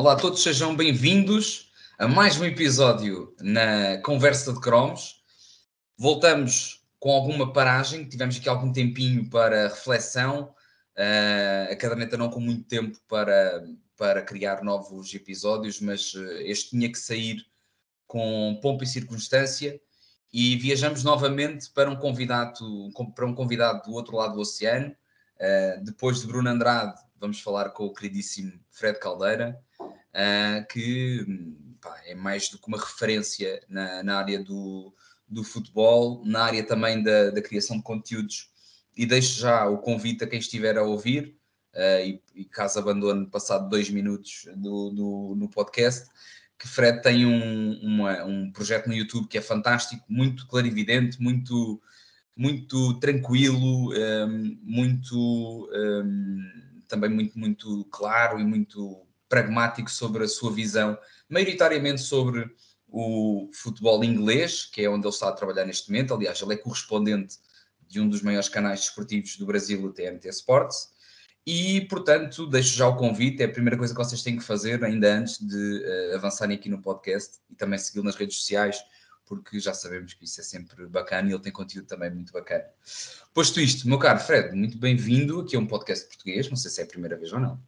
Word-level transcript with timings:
Olá 0.00 0.14
a 0.14 0.16
todos, 0.16 0.42
sejam 0.42 0.74
bem-vindos 0.74 1.70
a 1.98 2.08
mais 2.08 2.40
um 2.40 2.44
episódio 2.46 3.36
na 3.38 3.98
Conversa 3.98 4.50
de 4.50 4.58
Cromos. 4.58 5.22
Voltamos 5.94 6.82
com 6.98 7.12
alguma 7.12 7.52
paragem, 7.52 8.08
tivemos 8.08 8.38
aqui 8.38 8.48
algum 8.48 8.72
tempinho 8.72 9.28
para 9.28 9.68
reflexão, 9.68 10.54
uh, 10.96 11.70
a 11.70 11.76
caderneta 11.76 12.16
não 12.16 12.30
com 12.30 12.40
muito 12.40 12.66
tempo 12.66 12.98
para, 13.06 13.62
para 13.94 14.22
criar 14.22 14.64
novos 14.64 15.12
episódios, 15.12 15.82
mas 15.82 16.14
uh, 16.14 16.32
este 16.46 16.70
tinha 16.70 16.90
que 16.90 16.98
sair 16.98 17.44
com 18.06 18.58
pompa 18.62 18.84
e 18.84 18.86
circunstância 18.86 19.78
e 20.32 20.56
viajamos 20.56 21.04
novamente 21.04 21.70
para 21.72 21.90
um 21.90 21.96
convidado, 21.96 22.90
para 23.14 23.26
um 23.26 23.34
convidado 23.34 23.82
do 23.82 23.92
outro 23.92 24.16
lado 24.16 24.32
do 24.32 24.40
oceano. 24.40 24.96
Uh, 25.36 25.84
depois 25.84 26.22
de 26.22 26.26
Bruno 26.26 26.48
Andrade, 26.48 26.98
vamos 27.18 27.42
falar 27.42 27.68
com 27.68 27.84
o 27.84 27.92
queridíssimo 27.92 28.58
Fred 28.70 28.98
Caldeira, 28.98 29.62
uh, 30.14 30.66
que 30.68 31.24
pá, 31.80 32.00
é 32.06 32.14
mais 32.14 32.48
do 32.48 32.58
que 32.58 32.68
uma 32.68 32.78
referência 32.78 33.62
na, 33.68 34.02
na 34.02 34.18
área 34.18 34.42
do, 34.42 34.94
do 35.28 35.44
futebol, 35.44 36.22
na 36.24 36.44
área 36.44 36.62
também 36.64 37.02
da, 37.02 37.30
da, 37.30 37.42
criação 37.42 37.76
de 37.76 37.82
conteúdos. 37.82 38.50
E 38.96 39.06
deixo 39.06 39.40
já 39.40 39.66
o 39.66 39.78
convite 39.78 40.24
a 40.24 40.26
quem 40.26 40.38
estiver 40.38 40.76
a 40.76 40.82
ouvir, 40.82 41.36
uh, 41.74 42.04
e, 42.04 42.22
e, 42.34 42.44
caso 42.44 42.78
abandone 42.78 43.26
passado 43.26 43.68
dois 43.68 43.88
minutos 43.90 44.48
do, 44.56 44.90
do, 44.90 45.34
no 45.36 45.48
podcast, 45.48 46.08
que 46.58 46.68
Fred 46.68 47.00
tem 47.00 47.24
um, 47.24 47.80
uma, 47.80 48.24
um 48.24 48.52
projeto 48.52 48.86
no 48.86 48.94
YouTube 48.94 49.28
que 49.28 49.38
é 49.38 49.40
fantástico, 49.40 50.04
muito 50.06 50.46
clarividente, 50.46 51.20
muito, 51.22 51.80
muito 52.36 52.98
tranquilo, 53.00 53.94
ehm, 53.94 54.58
muito 54.62 55.70
também 56.86 57.08
muito, 57.08 57.38
muito 57.38 57.84
claro 57.86 58.38
e 58.38 58.44
muito 58.44 59.06
pragmático 59.30 59.90
sobre 59.90 60.24
a 60.24 60.28
sua 60.28 60.52
visão, 60.52 60.98
maioritariamente 61.28 62.02
sobre 62.02 62.52
o 62.88 63.48
futebol 63.54 64.02
inglês, 64.04 64.66
que 64.66 64.82
é 64.82 64.90
onde 64.90 65.06
ele 65.06 65.14
está 65.14 65.28
a 65.28 65.32
trabalhar 65.32 65.64
neste 65.64 65.88
momento. 65.88 66.12
Aliás, 66.12 66.42
ele 66.42 66.54
é 66.54 66.56
correspondente 66.56 67.38
de 67.88 68.00
um 68.00 68.08
dos 68.08 68.20
maiores 68.20 68.48
canais 68.48 68.80
desportivos 68.80 69.36
do 69.36 69.46
Brasil, 69.46 69.82
o 69.84 69.92
TNT 69.92 70.28
Sports. 70.28 70.90
E, 71.46 71.82
portanto, 71.82 72.46
deixo 72.46 72.76
já 72.76 72.86
o 72.86 72.96
convite, 72.96 73.42
é 73.42 73.46
a 73.46 73.48
primeira 73.48 73.76
coisa 73.76 73.94
que 73.94 73.98
vocês 73.98 74.22
têm 74.22 74.36
que 74.36 74.44
fazer 74.44 74.84
ainda 74.84 75.14
antes 75.14 75.38
de 75.38 75.56
uh, 75.56 76.16
avançarem 76.16 76.56
aqui 76.56 76.68
no 76.68 76.82
podcast 76.82 77.38
e 77.48 77.54
também 77.54 77.78
segui-lo 77.78 78.04
nas 78.04 78.16
redes 78.16 78.36
sociais, 78.36 78.76
porque 79.24 79.58
já 79.58 79.72
sabemos 79.72 80.12
que 80.12 80.24
isso 80.24 80.40
é 80.40 80.44
sempre 80.44 80.86
bacana 80.86 81.30
e 81.30 81.32
ele 81.32 81.42
tem 81.42 81.52
conteúdo 81.52 81.86
também 81.86 82.10
muito 82.10 82.32
bacana. 82.32 82.64
Posto 83.32 83.60
isto, 83.60 83.88
meu 83.88 83.98
caro 83.98 84.18
Fred, 84.20 84.54
muito 84.54 84.76
bem-vindo 84.76 85.40
aqui 85.40 85.56
a 85.56 85.58
um 85.58 85.66
podcast 85.66 86.06
português, 86.06 86.48
não 86.50 86.56
sei 86.56 86.70
se 86.70 86.80
é 86.80 86.84
a 86.84 86.86
primeira 86.86 87.16
vez 87.16 87.32
ou 87.32 87.40
não. 87.40 87.60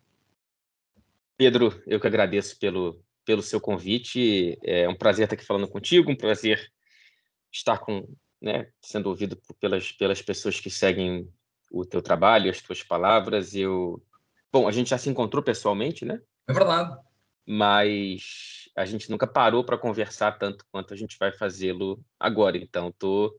Pedro, 1.36 1.82
eu 1.86 2.00
que 2.00 2.06
agradeço 2.06 2.58
pelo, 2.58 3.02
pelo 3.24 3.42
seu 3.42 3.60
convite, 3.60 4.58
é 4.62 4.88
um 4.88 4.94
prazer 4.94 5.24
estar 5.24 5.34
aqui 5.34 5.44
falando 5.44 5.68
contigo, 5.68 6.10
um 6.10 6.16
prazer 6.16 6.70
estar 7.52 7.78
com, 7.78 8.08
né, 8.40 8.68
sendo 8.80 9.08
ouvido 9.08 9.40
pelas, 9.60 9.92
pelas 9.92 10.22
pessoas 10.22 10.58
que 10.60 10.70
seguem 10.70 11.28
o 11.70 11.84
teu 11.84 12.02
trabalho, 12.02 12.50
as 12.50 12.60
tuas 12.60 12.82
palavras. 12.82 13.54
Eu, 13.54 14.02
bom, 14.52 14.68
a 14.68 14.72
gente 14.72 14.90
já 14.90 14.98
se 14.98 15.08
encontrou 15.08 15.42
pessoalmente, 15.42 16.04
né? 16.04 16.20
É 16.46 16.52
verdade. 16.52 16.96
Mas 17.46 18.70
a 18.76 18.84
gente 18.84 19.10
nunca 19.10 19.26
parou 19.26 19.64
para 19.64 19.78
conversar 19.78 20.32
tanto 20.32 20.64
quanto 20.70 20.94
a 20.94 20.96
gente 20.96 21.16
vai 21.18 21.32
fazê-lo 21.32 22.04
agora. 22.18 22.56
Então, 22.56 22.92
tô 22.92 23.36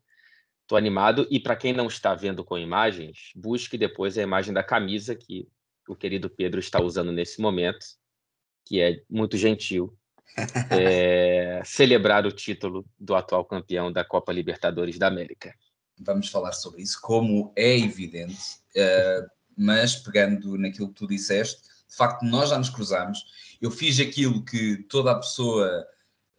tô 0.65 0.77
animado 0.77 1.27
e 1.29 1.39
para 1.39 1.57
quem 1.57 1.73
não 1.73 1.87
está 1.87 2.15
vendo 2.15 2.43
com 2.43 2.57
imagens, 2.57 3.31
busque 3.35 3.77
depois 3.77 4.17
a 4.17 4.21
imagem 4.21 4.53
da 4.53 4.63
camisa 4.63 5.13
que 5.13 5.47
o 5.87 5.95
querido 5.95 6.29
Pedro 6.29 6.59
está 6.59 6.81
usando 6.81 7.11
nesse 7.11 7.41
momento, 7.41 7.85
que 8.65 8.81
é 8.81 9.01
muito 9.09 9.37
gentil. 9.37 9.97
É, 10.71 11.61
celebrar 11.63 12.25
o 12.25 12.31
título 12.31 12.83
do 12.99 13.13
atual 13.13 13.45
campeão 13.45 13.91
da 13.91 14.03
Copa 14.03 14.31
Libertadores 14.31 14.97
da 14.97 15.05
América 15.05 15.53
vamos 15.99 16.29
falar 16.29 16.53
sobre 16.53 16.81
isso, 16.81 16.99
como 17.01 17.53
é 17.55 17.77
evidente, 17.77 18.57
uh, 18.75 19.29
mas 19.57 19.95
pegando 19.95 20.57
naquilo 20.57 20.89
que 20.89 20.95
tu 20.95 21.07
disseste, 21.07 21.61
de 21.61 21.95
facto 21.95 22.23
nós 22.23 22.49
já 22.49 22.57
nos 22.57 22.69
cruzamos, 22.69 23.19
eu 23.61 23.71
fiz 23.71 23.99
aquilo 23.99 24.43
que 24.43 24.77
toda 24.89 25.11
a 25.11 25.15
pessoa 25.15 25.85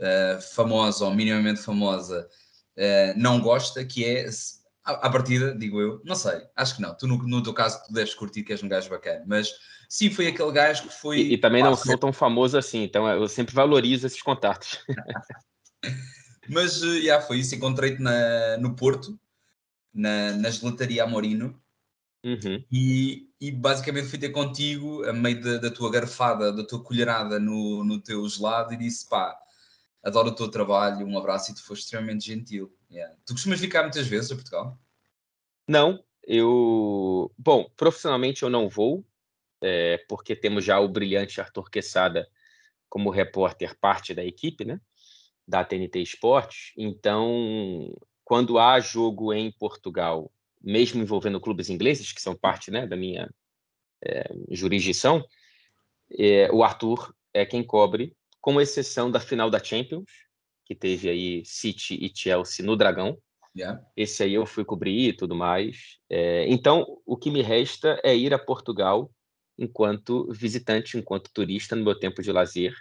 uh, 0.00 0.40
famosa 0.54 1.04
ou 1.04 1.14
minimamente 1.14 1.60
famosa 1.60 2.28
uh, 2.76 3.18
não 3.18 3.40
gosta, 3.40 3.84
que 3.84 4.04
é 4.04 4.26
à 4.84 5.08
partida, 5.08 5.54
digo 5.54 5.80
eu, 5.80 6.00
não 6.04 6.14
sei, 6.14 6.42
acho 6.54 6.76
que 6.76 6.82
não. 6.82 6.94
Tu, 6.94 7.06
no, 7.06 7.16
no 7.16 7.42
teu 7.42 7.54
caso, 7.54 7.82
tu 7.86 7.92
deves 7.92 8.14
curtir 8.14 8.42
que 8.42 8.52
és 8.52 8.62
um 8.62 8.68
gajo 8.68 8.90
bacana, 8.90 9.24
mas 9.26 9.50
sim, 9.88 10.10
foi 10.10 10.26
aquele 10.26 10.52
gajo 10.52 10.82
que 10.82 10.94
foi. 10.94 11.18
E, 11.20 11.34
e 11.34 11.38
também 11.38 11.62
não 11.62 11.74
sou 11.74 11.96
tão 11.96 12.12
famoso 12.12 12.58
assim, 12.58 12.82
então 12.82 13.08
eu 13.08 13.26
sempre 13.26 13.54
valorizo 13.54 14.06
esses 14.06 14.20
contatos. 14.20 14.78
mas 16.48 16.80
já 16.80 16.86
yeah, 16.86 17.26
foi 17.26 17.38
isso, 17.38 17.54
encontrei-te 17.54 18.02
no 18.60 18.76
Porto, 18.76 19.18
na, 19.92 20.32
na 20.32 20.50
gelataria 20.50 21.04
Amorino. 21.04 21.58
Uhum. 22.24 22.64
E, 22.72 23.28
e, 23.38 23.50
basicamente 23.50 24.08
fui 24.08 24.18
ter 24.18 24.30
contigo 24.30 25.04
a 25.04 25.12
meio 25.12 25.42
da, 25.42 25.58
da, 25.58 25.70
tua 25.70 25.90
garfada, 25.90 26.50
da 26.50 26.64
tua 26.64 26.82
colherada 26.82 27.38
no, 27.38 27.84
no 27.84 28.00
teu 28.00 28.26
gelado 28.26 28.72
e 28.72 28.78
disse: 28.78 29.06
pá, 29.08 29.38
adoro 30.02 30.30
o 30.30 30.34
teu 30.34 30.48
trabalho, 30.48 31.06
um 31.06 31.18
abraço 31.18 31.50
e 31.50 31.54
tu 31.54 31.62
foste 31.62 31.84
extremamente 31.84 32.24
gentil. 32.24 32.74
Yeah. 32.90 33.14
Tu 33.26 33.32
costumas 33.32 33.60
ficar 33.60 33.82
muitas 33.82 34.06
vezes 34.06 34.30
a 34.30 34.34
Portugal? 34.34 34.78
Não, 35.66 36.02
eu. 36.22 37.32
Bom, 37.38 37.70
profissionalmente 37.76 38.42
eu 38.42 38.50
não 38.50 38.68
vou, 38.68 39.04
é, 39.60 39.98
porque 40.08 40.36
temos 40.36 40.64
já 40.64 40.78
o 40.80 40.88
brilhante 40.88 41.40
Arthur 41.40 41.70
Quesada 41.70 42.28
como 42.88 43.10
repórter, 43.10 43.76
parte 43.78 44.14
da 44.14 44.24
equipe, 44.24 44.64
né? 44.64 44.80
Da 45.46 45.64
TNT 45.64 46.00
Esportes. 46.00 46.72
Então, 46.76 47.92
quando 48.24 48.58
há 48.58 48.78
jogo 48.80 49.32
em 49.32 49.50
Portugal, 49.50 50.32
mesmo 50.62 51.02
envolvendo 51.02 51.40
clubes 51.40 51.68
ingleses, 51.68 52.12
que 52.12 52.22
são 52.22 52.34
parte 52.34 52.70
né, 52.70 52.86
da 52.86 52.96
minha 52.96 53.28
é, 54.02 54.24
jurisdição, 54.50 55.24
é, 56.18 56.50
o 56.52 56.62
Arthur 56.62 57.14
é 57.32 57.44
quem 57.44 57.62
cobre, 57.62 58.16
com 58.40 58.60
exceção 58.60 59.10
da 59.10 59.20
final 59.20 59.50
da 59.50 59.62
Champions, 59.62 60.04
que 60.64 60.74
teve 60.74 61.08
aí 61.08 61.44
City 61.44 61.94
e 61.94 62.10
Chelsea 62.14 62.64
no 62.64 62.76
Dragão. 62.76 63.18
Yeah. 63.56 63.80
Esse 63.96 64.24
aí 64.24 64.34
eu 64.34 64.46
fui 64.46 64.64
cobrir 64.64 65.08
e 65.08 65.12
tudo 65.12 65.34
mais. 65.34 65.98
É, 66.10 66.46
então, 66.48 66.84
o 67.06 67.16
que 67.16 67.30
me 67.30 67.42
resta 67.42 68.00
é 68.02 68.16
ir 68.16 68.34
a 68.34 68.38
Portugal 68.38 69.10
enquanto 69.56 70.28
visitante, 70.32 70.98
enquanto 70.98 71.30
turista 71.32 71.76
no 71.76 71.84
meu 71.84 71.96
tempo 71.96 72.20
de 72.20 72.32
lazer, 72.32 72.74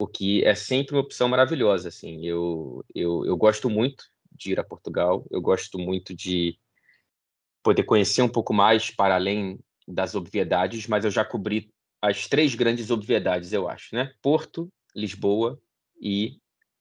o 0.00 0.06
que 0.08 0.44
é 0.44 0.54
sempre 0.54 0.96
uma 0.96 1.02
opção 1.02 1.28
maravilhosa. 1.28 1.88
Assim, 1.88 2.26
eu, 2.26 2.84
eu, 2.94 3.24
eu 3.24 3.36
gosto 3.36 3.70
muito 3.70 4.04
de 4.32 4.52
ir 4.52 4.58
a 4.58 4.64
Portugal. 4.64 5.24
Eu 5.30 5.40
gosto 5.40 5.78
muito 5.78 6.14
de 6.14 6.58
poder 7.62 7.84
conhecer 7.84 8.22
um 8.22 8.28
pouco 8.28 8.52
mais 8.52 8.90
para 8.90 9.14
além 9.14 9.58
das 9.86 10.14
obviedades, 10.14 10.86
mas 10.86 11.04
eu 11.04 11.10
já 11.10 11.24
cobri 11.24 11.70
as 12.02 12.26
três 12.26 12.54
grandes 12.54 12.90
obviedades, 12.90 13.52
eu 13.52 13.68
acho, 13.68 13.94
né? 13.94 14.12
Porto, 14.22 14.72
Lisboa 14.94 15.60
e 16.00 16.39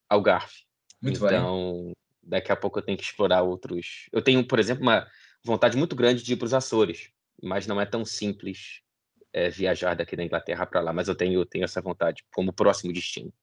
Algarve. 0.09 0.53
Muito 1.01 1.25
então, 1.25 1.83
bem. 1.85 1.93
daqui 2.23 2.51
a 2.51 2.55
pouco 2.55 2.79
eu 2.79 2.83
tenho 2.83 2.97
que 2.97 3.03
explorar 3.03 3.43
outros. 3.43 4.07
Eu 4.11 4.21
tenho, 4.21 4.45
por 4.45 4.59
exemplo, 4.59 4.81
uma 4.81 5.07
vontade 5.43 5.77
muito 5.77 5.95
grande 5.95 6.23
de 6.23 6.33
ir 6.33 6.35
para 6.35 6.45
os 6.45 6.53
Açores, 6.53 7.09
mas 7.41 7.67
não 7.67 7.79
é 7.79 7.85
tão 7.85 8.03
simples 8.03 8.81
é, 9.31 9.49
viajar 9.49 9.95
daqui 9.95 10.15
da 10.15 10.23
Inglaterra 10.23 10.65
para 10.65 10.81
lá. 10.81 10.91
Mas 10.91 11.07
eu 11.07 11.15
tenho, 11.15 11.45
tenho 11.45 11.63
essa 11.63 11.81
vontade 11.81 12.23
como 12.33 12.51
próximo 12.51 12.91
destino. 12.91 13.33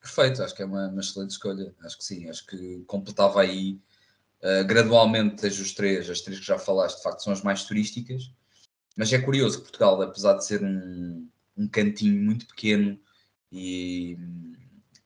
Perfeito, 0.00 0.42
acho 0.42 0.54
que 0.54 0.62
é 0.62 0.64
uma, 0.64 0.88
uma 0.88 1.00
excelente 1.00 1.30
escolha. 1.30 1.74
Acho 1.82 1.98
que 1.98 2.04
sim, 2.04 2.28
acho 2.28 2.46
que 2.46 2.82
completava 2.86 3.42
aí 3.42 3.78
uh, 4.42 4.64
gradualmente 4.66 5.42
desde 5.42 5.62
os 5.62 5.72
três, 5.72 6.08
as 6.08 6.22
três 6.22 6.40
que 6.40 6.46
já 6.46 6.58
falaste, 6.58 6.96
de 6.96 7.02
facto 7.02 7.22
são 7.22 7.32
as 7.32 7.42
mais 7.42 7.64
turísticas. 7.64 8.32
Mas 8.96 9.12
é 9.12 9.18
curioso 9.18 9.58
que 9.58 9.64
Portugal, 9.64 10.00
apesar 10.02 10.34
de 10.34 10.44
ser 10.44 10.64
um, 10.64 11.28
um 11.56 11.68
cantinho 11.68 12.20
muito 12.20 12.46
pequeno 12.46 12.98
e, 13.52 14.16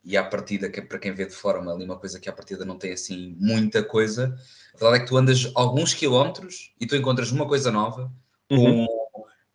e 0.05 0.17
à 0.17 0.25
partida, 0.25 0.69
que 0.69 0.81
é 0.81 0.83
para 0.83 0.99
quem 0.99 1.13
vê 1.13 1.25
de 1.25 1.33
fora, 1.33 1.59
ali 1.59 1.85
uma 1.85 1.99
coisa 1.99 2.21
que 2.21 2.29
à 2.29 2.33
partida 2.33 2.65
não 2.65 2.77
tem 2.77 2.93
assim 2.93 3.35
muita 3.39 3.83
coisa, 3.83 4.37
a 4.75 4.79
verdade 4.79 4.97
é 4.97 5.01
que 5.01 5.09
tu 5.09 5.17
andas 5.17 5.51
alguns 5.55 5.95
quilómetros 5.95 6.75
e 6.81 6.87
tu 6.87 6.95
encontras 6.95 7.33
uma 7.33 7.47
coisa 7.47 7.71
nova, 7.71 8.13
uhum. 8.51 8.87
com 8.87 9.05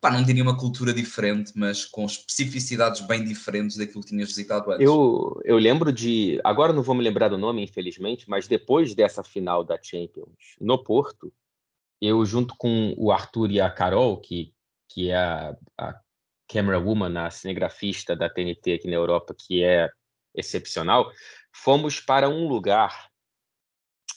pá, 0.01 0.11
não 0.11 0.23
diria 0.23 0.43
uma 0.43 0.57
cultura 0.57 0.93
diferente, 0.93 1.51
mas 1.55 1.85
com 1.85 2.05
especificidades 2.05 3.01
bem 3.01 3.23
diferentes 3.23 3.77
daquilo 3.77 4.01
que 4.01 4.09
tinhas 4.09 4.29
visitado 4.29 4.71
antes. 4.71 4.85
Eu, 4.85 5.39
eu 5.43 5.57
lembro 5.57 5.91
de. 5.91 6.39
Agora 6.43 6.73
não 6.73 6.81
vou 6.81 6.95
me 6.95 7.03
lembrar 7.03 7.27
do 7.27 7.37
nome, 7.37 7.63
infelizmente, 7.63 8.29
mas 8.29 8.47
depois 8.47 8.95
dessa 8.95 9.23
final 9.23 9.63
da 9.63 9.77
Champions 9.81 10.55
no 10.59 10.81
Porto, 10.81 11.33
eu, 12.01 12.25
junto 12.25 12.55
com 12.57 12.93
o 12.97 13.11
Arthur 13.11 13.51
e 13.51 13.59
a 13.59 13.69
Carol, 13.69 14.17
que, 14.19 14.53
que 14.87 15.09
é 15.09 15.17
a, 15.17 15.55
a 15.77 15.99
camera 16.47 16.79
woman, 16.79 17.17
a 17.17 17.29
cinegrafista 17.29 18.15
da 18.15 18.29
TNT 18.29 18.73
aqui 18.73 18.87
na 18.87 18.95
Europa, 18.95 19.35
que 19.37 19.63
é 19.63 19.89
excepcional, 20.33 21.11
fomos 21.51 21.99
para 21.99 22.29
um 22.29 22.47
lugar. 22.47 23.09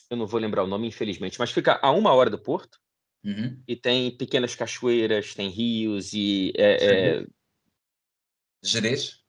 Eu 0.09 0.17
não 0.17 0.27
vou 0.27 0.39
lembrar 0.39 0.63
o 0.63 0.67
nome, 0.67 0.87
infelizmente, 0.87 1.39
mas 1.39 1.51
fica 1.51 1.79
a 1.81 1.91
uma 1.91 2.13
hora 2.13 2.29
do 2.29 2.37
Porto 2.37 2.79
Uhum. 3.23 3.63
E 3.65 3.75
tem 3.75 4.15
pequenas 4.15 4.53
cachoeiras, 4.53 5.33
tem 5.33 5.49
rios 5.49 6.13
e. 6.13 6.51
É, 6.55 7.21
é... 7.21 7.27
Jerez? 8.61 9.21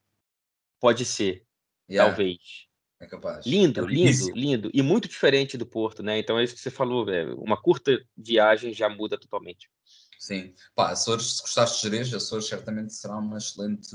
Pode 0.80 1.04
ser, 1.04 1.46
yeah. 1.88 2.10
talvez. 2.10 2.66
É 3.00 3.06
capaz. 3.06 3.46
Lindo, 3.46 3.84
é 3.84 3.88
lindo, 3.88 4.30
lindo. 4.32 4.70
E 4.74 4.82
muito 4.82 5.08
diferente 5.08 5.56
do 5.56 5.66
Porto, 5.66 6.02
né? 6.02 6.18
Então 6.18 6.38
é 6.38 6.44
isso 6.44 6.54
que 6.54 6.60
você 6.60 6.70
falou, 6.70 7.04
velho. 7.04 7.38
Uma 7.40 7.60
curta 7.60 8.04
viagem 8.16 8.72
já 8.72 8.88
muda 8.88 9.18
totalmente. 9.18 9.70
Sim. 10.18 10.54
Pá, 10.74 10.90
Açores, 10.90 11.36
se 11.36 11.42
gostaste 11.42 11.76
de 11.76 11.82
Jerez, 11.82 12.14
Açores 12.14 12.46
certamente 12.46 12.92
será 12.92 13.16
uma 13.18 13.38
excelente, 13.38 13.90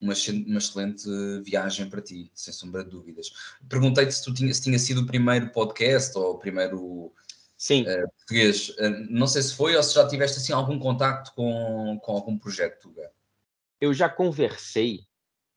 uma, 0.00 0.14
uma 0.46 0.58
excelente 0.58 1.04
viagem 1.44 1.88
para 1.88 2.00
ti, 2.00 2.30
sem 2.34 2.52
sombra 2.52 2.84
de 2.84 2.90
dúvidas. 2.90 3.30
Perguntei-te 3.68 4.12
se, 4.12 4.24
tu 4.24 4.32
tinha, 4.32 4.52
se 4.52 4.62
tinha 4.62 4.78
sido 4.78 5.02
o 5.02 5.06
primeiro 5.06 5.50
podcast 5.50 6.16
ou 6.16 6.34
o 6.34 6.38
primeiro 6.38 7.12
Sim. 7.56 7.82
Uh, 7.82 8.08
português. 8.16 8.70
Uh, 8.70 9.06
não 9.10 9.26
sei 9.26 9.42
se 9.42 9.54
foi 9.54 9.76
ou 9.76 9.82
se 9.82 9.94
já 9.94 10.08
tiveste 10.08 10.38
assim 10.38 10.52
algum 10.52 10.78
contacto 10.78 11.32
com, 11.34 11.98
com 12.02 12.12
algum 12.12 12.38
projeto, 12.38 12.80
Tuga. 12.80 13.10
Eu 13.80 13.92
já 13.92 14.08
conversei 14.08 15.06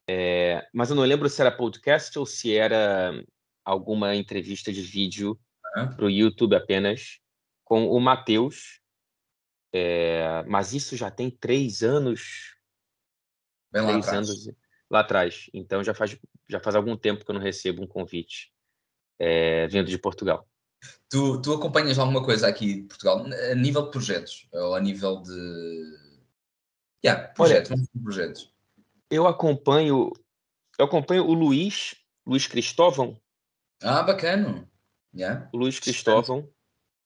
é, 0.10 0.68
mas 0.74 0.90
eu 0.90 0.96
não 0.96 1.04
lembro 1.04 1.30
se 1.30 1.40
era 1.40 1.52
podcast 1.52 2.18
ou 2.20 2.26
se 2.26 2.56
era 2.56 3.24
alguma 3.64 4.16
entrevista 4.16 4.72
de 4.72 4.82
vídeo 4.82 5.40
uhum. 5.76 5.96
para 5.96 6.06
o 6.06 6.10
YouTube 6.10 6.56
apenas 6.56 7.20
com 7.64 7.88
o 7.88 8.00
Matheus. 8.00 8.82
É, 9.74 10.44
mas 10.48 10.74
isso 10.74 10.96
já 10.96 11.10
tem 11.10 11.32
três 11.32 11.82
anos. 11.82 12.56
Bem 13.74 13.86
três 13.86 14.06
lá 14.06 14.14
anos 14.14 14.50
lá 14.90 15.00
atrás. 15.02 15.50
Então 15.54 15.84
já 15.84 15.94
faz, 15.94 16.18
já 16.48 16.60
faz 16.60 16.76
algum 16.76 16.96
tempo 16.96 17.26
que 17.26 17.32
eu 17.32 17.36
não 17.36 17.42
recebo 17.42 17.84
um 17.84 17.88
convite 17.88 18.54
é, 19.20 19.68
vindo 19.68 19.90
de 19.90 19.98
Portugal. 19.98 20.48
Tu, 21.10 21.42
tu 21.42 21.54
acompanhas 21.54 21.98
alguma 21.98 22.24
coisa 22.24 22.48
aqui 22.48 22.82
de 22.82 22.84
Portugal 22.84 23.26
a 23.26 23.56
nível 23.56 23.84
de 23.84 23.92
projetos 23.92 24.48
ou 24.54 24.76
a 24.76 24.80
nível 24.80 25.22
de. 25.22 26.14
Yeah, 27.06 27.28
projetos, 27.30 27.72
Olha, 27.72 27.88
projetos 28.02 28.54
eu 29.14 29.28
acompanho, 29.28 30.12
eu 30.80 30.86
acompanho 30.86 31.26
o 31.26 31.34
Luiz, 31.34 31.96
Luiz 32.26 32.48
Cristóvão. 32.48 33.16
Ah, 33.82 34.02
bacana. 34.02 34.68
Yeah. 35.16 35.48
O 35.54 35.58
Luiz 35.58 35.80
Cristóvão 35.80 36.50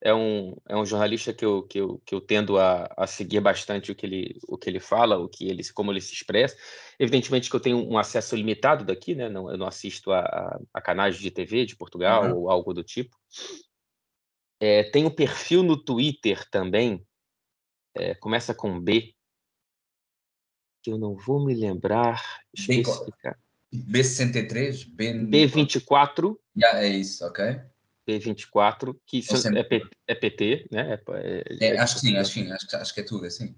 é 0.02 0.14
um, 0.14 0.56
é 0.68 0.76
um 0.76 0.86
jornalista 0.86 1.34
que 1.34 1.44
eu, 1.44 1.64
que 1.64 1.80
eu, 1.80 2.02
que 2.06 2.14
eu 2.14 2.22
tendo 2.22 2.58
a, 2.58 2.88
a 2.96 3.08
seguir 3.08 3.40
bastante 3.40 3.92
o 3.92 3.96
que, 3.96 4.06
ele, 4.06 4.40
o 4.48 4.58
que 4.58 4.70
ele 4.70 4.80
fala, 4.80 5.18
o 5.18 5.28
que 5.28 5.48
ele, 5.48 5.64
como 5.74 5.92
ele 5.92 6.02
se 6.02 6.14
expressa. 6.14 6.56
Evidentemente 7.00 7.50
que 7.50 7.56
eu 7.56 7.60
tenho 7.60 7.78
um 7.78 7.98
acesso 7.98 8.36
limitado 8.36 8.86
daqui, 8.86 9.16
né? 9.16 9.28
Não, 9.28 9.50
eu 9.50 9.58
não 9.58 9.68
assisto 9.68 10.12
a, 10.12 10.20
a, 10.20 10.60
a 10.76 10.82
canais 10.82 11.18
de 11.18 11.32
TV 11.32 11.66
de 11.66 11.76
Portugal 11.76 12.26
uhum. 12.26 12.38
ou 12.38 12.50
algo 12.50 12.74
do 12.74 12.84
tipo. 12.84 13.16
É, 14.60 14.84
tem 14.84 15.06
um 15.06 15.14
perfil 15.14 15.64
no 15.64 15.78
Twitter 15.78 16.48
também, 16.50 17.06
é, 17.96 18.16
começa 18.16 18.54
com 18.54 18.80
B, 18.80 19.14
que 20.84 20.92
eu 20.92 20.98
não 20.98 21.16
vou 21.16 21.44
me 21.44 21.54
lembrar 21.54 22.24
especificar. 22.56 23.38
B63? 23.74 24.88
B... 24.90 25.14
B24. 25.14 26.36
Yeah, 26.56 26.84
é 26.84 26.88
isso, 26.88 27.26
ok. 27.26 27.62
B24, 28.08 28.98
que 29.06 29.24
é, 29.56 29.64
P, 29.64 29.84
é, 30.08 30.16
PT, 30.16 30.68
né? 30.72 30.94
É, 30.94 31.56
é, 31.60 31.68
é, 31.68 31.80
acho 31.80 31.96
que 31.96 32.02
sim, 32.02 32.16
acho 32.16 32.34
que 32.34 32.40
sim, 32.42 32.52
acho, 32.52 32.76
acho 32.76 32.94
que 32.94 33.02
é 33.02 33.04
tudo 33.04 33.26
assim. 33.26 33.56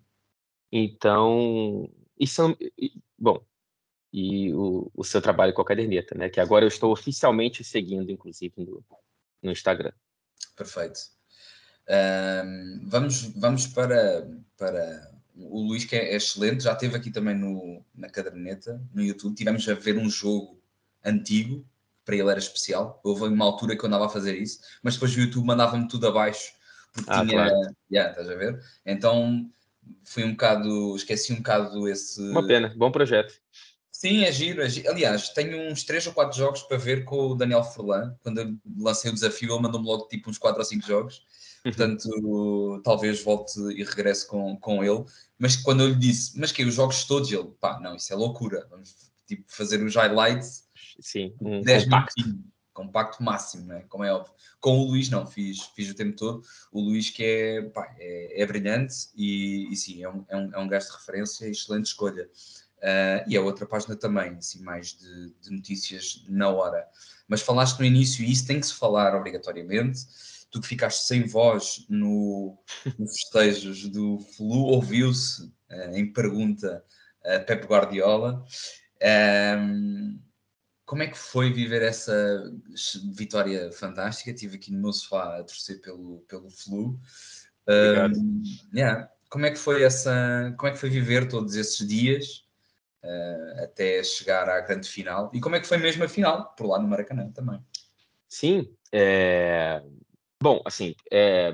Então, 0.72 1.90
e 2.19 2.28
são, 2.28 2.57
bom, 3.18 3.46
e 4.12 4.51
o, 4.54 4.92
o 4.94 5.04
seu 5.04 5.22
trabalho 5.22 5.54
com 5.54 5.62
a 5.62 5.66
caderneta, 5.66 6.16
né? 6.16 6.30
Que 6.30 6.40
agora 6.40 6.66
eu 6.66 6.69
estou 6.69 6.92
oficialmente 6.92 7.63
seguindo, 7.63 8.12
inclusive, 8.12 8.54
no, 8.57 8.84
no 9.42 9.51
Instagram. 9.51 9.92
Perfeito. 10.56 11.00
Um, 11.90 12.88
vamos, 12.88 13.24
vamos 13.36 13.68
para, 13.68 14.28
para 14.57 15.12
o 15.36 15.62
Luís, 15.62 15.86
que 15.86 15.96
é, 15.96 16.16
excelente, 16.16 16.63
já 16.63 16.74
esteve 16.74 16.96
aqui 16.96 17.12
também 17.12 17.36
no, 17.36 17.84
na 17.96 18.10
caderneta, 18.10 18.81
no 18.94 19.01
YouTube. 19.01 19.36
Tivemos 19.36 19.68
a 19.68 19.74
ver 19.74 19.98
um 19.98 20.10
jogo 20.10 20.62
antigo, 21.04 21.66
para 22.09 22.15
ele 22.15 22.29
era 22.29 22.39
especial. 22.39 23.00
Houve 23.03 23.25
uma 23.25 23.45
altura 23.45 23.77
que 23.77 23.83
eu 23.83 23.88
andava 23.88 24.07
a 24.07 24.09
fazer 24.09 24.35
isso, 24.35 24.59
mas 24.81 24.95
depois 24.95 25.15
o 25.15 25.19
YouTube 25.19 25.45
mandava-me 25.45 25.88
tudo 25.88 26.07
abaixo, 26.07 26.51
porque 26.91 27.09
ah, 27.11 27.23
tinha. 27.23 27.50
Claro. 27.50 27.75
Yeah, 27.91 28.09
estás 28.11 28.29
a 28.29 28.35
ver? 28.35 28.59
Então 28.83 29.47
fui 30.03 30.23
um 30.23 30.31
bocado. 30.31 30.95
Esqueci 30.95 31.33
um 31.33 31.38
bocado 31.38 31.88
esse. 31.88 32.19
Uma 32.31 32.45
pena, 32.45 32.73
bom 32.75 32.91
projeto. 32.91 33.35
Sim, 33.91 34.23
é 34.23 34.31
giro, 34.31 34.63
é 34.63 34.69
giro. 34.69 34.89
Aliás, 34.89 35.29
tenho 35.29 35.69
uns 35.71 35.83
3 35.83 36.07
ou 36.07 36.13
4 36.13 36.35
jogos 36.35 36.63
para 36.63 36.77
ver 36.77 37.03
com 37.03 37.27
o 37.27 37.35
Daniel 37.35 37.63
Furlan. 37.63 38.15
Quando 38.23 38.39
eu 38.39 38.55
lancei 38.77 39.12
o 39.12 39.13
desafio, 39.13 39.53
ele 39.53 39.62
mandou-me 39.62 39.85
logo 39.85 40.07
tipo 40.07 40.29
uns 40.29 40.38
4 40.38 40.57
ou 40.57 40.65
5 40.65 40.88
jogos. 40.88 41.21
Portanto, 41.62 42.81
talvez 42.83 43.21
volte 43.21 43.59
e 43.59 43.83
regresse 43.83 44.25
com, 44.25 44.57
com 44.57 44.83
ele. 44.83 45.03
Mas 45.38 45.57
quando 45.57 45.83
eu 45.83 45.89
lhe 45.89 45.95
disse, 45.95 46.39
mas 46.39 46.51
que 46.51 46.63
os 46.63 46.73
jogos 46.73 47.03
todos, 47.03 47.29
ele, 47.31 47.51
pá, 47.59 47.79
não, 47.81 47.95
isso 47.95 48.12
é 48.12 48.15
loucura. 48.15 48.65
Vamos 48.69 48.95
tipo, 49.27 49.44
fazer 49.47 49.83
os 49.83 49.95
highlights. 49.95 50.69
Sim, 51.01 51.36
um 51.42 51.62
10 51.62 51.86
compacto. 51.86 52.24
Compacto 52.72 53.22
máximo, 53.22 53.66
né? 53.66 53.84
como 53.90 54.06
é 54.06 54.13
óbvio. 54.13 54.34
Com 54.62 54.80
o 54.80 54.86
Luís, 54.86 55.10
não, 55.10 55.28
fiz, 55.28 55.63
fiz 55.75 55.90
o 55.90 55.96
tempo 55.96 56.16
todo. 56.16 56.42
O 56.72 56.80
Luís, 56.80 57.10
que 57.10 57.24
é, 57.24 57.62
pá, 57.62 57.94
é, 58.00 58.42
é 58.42 58.46
brilhante 58.46 59.10
e, 59.16 59.68
e 59.69 59.75
sim, 59.75 60.01
é 60.01 60.10
um, 60.10 60.25
é, 60.30 60.38
um, 60.38 60.54
é 60.54 60.60
um 60.60 60.68
gajo 60.68 60.88
de 60.88 60.94
referência, 60.94 61.46
excelente 61.48 61.88
escolha. 61.88 62.30
Uh, 62.78 63.28
e 63.28 63.36
a 63.36 63.42
outra 63.42 63.66
página 63.66 63.98
também, 63.98 64.36
assim, 64.38 64.62
mais 64.62 64.94
de, 64.94 65.34
de 65.42 65.51
notícias 65.51 66.24
na 66.30 66.48
hora. 66.48 66.88
Mas 67.28 67.42
falaste 67.42 67.80
no 67.80 67.86
início, 67.86 68.24
e 68.24 68.31
isso 68.31 68.48
tem 68.48 68.62
que 68.62 68.68
se 68.68 68.74
falar 68.74 69.13
obrigatoriamente 69.13 70.00
tu 70.51 70.62
que 70.62 70.68
ficaste 70.68 71.06
sem 71.06 71.25
voz 71.25 71.86
no, 71.90 72.57
nos 72.98 73.12
festejos 73.22 73.88
do 73.88 74.19
Flu, 74.19 74.63
ouviu-se 74.66 75.44
uh, 75.44 75.96
em 75.96 76.12
pergunta 76.12 76.84
a 77.24 77.40
Pep 77.40 77.66
Guardiola. 77.66 78.44
Um, 79.57 80.19
como 80.89 81.03
é 81.03 81.07
que 81.07 81.19
foi 81.19 81.53
viver 81.53 81.83
essa 81.83 82.51
vitória 83.13 83.71
fantástica? 83.71 84.31
Estive 84.31 84.56
aqui 84.56 84.71
no 84.71 84.81
meu 84.81 84.91
sofá 84.91 85.38
a 85.38 85.44
torcer 85.44 85.80
pelo, 85.81 86.25
pelo 86.27 86.50
Flu. 86.50 87.00
Um, 87.68 88.41
yeah. 88.74 89.07
Como 89.30 89.45
é 89.45 89.51
que 89.51 89.59
foi 89.59 89.83
essa? 89.83 90.51
Como 90.57 90.68
é 90.68 90.71
que 90.71 90.80
foi 90.80 90.89
viver 90.89 91.27
todos 91.27 91.53
esses 91.53 91.88
dias 91.88 92.44
uh, 93.03 93.65
até 93.65 94.03
chegar 94.03 94.50
à 94.50 94.62
grande 94.62 94.89
final? 94.89 95.30
E 95.31 95.39
como 95.39 95.56
é 95.56 95.59
que 95.59 95.68
foi 95.68 95.77
mesmo 95.77 96.03
a 96.03 96.09
final 96.09 96.56
por 96.56 96.65
lá 96.65 96.80
no 96.80 96.88
Maracanã 96.88 97.31
também? 97.33 97.63
Sim, 98.27 98.75
é... 98.91 99.83
Bom, 100.41 100.59
assim, 100.65 100.95
é, 101.12 101.53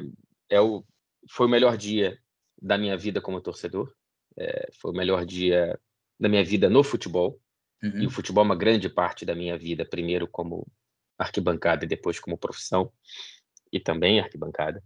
é 0.50 0.62
o, 0.62 0.82
foi 1.30 1.48
o 1.48 1.50
melhor 1.50 1.76
dia 1.76 2.18
da 2.62 2.78
minha 2.78 2.96
vida 2.96 3.20
como 3.20 3.42
torcedor. 3.42 3.94
É, 4.38 4.70
foi 4.80 4.92
o 4.92 4.96
melhor 4.96 5.26
dia 5.26 5.78
da 6.18 6.30
minha 6.30 6.46
vida 6.46 6.70
no 6.70 6.86
futebol. 6.86 7.38
Uhum. 7.84 8.04
E 8.04 8.08
o 8.08 8.10
futebol 8.10 8.44
é 8.44 8.46
uma 8.46 8.56
grande 8.56 8.90
parte 8.90 9.26
da 9.26 9.36
minha 9.36 9.58
vida, 9.58 9.86
primeiro 9.86 10.28
como 10.28 10.68
arquibancada 11.18 11.86
e 11.86 11.88
depois 11.88 12.20
como 12.20 12.38
profissão, 12.38 12.92
e 13.72 13.80
também 13.80 14.20
arquibancada. 14.20 14.84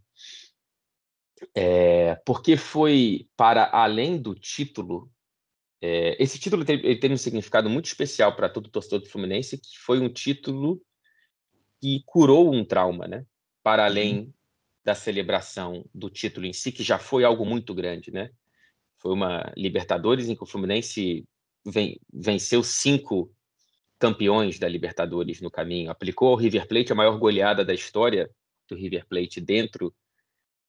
É, 1.55 2.15
porque 2.25 2.57
foi 2.57 3.27
para 3.37 3.69
além 3.71 4.21
do 4.21 4.35
título. 4.35 5.11
É, 5.81 6.21
esse 6.21 6.37
título 6.37 6.65
tem, 6.65 6.75
ele 6.77 6.99
tem 6.99 7.11
um 7.11 7.17
significado 7.17 7.69
muito 7.69 7.85
especial 7.85 8.35
para 8.35 8.49
todo 8.49 8.69
torcedor 8.69 8.99
do 8.99 9.09
Fluminense, 9.09 9.57
que 9.57 9.79
foi 9.79 9.99
um 9.99 10.09
título 10.09 10.81
que 11.81 12.03
curou 12.05 12.53
um 12.53 12.65
trauma, 12.65 13.07
né? 13.07 13.25
para 13.63 13.83
uhum. 13.83 13.87
além 13.87 14.33
da 14.83 14.95
celebração 14.95 15.85
do 15.93 16.09
título 16.09 16.45
em 16.45 16.53
si, 16.53 16.71
que 16.71 16.83
já 16.83 16.97
foi 16.97 17.23
algo 17.23 17.45
muito 17.45 17.73
grande, 17.73 18.11
né? 18.11 18.31
Foi 18.97 19.13
uma 19.13 19.53
Libertadores 19.55 20.27
em 20.27 20.35
que 20.35 20.43
o 20.43 20.47
Fluminense 20.47 21.25
venceu 22.13 22.63
cinco 22.63 23.31
campeões 23.99 24.57
da 24.57 24.67
Libertadores 24.67 25.41
no 25.41 25.51
caminho, 25.51 25.91
aplicou 25.91 26.29
ao 26.29 26.35
River 26.35 26.67
Plate 26.67 26.91
a 26.91 26.95
maior 26.95 27.17
goleada 27.17 27.65
da 27.65 27.73
história 27.73 28.29
do 28.67 28.75
River 28.75 29.05
Plate 29.07 29.41
dentro 29.41 29.93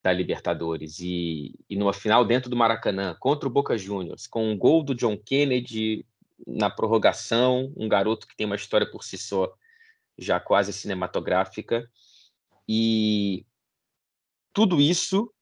da 0.02 0.12
Libertadores. 0.12 0.98
E, 0.98 1.54
e 1.68 1.76
numa 1.76 1.92
final 1.92 2.24
dentro 2.24 2.50
do 2.50 2.56
Maracanã 2.56 3.16
contra 3.20 3.48
o 3.48 3.52
Boca 3.52 3.78
Juniors, 3.78 4.26
com 4.26 4.50
um 4.50 4.58
gol 4.58 4.82
do 4.82 4.94
John 4.94 5.16
Kennedy 5.16 6.04
na 6.46 6.70
prorrogação, 6.70 7.72
um 7.76 7.88
garoto 7.88 8.26
que 8.26 8.36
tem 8.36 8.46
uma 8.46 8.56
história 8.56 8.90
por 8.90 9.04
si 9.04 9.16
só 9.16 9.52
já 10.18 10.40
quase 10.40 10.72
cinematográfica. 10.72 11.88
E 12.68 13.46
tudo 14.52 14.80
isso, 14.80 15.32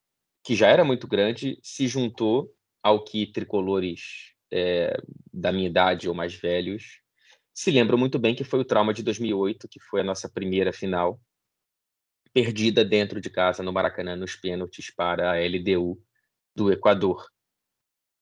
que 0.44 0.54
já 0.54 0.68
era 0.68 0.84
muito 0.84 1.06
grande, 1.06 1.58
se 1.62 1.86
juntou 1.86 2.52
ao 2.82 3.04
que 3.04 3.26
tricolores 3.26 4.34
é, 4.52 4.96
da 5.32 5.52
minha 5.52 5.68
idade 5.68 6.08
ou 6.08 6.14
mais 6.14 6.34
velhos 6.34 7.00
se 7.58 7.72
lembram 7.72 7.98
muito 7.98 8.20
bem 8.20 8.36
que 8.36 8.44
foi 8.44 8.60
o 8.60 8.64
trauma 8.64 8.94
de 8.94 9.02
2008, 9.02 9.66
que 9.66 9.80
foi 9.80 10.00
a 10.00 10.04
nossa 10.04 10.28
primeira 10.28 10.72
final, 10.72 11.20
perdida 12.32 12.84
dentro 12.84 13.20
de 13.20 13.28
casa 13.28 13.64
no 13.64 13.72
Maracanã 13.72 14.14
nos 14.14 14.36
pênaltis 14.36 14.94
para 14.94 15.32
a 15.32 15.40
LDU 15.44 16.00
do 16.54 16.70
Equador. 16.70 17.26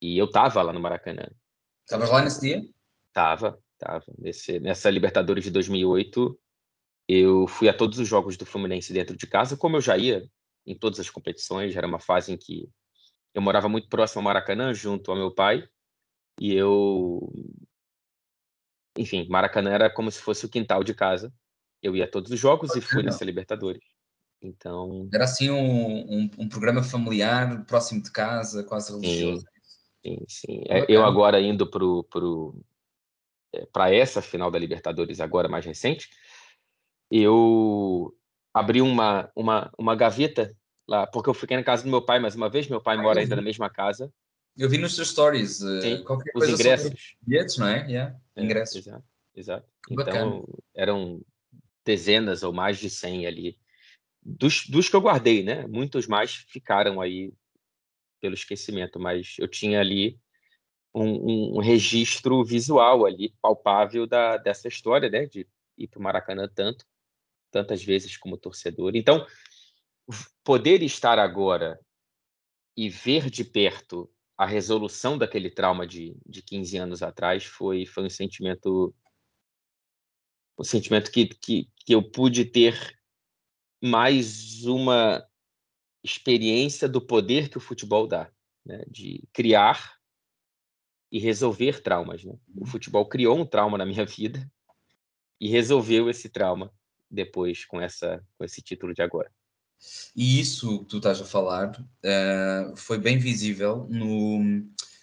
E 0.01 0.17
eu 0.17 0.25
estava 0.25 0.63
lá 0.63 0.73
no 0.73 0.81
Maracanã. 0.81 1.29
Estavas 1.85 2.09
lá 2.09 2.23
nesse 2.23 2.41
dia? 2.41 2.67
Tava, 3.13 3.63
tava. 3.77 4.07
Nesse, 4.17 4.59
nessa 4.59 4.89
Libertadores 4.89 5.45
de 5.45 5.51
2008, 5.51 6.41
eu 7.07 7.47
fui 7.47 7.69
a 7.69 7.77
todos 7.77 7.99
os 7.99 8.09
jogos 8.09 8.39
do 8.39 8.47
Fluminense 8.47 8.91
dentro 8.91 9.15
de 9.15 9.27
casa, 9.27 9.55
como 9.55 9.77
eu 9.77 9.83
já 9.83 9.99
ia 9.99 10.27
em 10.67 10.75
todas 10.75 10.99
as 10.99 11.11
competições. 11.11 11.77
Era 11.77 11.87
uma 11.87 12.01
fase 12.01 12.33
em 12.33 12.39
que 12.39 12.71
eu 13.35 13.43
morava 13.43 13.69
muito 13.69 13.87
próximo 13.91 14.21
ao 14.21 14.25
Maracanã, 14.25 14.73
junto 14.73 15.11
ao 15.11 15.17
meu 15.19 15.31
pai, 15.31 15.69
e 16.41 16.55
eu 16.55 17.33
enfim, 18.99 19.27
Maracanã 19.29 19.71
era 19.71 19.91
como 19.91 20.11
se 20.11 20.21
fosse 20.21 20.47
o 20.47 20.49
quintal 20.49 20.83
de 20.83 20.95
casa. 20.95 21.33
Eu 21.83 21.95
ia 21.95 22.05
a 22.05 22.11
todos 22.11 22.31
os 22.33 22.41
jogos 22.41 22.75
e 22.75 22.81
fui 22.81 23.03
nessa 23.03 23.25
Libertadores. 23.25 23.85
Então. 24.41 25.09
Era 25.13 25.25
assim 25.25 25.51
um, 25.51 26.01
um, 26.11 26.31
um, 26.39 26.49
programa 26.49 26.83
familiar, 26.83 27.65
próximo 27.67 28.03
de 28.03 28.11
casa, 28.11 28.65
quase 28.65 28.93
religioso. 28.93 29.45
Sim, 30.05 30.19
sim. 30.29 30.63
É, 30.69 30.87
eu 30.89 31.05
agora 31.05 31.41
indo 31.41 31.67
para 31.67 31.81
pro, 32.11 32.59
é, 33.53 33.67
para 33.67 33.93
essa 33.95 34.23
final 34.23 34.51
da 34.51 34.59
Libertadores, 34.59 35.21
agora 35.21 35.49
mais 35.49 35.65
recente, 35.65 36.09
eu 37.11 38.15
abri 38.55 38.81
uma, 38.81 39.31
uma, 39.35 39.71
uma 39.79 39.97
gaveta 39.97 40.57
lá, 40.89 41.07
porque 41.07 41.29
eu 41.29 41.35
fiquei 41.35 41.57
na 41.57 41.65
casa 41.65 41.83
do 41.83 41.91
meu 41.91 42.03
pai 42.03 42.19
mais 42.19 42.35
uma 42.35 42.49
vez, 42.49 42.69
meu 42.69 42.81
pai 42.81 42.97
mora 42.97 43.21
ainda 43.21 43.37
na 43.37 43.43
mesma 43.43 43.69
casa. 43.69 44.13
Eu 44.57 44.69
vi 44.71 44.79
nos 44.79 44.95
seus 44.95 45.11
stories, 45.11 45.59
Sim, 45.59 46.03
qualquer 46.03 46.33
os 46.35 46.49
ingressos. 46.49 47.17
Bilhetes, 47.21 47.59
não 47.59 47.69
é? 47.69 47.87
Yeah, 47.87 48.19
é, 48.35 48.43
ingressos. 48.43 48.77
Exato, 48.77 49.05
exato. 49.35 49.69
Então, 49.91 50.49
eram 50.75 51.21
dezenas 51.85 52.43
ou 52.43 52.53
mais 52.53 52.79
de 52.79 52.89
100 52.89 53.27
ali. 53.27 53.59
Dos, 54.23 54.67
dos 54.67 54.89
que 54.89 54.97
eu 54.97 55.01
guardei, 55.01 55.43
né? 55.43 55.67
Muitos 55.67 56.07
mais 56.07 56.35
ficaram 56.35 57.01
aí 57.01 57.33
pelo 58.21 58.35
esquecimento, 58.35 58.99
mas 58.99 59.37
eu 59.39 59.47
tinha 59.47 59.79
ali 59.79 60.19
um, 60.95 61.57
um, 61.57 61.61
registro 61.61 62.43
visual 62.43 63.05
ali, 63.05 63.35
palpável 63.41 64.07
da, 64.07 64.39
dessa 64.39 64.69
história, 64.69 65.11
né? 65.11 65.27
De 65.27 65.47
ir 65.77 65.87
para 65.87 66.01
o 66.01 66.03
Maracanã 66.03 66.49
tanto, 66.53 66.87
tantas 67.51 67.85
vezes 67.85 68.17
como 68.17 68.39
torcedor. 68.39 68.97
Então, 68.97 69.25
poder 70.43 70.83
estar 70.83 71.19
agora 71.19 71.79
e 72.77 72.89
ver 72.89 73.31
de 73.31 73.45
perto 73.45 74.11
a 74.37 74.45
resolução 74.45 75.17
daquele 75.17 75.51
trauma 75.51 75.87
de, 75.87 76.17
de 76.27 76.43
15 76.43 76.77
anos 76.77 77.03
atrás 77.03 77.45
foi, 77.45 77.87
foi 77.87 78.05
um 78.05 78.11
sentimento 78.11 78.95
um 80.59 80.65
sentimento 80.65 81.11
que, 81.11 81.27
que, 81.27 81.69
que 81.85 81.95
eu 81.95 82.03
pude 82.03 82.45
ter 82.45 82.99
mais 83.83 84.65
uma 84.65 85.23
experiência 86.03 86.89
do 86.89 87.01
poder 87.01 87.49
que 87.51 87.59
o 87.59 87.61
futebol 87.61 88.07
dá, 88.07 88.31
né? 88.65 88.85
de 88.89 89.23
criar 89.33 89.97
e 91.13 91.19
resolver 91.19 91.83
traumas. 91.83 92.25
Né? 92.25 92.33
O 92.55 92.61
uhum. 92.61 92.67
futebol 92.67 93.07
criou 93.07 93.39
um 93.39 93.47
trauma 93.47 93.77
na 93.77 93.85
minha 93.85 94.05
vida 94.07 94.51
e 95.41 95.49
resolveu 95.49 96.09
esse 96.09 96.31
trauma 96.31 96.73
depois 97.11 97.65
com 97.65 97.81
essa 97.81 98.25
com 98.39 98.45
esse 98.45 98.63
título 98.63 98.95
de 98.95 99.03
agora. 99.03 99.31
E 100.15 100.41
isso 100.41 100.81
que 100.81 100.87
tu 100.87 100.97
estás 100.97 101.21
a 101.21 101.25
falar 101.25 101.79
uh, 101.79 102.77
foi 102.77 102.99
bem 102.99 103.19
visível 103.19 103.87
no, 103.91 104.39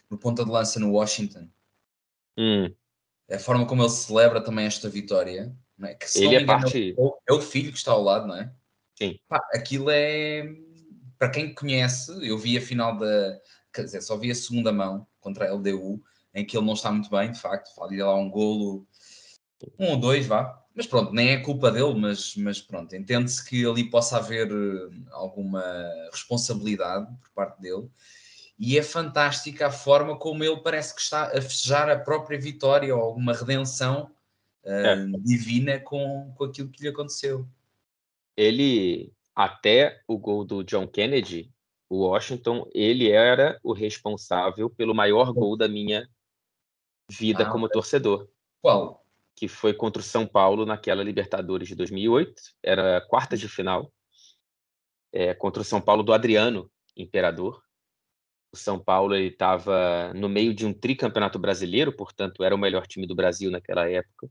no 0.09 0.17
ponta 0.17 0.43
de 0.43 0.51
lança 0.51 0.79
no 0.79 0.91
Washington. 0.91 1.47
Hum. 2.37 2.73
A 3.31 3.39
forma 3.39 3.65
como 3.65 3.83
ele 3.83 3.89
celebra 3.89 4.41
também 4.41 4.65
esta 4.65 4.89
vitória. 4.89 5.55
É? 5.81 5.93
Que, 5.95 6.05
ele 6.19 6.35
é 6.35 6.41
engano, 6.41 6.61
parte... 6.61 6.95
é 7.27 7.33
o 7.33 7.41
filho 7.41 7.71
que 7.71 7.77
está 7.77 7.91
ao 7.91 8.03
lado, 8.03 8.27
não 8.27 8.35
é? 8.35 8.51
Sim. 8.95 9.19
Pá, 9.27 9.39
aquilo 9.53 9.89
é. 9.89 10.43
Para 11.17 11.29
quem 11.29 11.53
conhece, 11.53 12.11
eu 12.27 12.37
vi 12.37 12.57
a 12.57 12.61
final 12.61 12.97
da. 12.97 13.39
Quer 13.73 13.85
dizer, 13.85 14.01
só 14.01 14.17
vi 14.17 14.29
a 14.31 14.35
segunda 14.35 14.71
mão 14.71 15.07
contra 15.19 15.49
a 15.49 15.53
LDU, 15.53 16.01
em 16.33 16.45
que 16.45 16.55
ele 16.55 16.65
não 16.65 16.73
está 16.73 16.91
muito 16.91 17.09
bem, 17.09 17.31
de 17.31 17.39
facto. 17.39 17.73
Falha 17.75 18.05
lá 18.05 18.15
um 18.15 18.29
golo. 18.29 18.87
Um 19.79 19.91
ou 19.91 19.97
dois, 19.97 20.25
vá 20.27 20.63
mas 20.75 20.87
pronto, 20.87 21.13
nem 21.13 21.29
é 21.29 21.37
culpa 21.39 21.71
dele, 21.71 21.93
mas, 21.93 22.35
mas 22.35 22.59
pronto, 22.59 22.95
entende-se 22.95 23.47
que 23.47 23.65
ali 23.65 23.89
possa 23.89 24.17
haver 24.17 24.51
eh, 24.51 24.89
alguma 25.11 25.63
responsabilidade 26.11 27.05
por 27.21 27.29
parte 27.29 27.61
dele. 27.61 27.87
E 28.57 28.77
é 28.77 28.83
fantástica 28.83 29.67
a 29.67 29.71
forma 29.71 30.17
como 30.17 30.43
ele 30.43 30.57
parece 30.61 30.95
que 30.95 31.01
está 31.01 31.25
a 31.25 31.41
festejar 31.41 31.89
a 31.89 31.99
própria 31.99 32.39
vitória 32.39 32.95
ou 32.95 33.01
alguma 33.01 33.33
redenção 33.33 34.11
uh, 34.63 34.69
é. 34.69 35.05
divina 35.23 35.79
com, 35.79 36.33
com 36.35 36.45
aquilo 36.45 36.69
que 36.69 36.81
lhe 36.81 36.89
aconteceu. 36.89 37.47
Ele, 38.37 39.11
até 39.35 40.01
o 40.07 40.17
gol 40.17 40.43
do 40.45 40.63
John 40.63 40.87
Kennedy, 40.87 41.51
o 41.89 42.07
Washington, 42.07 42.67
ele 42.73 43.11
era 43.11 43.59
o 43.63 43.73
responsável 43.73 44.69
pelo 44.69 44.95
maior 44.95 45.31
gol 45.33 45.57
da 45.57 45.67
minha 45.67 46.09
vida 47.09 47.43
ah, 47.43 47.51
como 47.51 47.69
torcedor. 47.69 48.27
Qual? 48.61 49.02
Que 49.35 49.47
foi 49.47 49.73
contra 49.73 50.01
o 50.01 50.05
São 50.05 50.27
Paulo 50.27 50.65
naquela 50.65 51.03
Libertadores 51.03 51.67
de 51.67 51.75
2008, 51.75 52.33
era 52.61 53.01
quartas 53.07 53.39
de 53.39 53.47
final, 53.47 53.91
é, 55.11 55.33
contra 55.33 55.61
o 55.61 55.65
São 55.65 55.81
Paulo 55.81 56.03
do 56.03 56.13
Adriano 56.13 56.71
Imperador. 56.95 57.61
O 58.51 58.57
São 58.57 58.79
Paulo 58.79 59.15
estava 59.15 60.13
no 60.13 60.29
meio 60.29 60.53
de 60.53 60.65
um 60.65 60.73
tricampeonato 60.73 61.39
brasileiro, 61.39 61.95
portanto 61.95 62.43
era 62.43 62.53
o 62.53 62.57
melhor 62.57 62.85
time 62.85 63.07
do 63.07 63.15
Brasil 63.15 63.49
naquela 63.49 63.89
época. 63.89 64.29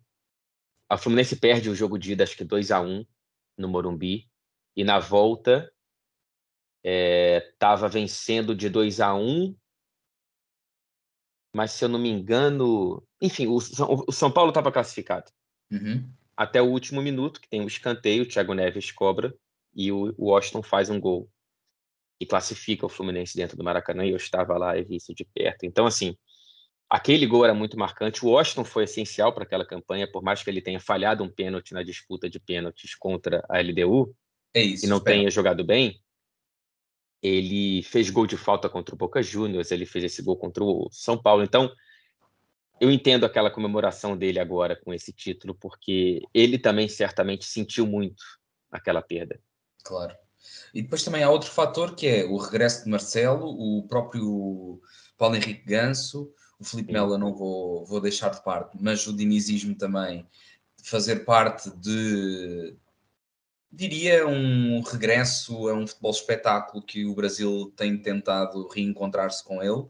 A 0.89 0.97
Fluminense 0.97 1.37
perde 1.37 1.71
o 1.71 1.75
jogo 1.75 1.99
de 1.99 2.13
ida, 2.13 2.23
acho 2.23 2.37
que 2.37 2.45
2 2.45 2.71
a 2.71 2.81
1 2.81 3.05
no 3.59 3.69
Morumbi, 3.69 4.29
e 4.77 4.85
na 4.85 4.99
volta 4.99 5.73
estava 6.85 7.87
é, 7.87 7.89
vencendo 7.89 8.55
de 8.55 8.69
2 8.69 9.01
a 9.01 9.15
1 9.15 9.57
mas 11.55 11.73
se 11.73 11.85
eu 11.85 11.89
não 11.89 11.99
me 11.99 12.09
engano, 12.09 13.03
enfim, 13.21 13.47
o, 13.47 13.57
o 13.57 14.13
São 14.13 14.31
Paulo 14.31 14.51
estava 14.51 14.73
classificado. 14.73 15.31
Uhum. 15.71 16.09
Até 16.37 16.63
o 16.63 16.67
último 16.67 17.03
minuto, 17.03 17.41
que 17.41 17.49
tem 17.49 17.61
um 17.61 17.67
escanteio, 17.67 18.23
o 18.23 18.27
Thiago 18.27 18.55
Neves 18.55 18.91
cobra 18.91 19.35
e 19.75 19.93
o, 19.93 20.15
o 20.17 20.31
Washington 20.31 20.63
faz 20.63 20.89
um 20.91 21.01
gol 21.01 21.29
e 22.21 22.27
classifica 22.27 22.87
o 22.87 22.89
Fluminense 22.89 23.37
dentro 23.37 23.57
do 23.57 23.65
Maracanã 23.65 24.05
e 24.05 24.11
eu 24.11 24.17
estava 24.17 24.57
lá 24.57 24.77
e 24.79 24.85
vi 24.85 24.97
isso 24.97 25.15
de 25.15 25.25
perto. 25.25 25.65
Então, 25.67 25.87
assim, 25.87 26.17
aquele 26.89 27.27
gol 27.27 27.45
era 27.45 27.55
muito 27.55 27.79
marcante. 27.79 28.25
O 28.25 28.31
Washington 28.31 28.65
foi 28.65 28.85
essencial 28.85 29.33
para 29.33 29.45
aquela 29.45 29.65
campanha, 29.65 30.11
por 30.11 30.23
mais 30.23 30.43
que 30.43 30.51
ele 30.51 30.61
tenha 30.61 30.81
falhado 30.81 31.25
um 31.25 31.29
pênalti 31.29 31.73
na 31.73 31.83
disputa 31.83 32.31
de 32.31 32.39
pênaltis 32.39 32.95
contra 32.95 33.45
a 33.49 33.61
LDU 33.61 34.15
é 34.55 34.63
isso, 34.63 34.85
e 34.85 34.89
não 34.89 35.01
tenha 35.01 35.31
jogado 35.31 35.65
bem, 35.65 36.02
ele 37.23 37.83
fez 37.85 38.11
gol 38.11 38.26
de 38.26 38.37
falta 38.37 38.69
contra 38.69 38.95
o 38.95 38.99
Boca 38.99 39.23
Juniors, 39.23 39.71
ele 39.71 39.87
fez 39.87 40.05
esse 40.05 40.23
gol 40.23 40.37
contra 40.37 40.64
o 40.64 40.88
São 40.91 41.17
Paulo. 41.17 41.45
Então, 41.45 41.71
eu 42.81 42.91
entendo 42.91 43.25
aquela 43.25 43.50
comemoração 43.50 44.17
dele 44.17 44.41
agora 44.41 44.75
com 44.75 44.93
esse 44.93 45.12
título, 45.12 45.55
porque 45.55 46.21
ele 46.35 46.59
também 46.59 46.88
certamente 46.88 47.45
sentiu 47.45 47.87
muito 47.87 48.25
aquela 48.73 49.00
perda. 49.00 49.38
Claro. 49.85 50.17
E 50.75 50.83
depois 50.83 51.05
também 51.05 51.23
há 51.23 51.31
outro 51.31 51.49
fator 51.49 51.95
que 51.95 52.09
é 52.09 52.25
o 52.25 52.37
regresso 52.37 52.83
de 52.83 52.91
Marcelo, 52.91 53.47
o 53.47 53.87
próprio 53.87 54.81
Paulo 55.17 55.37
Henrique 55.37 55.64
Ganso, 55.64 56.33
o 56.59 56.64
Felipe 56.64 56.93
Melo 56.93 57.17
não 57.17 57.33
vou, 57.33 57.85
vou 57.85 58.00
deixar 58.00 58.31
de 58.31 58.43
parte, 58.43 58.76
mas 58.81 59.07
o 59.07 59.17
dinizismo 59.17 59.76
também 59.76 60.26
fazer 60.83 61.25
parte 61.25 61.71
de 61.76 62.76
diria 63.73 64.26
um 64.26 64.83
regresso 64.83 65.69
a 65.69 65.75
um 65.75 65.87
futebol 65.87 66.11
espetáculo 66.11 66.83
que 66.83 67.07
o 67.07 67.14
Brasil 67.14 67.73
tem 67.75 67.97
tentado 67.97 68.69
reencontrar-se 68.69 69.43
com 69.43 69.62
ele. 69.62 69.87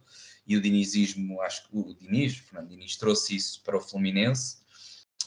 E 0.47 0.57
o 0.57 0.61
dinizismo, 0.61 1.41
acho 1.41 1.69
que 1.69 1.77
o 1.77 1.95
Diniz, 1.95 2.37
Fernando 2.37 2.69
Diniz 2.69 2.97
trouxe 2.97 3.37
isso 3.37 3.63
para 3.63 3.77
o 3.77 3.81
Fluminense, 3.81 4.57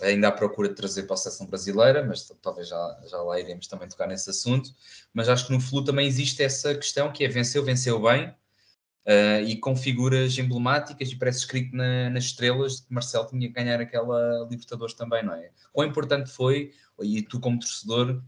ainda 0.02 0.28
à 0.28 0.32
procura 0.32 0.70
de 0.70 0.76
trazer 0.76 1.04
para 1.04 1.14
a 1.14 1.18
seleção 1.18 1.48
brasileira, 1.48 2.04
mas 2.06 2.30
talvez 2.42 2.68
já, 2.68 3.02
já 3.10 3.22
lá 3.22 3.40
iremos 3.40 3.68
também 3.68 3.88
tocar 3.88 4.08
nesse 4.08 4.30
assunto, 4.30 4.70
mas 5.14 5.30
acho 5.30 5.48
que 5.48 5.54
no 5.54 5.62
Flu 5.62 5.84
também 5.84 6.06
existe 6.06 6.44
essa 6.44 6.76
questão 6.76 7.12
que 7.12 7.24
é 7.24 7.30
venceu, 7.30 7.64
venceu 7.64 8.02
bem, 8.02 8.28
uh, 8.28 9.42
e 9.46 9.56
com 9.58 9.76
figuras 9.76 10.38
emblemáticas 10.38 11.10
e 11.10 11.16
parece 11.16 11.40
escrito 11.40 11.76
na, 11.76 12.10
nas 12.10 12.26
estrelas 12.26 12.82
que 12.82 12.94
Marcelo 12.94 13.28
tinha 13.28 13.48
que 13.48 13.54
ganhar 13.54 13.80
aquela 13.80 14.46
Libertadores 14.50 14.96
também, 14.96 15.24
não 15.24 15.34
é? 15.34 15.50
Quão 15.72 15.88
importante 15.88 16.30
foi, 16.30 16.74
e 17.02 17.22
tu 17.22 17.40
como 17.40 17.60
torcedor, 17.60 18.22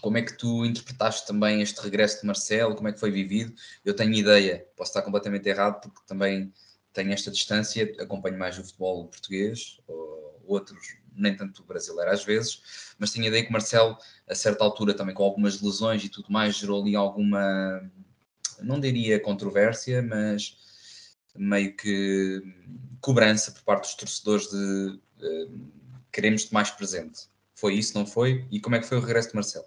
como 0.00 0.18
é 0.18 0.22
que 0.22 0.36
tu 0.36 0.64
interpretaste 0.64 1.26
também 1.26 1.62
este 1.62 1.80
regresso 1.80 2.20
de 2.20 2.26
Marcelo? 2.26 2.74
Como 2.74 2.88
é 2.88 2.92
que 2.92 3.00
foi 3.00 3.10
vivido? 3.10 3.54
Eu 3.84 3.94
tenho 3.94 4.14
ideia, 4.14 4.66
posso 4.76 4.90
estar 4.90 5.02
completamente 5.02 5.48
errado, 5.48 5.80
porque 5.80 6.00
também 6.06 6.52
tenho 6.92 7.12
esta 7.12 7.30
distância, 7.30 7.94
acompanho 7.98 8.38
mais 8.38 8.58
o 8.58 8.64
futebol 8.64 9.06
português, 9.08 9.78
ou 9.86 10.40
outros, 10.46 10.96
nem 11.12 11.36
tanto 11.36 11.62
brasileiro 11.64 12.10
às 12.10 12.24
vezes, 12.24 12.94
mas 12.98 13.10
tenho 13.10 13.26
ideia 13.26 13.44
que 13.44 13.52
Marcelo, 13.52 13.98
a 14.28 14.34
certa 14.34 14.64
altura, 14.64 14.94
também 14.94 15.14
com 15.14 15.22
algumas 15.22 15.60
lesões 15.60 16.04
e 16.04 16.08
tudo 16.08 16.30
mais, 16.30 16.56
gerou 16.56 16.82
ali 16.82 16.96
alguma, 16.96 17.90
não 18.60 18.80
diria 18.80 19.20
controvérsia, 19.20 20.02
mas 20.02 20.56
meio 21.34 21.76
que 21.76 22.42
cobrança 23.00 23.50
por 23.52 23.62
parte 23.62 23.82
dos 23.82 23.94
torcedores 23.94 24.48
de 24.48 25.00
uh, 25.22 25.72
queremos-te 26.10 26.52
mais 26.52 26.70
presente. 26.70 27.28
Foi 27.54 27.74
isso, 27.74 27.96
não 27.96 28.06
foi? 28.06 28.46
E 28.50 28.60
como 28.60 28.76
é 28.76 28.80
que 28.80 28.86
foi 28.86 28.98
o 28.98 29.00
regresso 29.00 29.30
de 29.30 29.34
Marcelo? 29.34 29.66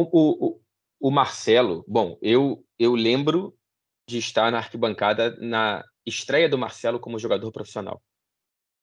O, 0.00 0.06
o, 0.12 0.60
o 1.00 1.10
Marcelo, 1.10 1.84
bom, 1.88 2.16
eu, 2.22 2.64
eu 2.78 2.94
lembro 2.94 3.58
de 4.06 4.18
estar 4.18 4.52
na 4.52 4.58
arquibancada 4.58 5.36
na 5.40 5.84
estreia 6.06 6.48
do 6.48 6.56
Marcelo 6.56 7.00
como 7.00 7.18
jogador 7.18 7.50
profissional 7.50 8.00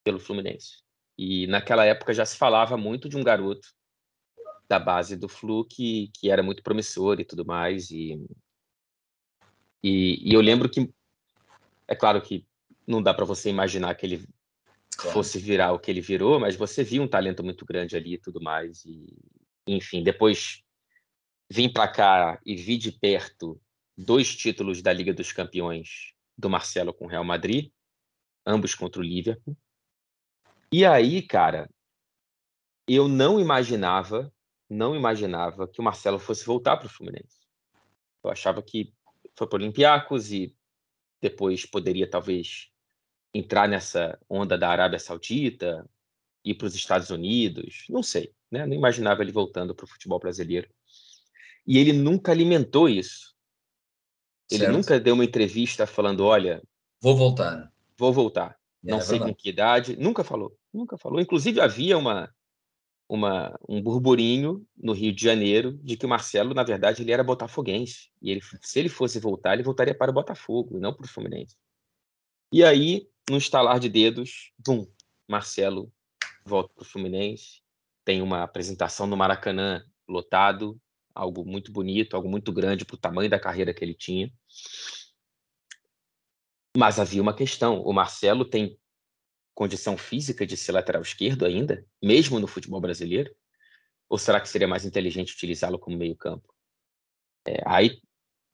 pelo 0.04 0.20
Fluminense. 0.20 0.82
E 1.16 1.46
naquela 1.46 1.86
época 1.86 2.12
já 2.12 2.26
se 2.26 2.36
falava 2.36 2.76
muito 2.76 3.08
de 3.08 3.16
um 3.16 3.24
garoto 3.24 3.66
da 4.68 4.78
base 4.78 5.16
do 5.16 5.26
Flu 5.26 5.64
que, 5.64 6.10
que 6.12 6.30
era 6.30 6.42
muito 6.42 6.62
promissor 6.62 7.18
e 7.18 7.24
tudo 7.24 7.46
mais. 7.46 7.90
E, 7.90 8.22
e, 9.82 10.30
e 10.30 10.34
eu 10.34 10.42
lembro 10.42 10.68
que, 10.68 10.92
é 11.88 11.94
claro 11.94 12.20
que 12.20 12.46
não 12.86 13.02
dá 13.02 13.14
para 13.14 13.24
você 13.24 13.48
imaginar 13.48 13.94
que 13.94 14.04
ele 14.04 14.28
claro. 14.98 15.14
fosse 15.14 15.38
virar 15.38 15.72
o 15.72 15.78
que 15.78 15.90
ele 15.90 16.02
virou, 16.02 16.38
mas 16.38 16.56
você 16.56 16.84
viu 16.84 17.02
um 17.02 17.08
talento 17.08 17.42
muito 17.42 17.64
grande 17.64 17.96
ali 17.96 18.14
e 18.14 18.18
tudo 18.18 18.38
mais. 18.38 18.84
E, 18.84 19.16
enfim, 19.66 20.02
depois 20.02 20.65
vim 21.48 21.72
para 21.72 21.88
cá 21.88 22.40
e 22.44 22.54
vi 22.56 22.76
de 22.76 22.92
perto 22.92 23.60
dois 23.96 24.34
títulos 24.34 24.82
da 24.82 24.92
Liga 24.92 25.14
dos 25.14 25.32
Campeões 25.32 26.12
do 26.36 26.50
Marcelo 26.50 26.92
com 26.92 27.06
o 27.06 27.08
Real 27.08 27.24
Madrid, 27.24 27.70
ambos 28.44 28.74
contra 28.74 29.00
o 29.00 29.04
Liverpool. 29.04 29.56
E 30.70 30.84
aí, 30.84 31.22
cara, 31.22 31.70
eu 32.86 33.08
não 33.08 33.40
imaginava, 33.40 34.32
não 34.68 34.94
imaginava 34.94 35.66
que 35.66 35.80
o 35.80 35.84
Marcelo 35.84 36.18
fosse 36.18 36.44
voltar 36.44 36.76
para 36.76 36.86
o 36.86 36.90
Fluminense. 36.90 37.40
Eu 38.22 38.30
achava 38.30 38.62
que 38.62 38.92
foi 39.36 39.46
para 39.46 39.56
o 39.56 39.60
Olympiacos 39.60 40.32
e 40.32 40.54
depois 41.20 41.64
poderia 41.64 42.08
talvez 42.08 42.70
entrar 43.32 43.68
nessa 43.68 44.18
onda 44.28 44.56
da 44.56 44.68
Arábia 44.68 44.98
Saudita, 44.98 45.88
ir 46.44 46.54
para 46.54 46.66
os 46.66 46.74
Estados 46.74 47.10
Unidos, 47.10 47.84
não 47.88 48.02
sei, 48.02 48.34
né? 48.50 48.66
Não 48.66 48.74
imaginava 48.74 49.22
ele 49.22 49.32
voltando 49.32 49.74
para 49.74 49.84
o 49.84 49.88
futebol 49.88 50.18
brasileiro. 50.18 50.68
E 51.66 51.78
ele 51.78 51.92
nunca 51.92 52.32
alimentou 52.32 52.88
isso. 52.88 53.34
Ele 54.50 54.60
certo. 54.60 54.76
nunca 54.76 55.00
deu 55.00 55.14
uma 55.14 55.24
entrevista 55.24 55.86
falando, 55.86 56.24
olha, 56.24 56.62
vou 57.00 57.16
voltar. 57.16 57.72
Vou 57.98 58.12
voltar. 58.12 58.56
É, 58.84 58.90
não 58.90 58.98
é 58.98 59.00
sei 59.00 59.18
verdade. 59.18 59.32
com 59.32 59.36
que 59.36 59.48
idade, 59.48 59.96
nunca 59.96 60.22
falou, 60.22 60.56
nunca 60.72 60.96
falou. 60.96 61.20
Inclusive 61.20 61.60
havia 61.60 61.98
uma 61.98 62.32
uma, 63.08 63.58
um 63.68 63.80
burburinho 63.80 64.66
no 64.76 64.92
Rio 64.92 65.12
de 65.12 65.22
Janeiro 65.22 65.78
de 65.82 65.96
que 65.96 66.04
o 66.04 66.08
Marcelo, 66.08 66.54
na 66.54 66.62
verdade, 66.62 67.02
ele 67.02 67.12
era 67.12 67.22
botafoguense. 67.22 68.10
E 68.20 68.30
ele, 68.30 68.40
se 68.60 68.78
ele 68.78 68.88
fosse 68.88 69.20
voltar, 69.20 69.54
ele 69.54 69.62
voltaria 69.62 69.94
para 69.94 70.10
o 70.10 70.14
Botafogo, 70.14 70.76
e 70.76 70.80
não 70.80 70.92
para 70.92 71.04
o 71.04 71.08
Fluminense. 71.08 71.56
E 72.52 72.64
aí, 72.64 73.08
no 73.30 73.36
estalar 73.36 73.78
de 73.78 73.88
dedos, 73.88 74.52
bum, 74.58 74.86
Marcelo 75.28 75.92
volta 76.44 76.72
para 76.74 76.82
o 76.82 76.86
Fluminense, 76.86 77.60
tem 78.04 78.22
uma 78.22 78.42
apresentação 78.42 79.06
no 79.06 79.16
Maracanã 79.16 79.84
lotado, 80.08 80.80
algo 81.16 81.44
muito 81.44 81.72
bonito, 81.72 82.14
algo 82.14 82.28
muito 82.28 82.52
grande 82.52 82.84
para 82.84 82.94
o 82.94 82.98
tamanho 82.98 83.30
da 83.30 83.40
carreira 83.40 83.72
que 83.72 83.84
ele 83.84 83.94
tinha. 83.94 84.30
Mas 86.76 87.00
havia 87.00 87.22
uma 87.22 87.34
questão: 87.34 87.80
o 87.80 87.92
Marcelo 87.92 88.44
tem 88.44 88.78
condição 89.54 89.96
física 89.96 90.46
de 90.46 90.56
ser 90.56 90.72
lateral 90.72 91.00
esquerdo 91.00 91.46
ainda, 91.46 91.84
mesmo 92.02 92.38
no 92.38 92.46
futebol 92.46 92.80
brasileiro? 92.80 93.34
Ou 94.08 94.18
será 94.18 94.40
que 94.40 94.48
seria 94.48 94.68
mais 94.68 94.84
inteligente 94.84 95.34
utilizá-lo 95.34 95.78
como 95.78 95.96
meio-campo? 95.96 96.54
É, 97.48 97.62
aí, 97.64 98.00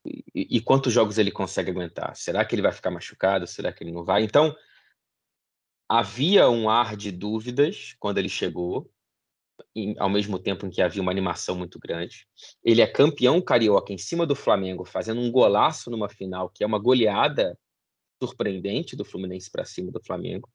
e, 0.05 0.57
e, 0.57 0.61
quantos 0.61 0.93
jogos 0.93 1.17
ele 1.17 1.31
consegue 1.31 1.71
aguentar? 1.71 2.15
Será 2.15 2.43
que 2.45 2.55
ele 2.55 2.61
vai 2.61 2.71
ficar 2.71 2.91
machucado? 2.91 3.45
Será 3.45 3.71
que 3.71 3.83
ele 3.83 3.91
não 3.91 4.03
vai? 4.03 4.23
Então, 4.23 4.55
havia 5.87 6.49
um 6.49 6.69
ar 6.69 6.95
de 6.95 7.11
dúvidas 7.11 7.95
quando 7.99 8.17
ele 8.17 8.29
chegou, 8.29 8.91
em, 9.75 9.95
ao 9.97 10.09
mesmo 10.09 10.39
tempo 10.39 10.65
em 10.65 10.69
que 10.69 10.81
havia 10.81 11.01
uma 11.01 11.11
animação 11.11 11.55
muito 11.55 11.79
grande. 11.79 12.27
Ele 12.63 12.81
é 12.81 12.87
campeão 12.87 13.41
carioca 13.41 13.91
em 13.91 13.97
cima 13.97 14.25
do 14.25 14.35
Flamengo, 14.35 14.85
fazendo 14.85 15.21
um 15.21 15.31
golaço 15.31 15.89
numa 15.89 16.09
final, 16.09 16.49
que 16.49 16.63
é 16.63 16.67
uma 16.67 16.79
goleada 16.79 17.57
surpreendente 18.21 18.95
do 18.95 19.03
Fluminense 19.03 19.51
para 19.51 19.65
cima 19.65 19.91
do 19.91 20.01
Flamengo. 20.03 20.49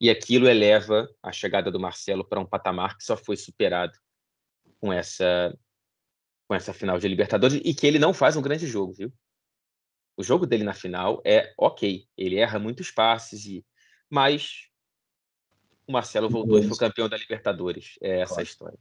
E 0.00 0.10
aquilo 0.10 0.48
eleva 0.48 1.08
a 1.22 1.30
chegada 1.30 1.70
do 1.70 1.80
Marcelo 1.80 2.24
para 2.24 2.40
um 2.40 2.46
patamar 2.46 2.96
que 2.96 3.04
só 3.04 3.16
foi 3.16 3.36
superado 3.36 3.98
com 4.80 4.92
essa 4.92 5.56
com 6.48 6.54
essa 6.54 6.74
final 6.74 6.98
de 6.98 7.06
Libertadores 7.06 7.60
e 7.64 7.72
que 7.72 7.86
ele 7.86 8.00
não 8.00 8.12
faz 8.12 8.36
um 8.36 8.42
grande 8.42 8.66
jogo, 8.66 8.92
viu? 8.92 9.12
O 10.16 10.24
jogo 10.24 10.46
dele 10.46 10.64
na 10.64 10.74
final 10.74 11.22
é 11.24 11.54
ok, 11.56 12.08
ele 12.16 12.36
erra 12.36 12.58
muitos 12.58 12.90
passes 12.90 13.46
e 13.46 13.64
mas 14.10 14.69
o 15.90 15.92
Marcelo 15.92 16.30
voltou 16.30 16.58
e 16.58 16.66
foi 16.66 16.76
campeão 16.76 17.08
da 17.08 17.16
Libertadores. 17.16 17.98
É 18.00 18.20
essa 18.20 18.34
claro. 18.34 18.40
a 18.40 18.44
história. 18.44 18.78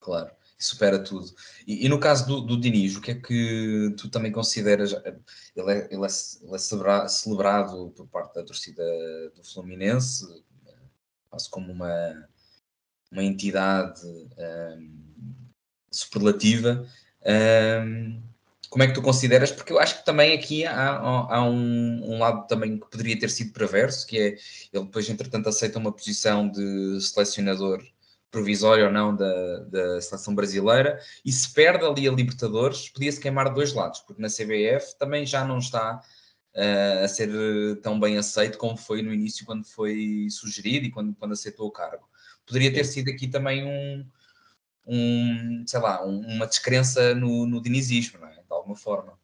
Claro, 0.00 0.30
supera 0.58 0.98
tudo. 0.98 1.32
E, 1.66 1.86
e 1.86 1.88
no 1.88 2.00
caso 2.00 2.26
do, 2.26 2.40
do, 2.40 2.60
Diniz, 2.60 2.96
o 2.96 3.00
que 3.00 3.12
é 3.12 3.14
que 3.14 3.94
tu 3.96 4.10
também 4.10 4.32
consideras? 4.32 4.92
Ele 4.92 5.02
é, 5.06 5.18
ele 5.54 5.70
é, 5.70 5.88
ele 5.92 6.54
é 6.54 7.08
celebrado 7.08 7.90
por 7.90 8.08
parte 8.08 8.34
da 8.34 8.42
torcida 8.42 8.82
do 9.36 9.44
Fluminense, 9.44 10.26
quase 11.30 11.48
como 11.48 11.72
uma, 11.72 12.28
uma 13.12 13.22
entidade 13.22 14.02
um, 14.04 15.50
superlativa. 15.90 16.84
Um, 17.24 18.31
como 18.72 18.84
é 18.84 18.86
que 18.86 18.94
tu 18.94 19.02
consideras? 19.02 19.52
Porque 19.52 19.70
eu 19.70 19.78
acho 19.78 19.98
que 19.98 20.04
também 20.06 20.32
aqui 20.32 20.64
há, 20.64 20.96
há 20.96 21.44
um, 21.44 22.14
um, 22.14 22.18
lado 22.18 22.46
também 22.46 22.78
que 22.78 22.88
poderia 22.88 23.18
ter 23.20 23.28
sido 23.28 23.52
perverso, 23.52 24.06
que 24.06 24.18
é 24.18 24.26
ele 24.72 24.84
depois, 24.86 25.06
entretanto, 25.10 25.46
aceita 25.46 25.78
uma 25.78 25.92
posição 25.92 26.48
de 26.48 26.98
selecionador 27.02 27.84
provisório 28.30 28.86
ou 28.86 28.90
não 28.90 29.14
da, 29.14 29.58
da 29.64 30.00
seleção 30.00 30.34
brasileira 30.34 30.98
e 31.22 31.30
se 31.30 31.52
perde 31.52 31.84
ali 31.84 32.08
a 32.08 32.12
Libertadores, 32.12 32.88
podia-se 32.88 33.20
queimar 33.20 33.50
de 33.50 33.56
dois 33.56 33.74
lados, 33.74 34.00
porque 34.00 34.22
na 34.22 34.28
CBF 34.28 34.96
também 34.98 35.26
já 35.26 35.44
não 35.44 35.58
está 35.58 36.00
uh, 36.56 37.04
a 37.04 37.08
ser 37.08 37.28
tão 37.82 38.00
bem 38.00 38.16
aceito 38.16 38.56
como 38.56 38.78
foi 38.78 39.02
no 39.02 39.12
início 39.12 39.44
quando 39.44 39.66
foi 39.66 40.28
sugerido 40.30 40.86
e 40.86 40.90
quando, 40.90 41.14
quando 41.16 41.32
aceitou 41.32 41.66
o 41.66 41.70
cargo. 41.70 42.08
Poderia 42.46 42.72
ter 42.72 42.84
sido 42.84 43.10
aqui 43.10 43.28
também 43.28 43.66
um, 43.66 44.06
um 44.86 45.64
sei 45.66 45.80
lá, 45.80 46.02
um, 46.02 46.20
uma 46.20 46.46
descrença 46.46 47.14
no, 47.14 47.46
no 47.46 47.60
dinizismo, 47.60 48.18
não 48.18 48.28
é? 48.28 48.31
De 48.52 48.56
alguma 48.56 48.76
forma. 48.76 49.18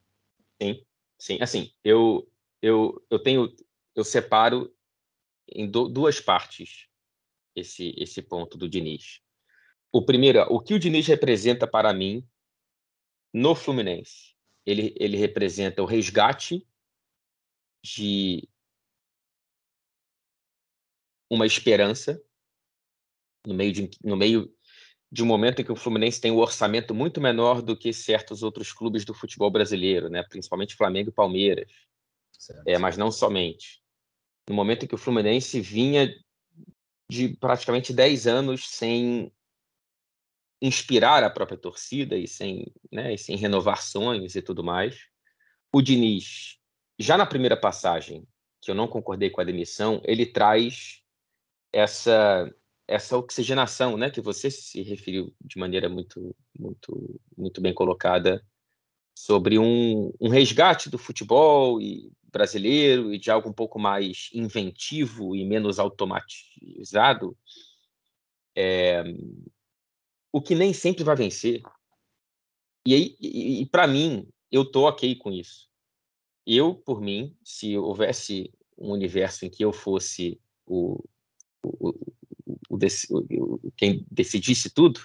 Sim, 0.61 0.85
sim. 1.19 1.39
Assim, 1.41 1.73
eu, 1.85 2.31
eu, 2.63 3.05
eu 3.11 3.19
tenho, 3.19 3.55
eu 3.95 4.03
separo 4.03 4.75
em 5.51 5.71
do, 5.71 5.89
duas 5.89 6.21
partes 6.21 6.89
esse, 7.55 7.95
esse 7.99 8.23
ponto 8.23 8.57
do 8.57 8.69
Diniz. 8.69 9.21
O 9.93 10.05
primeiro, 10.05 10.41
o 10.51 10.61
que 10.61 10.75
o 10.75 10.79
Diniz 10.79 11.07
representa 11.07 11.67
para 11.67 11.93
mim 11.93 12.27
no 13.33 13.55
Fluminense? 13.55 14.35
Ele, 14.65 14.95
ele 14.99 15.17
representa 15.17 15.83
o 15.83 15.87
resgate 15.87 16.67
de 17.83 18.49
uma 21.31 21.47
esperança 21.47 22.23
no 23.47 23.55
meio 23.55 23.73
de, 23.73 23.91
no 24.03 24.17
meio 24.17 24.55
de 25.11 25.23
um 25.23 25.27
momento 25.27 25.61
em 25.61 25.65
que 25.65 25.73
o 25.73 25.77
Fluminense 25.77 26.21
tem 26.21 26.31
um 26.31 26.39
orçamento 26.39 26.95
muito 26.95 27.21
menor 27.21 27.63
do 27.63 27.77
que 27.77 27.93
certos 27.93 28.43
outros 28.43 28.73
clubes 28.73 29.05
do 29.05 29.15
futebol 29.15 29.51
brasileiro, 29.51 30.09
né? 30.09 30.23
principalmente 30.23 30.77
Flamengo 30.77 31.09
e 31.09 31.13
Palmeiras, 31.13 31.71
é, 32.67 32.79
mas 32.79 32.97
não 32.97 33.11
somente. 33.11 33.83
No 34.49 34.55
momento 34.55 34.85
em 34.85 34.89
que 34.89 34.95
o 34.95 34.99
Fluminense 34.99 35.61
vinha 35.61 36.15
de 37.11 37.29
praticamente 37.37 37.93
10 37.93 38.27
anos 38.27 38.69
sem 38.69 39.33
inspirar 40.61 41.23
a 41.23 41.31
própria 41.31 41.57
torcida 41.57 42.17
e 42.17 42.27
sem, 42.27 42.67
né, 42.91 43.15
e 43.15 43.19
sem 43.19 43.37
renovar 43.37 43.83
sonhos 43.83 44.35
e 44.35 44.43
tudo 44.43 44.63
mais. 44.63 45.07
O 45.73 45.81
Diniz, 45.81 46.59
já 46.99 47.17
na 47.17 47.25
primeira 47.25 47.57
passagem, 47.57 48.27
que 48.61 48.71
eu 48.71 48.75
não 48.75 48.89
concordei 48.89 49.31
com 49.31 49.41
a 49.41 49.45
demissão, 49.45 50.03
ele 50.05 50.27
traz 50.27 51.01
essa 51.73 52.53
essa 52.89 53.17
oxigenação, 53.17 53.99
né, 53.99 54.11
que 54.11 54.21
você 54.21 54.51
se 54.51 54.83
referiu 54.83 55.33
de 55.41 55.59
maneira 55.59 55.89
muito 55.89 56.35
muito 56.59 57.21
muito 57.37 57.61
bem 57.61 57.75
colocada 57.75 58.43
sobre 59.15 59.59
um, 59.59 60.13
um 60.21 60.29
resgate 60.29 60.89
do 60.89 60.97
futebol 60.97 61.81
e 61.81 62.11
brasileiro 62.33 63.13
e 63.13 63.19
de 63.19 63.31
algo 63.31 63.49
um 63.49 63.53
pouco 63.53 63.79
mais 63.79 64.31
inventivo 64.33 65.35
e 65.37 65.45
menos 65.45 65.79
automatizado, 65.79 67.37
é, 68.57 69.03
o 70.33 70.41
que 70.41 70.55
nem 70.55 70.73
sempre 70.73 71.05
vai 71.05 71.17
vencer. 71.17 71.63
E, 72.87 72.95
aí, 72.95 73.17
e, 73.21 73.63
e 73.63 73.67
para 73.67 73.87
mim, 73.87 74.29
eu 74.51 74.65
tô 74.65 74.87
ok 74.87 75.17
com 75.17 75.33
isso. 75.33 75.69
Eu, 76.47 76.75
por 76.75 77.01
mim, 77.01 77.37
se 77.43 77.77
houvesse 77.77 78.53
um 78.77 78.93
universo 78.93 79.45
em 79.45 79.51
que 79.51 79.65
eu 79.65 79.73
fosse 79.73 80.41
o, 80.65 81.03
o, 81.63 81.95
o, 83.11 83.73
quem 83.77 84.07
decidisse 84.11 84.71
tudo, 84.71 85.01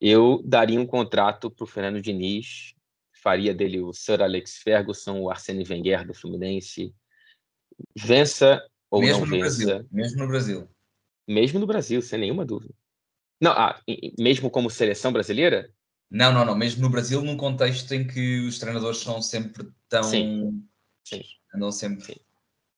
eu 0.00 0.42
daria 0.44 0.80
um 0.80 0.86
contrato 0.86 1.50
para 1.50 1.64
o 1.64 1.66
Fernando 1.66 2.00
Diniz 2.00 2.74
faria 3.20 3.54
dele 3.54 3.80
o 3.80 3.92
Sir 3.92 4.22
Alex 4.22 4.58
Ferguson, 4.58 5.20
o 5.20 5.30
Arsene 5.30 5.64
Wenger 5.68 6.06
do 6.06 6.14
Fluminense. 6.14 6.94
Vença 7.96 8.62
ou 8.90 9.00
mesmo 9.00 9.26
não 9.26 9.30
vença. 9.30 9.66
Brasil, 9.66 9.88
mesmo 9.90 10.18
no 10.18 10.28
Brasil. 10.28 10.68
Mesmo 11.28 11.60
no 11.60 11.66
Brasil, 11.66 12.02
sem 12.02 12.18
nenhuma 12.18 12.44
dúvida. 12.44 12.74
Não, 13.40 13.52
ah, 13.52 13.80
mesmo 14.18 14.50
como 14.50 14.68
seleção 14.68 15.12
brasileira? 15.12 15.72
Não, 16.10 16.32
não, 16.32 16.44
não. 16.44 16.56
Mesmo 16.56 16.82
no 16.82 16.90
Brasil, 16.90 17.22
num 17.22 17.36
contexto 17.36 17.92
em 17.92 18.06
que 18.06 18.40
os 18.40 18.58
treinadores 18.58 18.98
são 18.98 19.22
sempre 19.22 19.68
tão. 19.88 20.02
Sim. 20.02 20.66
Sim. 21.04 21.22
Andam 21.54 21.70
sempre. 21.70 22.04
Sim. 22.04 22.16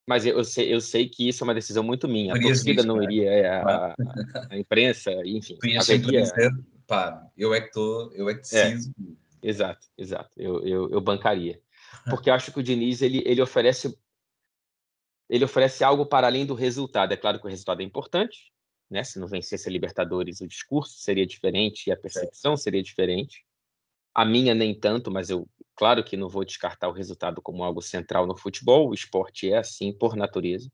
Mas 0.06 0.26
eu 0.26 0.42
sei, 0.42 0.74
eu 0.74 0.80
sei 0.80 1.08
que 1.08 1.28
isso 1.28 1.42
é 1.42 1.44
uma 1.44 1.54
decisão 1.54 1.82
muito 1.82 2.08
minha. 2.08 2.34
A 2.34 2.40
torcida 2.40 2.82
não 2.82 3.02
iria, 3.02 3.30
é, 3.30 3.48
a, 3.48 3.94
a, 4.50 4.58
imprensa, 4.58 5.12
enfim. 5.24 5.56
Tu 5.60 5.68
ias 5.68 5.88
haveria... 5.88 6.22
dizer, 6.22 6.50
pá, 6.86 7.30
eu 7.36 7.54
é 7.54 7.60
que 7.60 7.68
estou, 7.68 8.12
eu 8.12 8.28
é 8.28 8.34
que 8.34 8.40
decido. 8.40 8.94
É. 9.42 9.48
Exato, 9.48 9.86
exato. 9.96 10.30
Eu, 10.36 10.64
eu, 10.66 10.90
eu 10.90 11.00
bancaria. 11.00 11.60
Porque 12.10 12.30
acho 12.30 12.52
que 12.52 12.60
o 12.60 12.62
Diniz 12.62 13.00
ele, 13.02 13.22
ele 13.24 13.40
oferece. 13.40 13.96
ele 15.28 15.44
oferece 15.44 15.84
algo 15.84 16.06
para 16.06 16.26
além 16.26 16.46
do 16.46 16.54
resultado. 16.54 17.12
É 17.12 17.16
claro 17.16 17.38
que 17.38 17.46
o 17.46 17.50
resultado 17.50 17.80
é 17.80 17.84
importante, 17.84 18.52
né? 18.90 19.04
Se 19.04 19.18
não 19.18 19.26
vencesse 19.28 19.68
a 19.68 19.72
Libertadores, 19.72 20.40
o 20.40 20.48
discurso 20.48 20.98
seria 20.98 21.26
diferente 21.26 21.86
e 21.86 21.92
a 21.92 21.96
percepção 21.96 22.56
seria 22.56 22.82
diferente. 22.82 23.44
A 24.14 24.24
minha 24.24 24.54
nem 24.54 24.78
tanto, 24.78 25.10
mas 25.10 25.30
eu, 25.30 25.48
claro 25.74 26.04
que 26.04 26.16
não 26.16 26.28
vou 26.28 26.44
descartar 26.44 26.88
o 26.88 26.92
resultado 26.92 27.40
como 27.40 27.64
algo 27.64 27.80
central 27.80 28.26
no 28.26 28.36
futebol. 28.36 28.88
O 28.88 28.94
esporte 28.94 29.50
é 29.50 29.58
assim 29.58 29.96
por 29.96 30.16
natureza. 30.16 30.70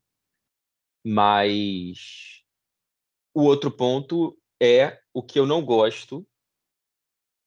Mas 1.05 2.43
o 3.33 3.43
outro 3.43 3.71
ponto 3.71 4.37
é 4.61 4.99
o 5.13 5.23
que 5.23 5.39
eu 5.39 5.45
não 5.45 5.63
gosto 5.63 6.27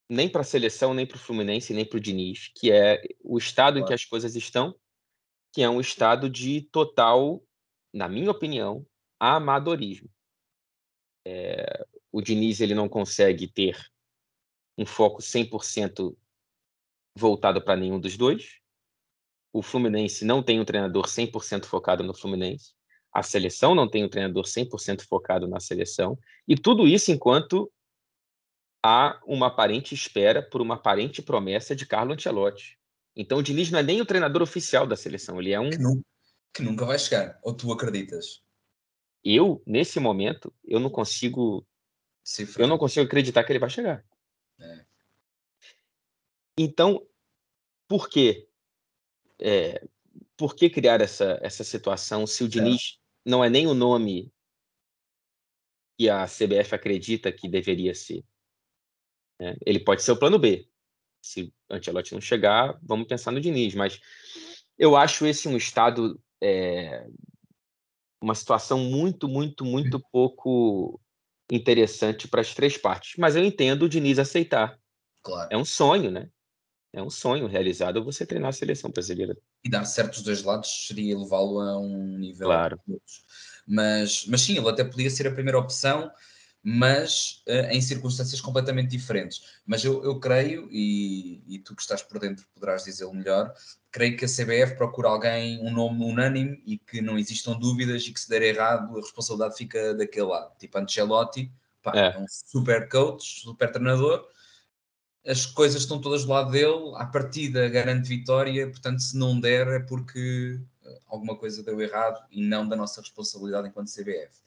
nem 0.09 0.29
para 0.29 0.43
a 0.43 0.45
seleção, 0.45 0.93
nem 0.93 1.07
para 1.07 1.17
o 1.17 1.21
Fluminense, 1.21 1.73
nem 1.73 1.87
para 1.87 1.97
o 1.97 2.01
Diniz, 2.01 2.51
que 2.55 2.71
é 2.71 3.03
o 3.25 3.39
estado 3.39 3.75
claro. 3.75 3.85
em 3.85 3.87
que 3.87 3.95
as 3.95 4.05
coisas 4.05 4.37
estão, 4.37 4.75
que 5.55 5.63
é 5.63 5.71
um 5.71 5.81
estado 5.81 6.29
de 6.29 6.61
total, 6.71 7.43
na 7.93 8.09
minha 8.09 8.31
opinião, 8.31 8.87
amadorismo. 9.19 10.11
É, 11.27 11.87
o 12.11 12.21
Diniz 12.21 12.61
ele 12.61 12.75
não 12.75 12.91
consegue 12.91 13.49
ter 13.49 13.79
um 14.83 14.87
foco 14.87 15.23
100% 15.23 16.17
voltado 17.17 17.63
para 17.63 17.77
nenhum 17.77 18.01
dos 18.01 18.17
dois. 18.17 18.59
O 19.53 19.63
Fluminense 19.63 20.25
não 20.25 20.43
tem 20.43 20.61
um 20.61 20.65
treinador 20.65 21.07
100% 21.07 21.67
focado 21.67 22.03
no 22.03 22.15
Fluminense. 22.15 22.73
A 23.13 23.23
seleção 23.23 23.75
não 23.75 23.89
tem 23.89 24.05
um 24.05 24.09
treinador 24.09 24.45
100% 24.45 25.03
focado 25.03 25.47
na 25.47 25.61
seleção. 25.61 26.19
E 26.49 26.57
tudo 26.57 26.89
isso 26.89 27.13
enquanto 27.13 27.71
há 28.83 29.21
uma 29.27 29.49
aparente 29.49 29.95
espera 29.95 30.43
por 30.43 30.61
uma 30.61 30.75
aparente 30.75 31.23
promessa 31.23 31.77
de 31.77 31.87
Carlo 31.87 32.15
Ancelotti. 32.15 32.79
Então 33.15 33.39
o 33.39 33.43
Diniz 33.43 33.71
não 33.71 33.79
é 33.79 33.83
nem 33.83 34.01
o 34.01 34.07
treinador 34.07 34.43
oficial 34.43 34.87
da 34.87 34.97
seleção, 34.97 35.39
ele 35.39 35.53
é 35.53 35.61
um. 35.61 35.71
Que, 35.71 35.79
nu 35.79 36.03
que 36.55 36.63
nunca 36.63 36.85
vai 36.85 36.99
chegar, 36.99 37.39
ou 37.43 37.55
tu 37.55 37.71
acreditas? 37.73 38.43
Eu, 39.23 39.63
nesse 39.67 40.01
momento, 40.01 40.53
eu 40.65 40.81
não 40.81 40.91
consigo. 40.91 41.67
Cifra. 42.25 42.63
Eu 42.63 42.69
não 42.69 42.79
consigo 42.79 43.05
acreditar 43.05 43.45
que 43.45 43.53
ele 43.53 43.59
vai 43.59 43.71
chegar. 43.71 44.05
É. 44.63 44.87
Então, 46.59 47.07
por 47.89 48.09
quê? 48.09 48.49
É, 49.41 49.87
por 50.37 50.55
que 50.55 50.71
criar 50.71 51.01
essa, 51.01 51.39
essa 51.43 51.65
situação 51.65 52.27
se 52.27 52.45
o 52.45 52.49
Diniz 52.49 52.99
é. 53.27 53.31
não 53.31 53.45
é 53.45 53.51
nem 53.51 53.67
o 53.67 53.75
nome 53.75 54.33
que 55.99 56.09
a 56.09 56.27
CBF 56.27 56.75
acredita 56.75 57.33
que 57.33 57.49
deveria 57.49 57.95
ser? 57.95 58.25
Né? 59.41 59.57
Ele 59.67 59.81
pode 59.81 60.03
ser 60.03 60.13
o 60.13 60.19
plano 60.19 60.39
B. 60.39 60.69
Se 61.21 61.53
o 61.69 61.75
Ancelotti 61.75 62.15
não 62.15 62.21
chegar, 62.21 62.79
vamos 62.83 63.07
pensar 63.07 63.31
no 63.31 63.41
Diniz. 63.41 63.75
Mas 63.75 64.01
eu 64.79 64.97
acho 64.97 65.27
esse 65.27 65.49
um 65.49 65.57
estado, 65.57 66.21
é, 66.41 67.07
uma 68.21 68.35
situação 68.35 68.79
muito, 68.79 69.29
muito, 69.29 69.65
muito 69.65 70.01
pouco 70.11 71.01
interessante 71.55 72.27
para 72.27 72.41
as 72.41 72.55
três 72.55 72.77
partes. 72.77 73.15
Mas 73.19 73.37
eu 73.37 73.45
entendo 73.45 73.85
o 73.85 73.89
Diniz 73.89 74.19
aceitar. 74.19 74.79
Claro. 75.23 75.49
É 75.51 75.57
um 75.57 75.65
sonho, 75.65 76.11
né? 76.11 76.29
É 76.93 77.03
um 77.03 77.11
sonho 77.11 77.47
realizado 77.47 78.05
você 78.05 78.27
treinar 78.27 78.51
a 78.51 78.53
seleção 78.53 78.91
brasileira. 78.91 79.37
E 79.65 79.71
dar 79.71 79.85
certo 79.85 80.15
dos 80.15 80.23
dois 80.23 80.43
lados 80.43 80.87
seria 80.87 81.19
levá-lo 81.19 81.61
a 81.61 81.79
um 81.79 82.19
nível. 82.19 82.49
Claro. 82.49 82.81
Mas, 83.67 84.27
mas 84.27 84.41
sim, 84.43 84.59
ele 84.59 84.69
até 84.69 84.85
podia 84.85 85.09
ser 85.09 85.27
a 85.27 85.33
primeira 85.33 85.59
opção 85.59 86.11
mas 86.63 87.43
uh, 87.49 87.73
em 87.73 87.81
circunstâncias 87.81 88.41
completamente 88.41 88.91
diferentes. 88.91 89.61
Mas 89.67 89.85
eu, 89.85 90.03
eu 90.05 90.21
creio, 90.21 90.69
e, 90.71 91.43
e, 91.47 91.59
tu 91.59 91.75
que 91.75 91.83
estás 91.83 92.03
por 92.03 92.21
dentro 92.21 92.47
poderás 92.55 92.85
dizê-lo 92.85 93.13
melhor, 93.13 93.53
creio 93.91 94.17
que 94.17 94.25
a 94.25 94.29
CBF 94.29 94.77
procura 94.77 95.09
alguém, 95.09 95.59
um 95.61 95.73
nome 95.73 96.05
unânime 96.05 96.63
e 96.65 96.79
que 96.79 97.01
não 97.01 97.19
existam 97.19 97.59
dúvidas 97.59 98.07
e 98.07 98.13
que 98.13 98.21
se 98.21 98.29
der 98.29 98.43
errado 98.43 98.97
a 98.97 99.01
responsabilidade 99.01 99.57
fica 99.57 99.93
daquele 99.95 100.27
lado. 100.27 100.57
Tipo 100.57 100.79
Ancelotti, 100.79 101.53
pá, 101.83 101.93
é. 101.95 102.15
é 102.15 102.19
um 102.19 102.27
super 102.29 102.89
coach, 102.89 103.41
super 103.41 103.73
treinador, 103.73 104.25
as 105.27 105.47
coisas 105.47 105.83
estão 105.83 106.01
todas 106.01 106.25
do 106.25 106.31
lado 106.31 106.51
dele, 106.51 106.93
à 106.97 107.07
partida 107.07 107.69
garante 107.69 108.09
vitória, 108.09 108.69
portanto 108.69 109.01
se 109.01 109.17
não 109.17 109.39
der 109.39 109.69
é 109.69 109.79
porque 109.81 110.61
eh, 110.85 110.99
alguma 111.07 111.37
coisa 111.37 111.63
deu 111.63 111.81
errado 111.81 112.25
e 112.31 112.43
não 112.45 112.69
da 112.69 112.75
nossa 112.75 113.01
responsabilidade 113.01 113.69
enquanto 113.69 113.93
CBF 113.93 114.43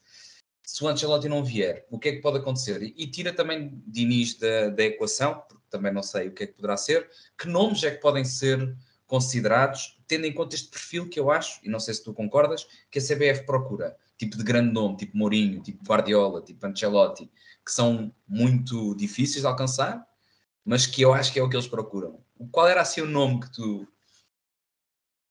se 0.65 0.83
o 0.83 0.87
Ancelotti 0.87 1.29
não 1.29 1.43
vier, 1.43 1.85
o 1.91 1.99
que 1.99 2.09
é 2.09 2.11
que 2.13 2.21
pode 2.21 2.39
acontecer? 2.39 2.81
E, 2.81 3.07
tira 3.07 3.31
também 3.31 3.81
Diniz 3.85 4.35
da, 4.35 4.69
da 4.69 4.83
equação, 4.83 5.43
porque 5.47 5.63
também 5.69 5.93
não 5.93 6.01
sei 6.01 6.27
o 6.27 6.31
que 6.31 6.43
é 6.43 6.47
que 6.47 6.53
poderá 6.53 6.75
ser, 6.75 7.09
que 7.37 7.47
nomes 7.47 7.83
é 7.83 7.91
que 7.91 8.01
podem 8.01 8.25
ser 8.25 8.75
considerados, 9.05 9.99
tendo 10.07 10.25
em 10.25 10.33
conta 10.33 10.55
este 10.55 10.69
perfil 10.69 11.07
que 11.07 11.19
eu 11.19 11.29
acho, 11.29 11.59
e 11.63 11.69
não 11.69 11.79
sei 11.79 11.93
se 11.93 12.03
tu 12.03 12.13
concordas, 12.13 12.67
que 12.89 12.97
a 12.97 13.01
CBF 13.01 13.45
procura, 13.45 13.95
tipo 14.17 14.37
de 14.37 14.43
grande 14.43 14.73
nome, 14.73 14.97
tipo 14.97 15.15
Mourinho, 15.15 15.61
tipo 15.61 15.83
Guardiola, 15.85 16.41
tipo 16.41 16.65
Ancelotti, 16.65 17.31
que 17.63 17.71
são 17.71 18.13
muito 18.27 18.95
difíceis 18.95 19.41
de 19.41 19.47
alcançar, 19.47 20.03
mas 20.63 20.87
que 20.87 21.01
eu 21.01 21.13
acho 21.13 21.31
que 21.31 21.39
é 21.39 21.43
o 21.43 21.49
que 21.49 21.55
eles 21.55 21.67
procuram. 21.67 22.19
Qual 22.51 22.67
era 22.67 22.81
assim 22.81 23.01
o 23.01 23.07
nome 23.07 23.39
que 23.39 23.51
tu... 23.51 23.87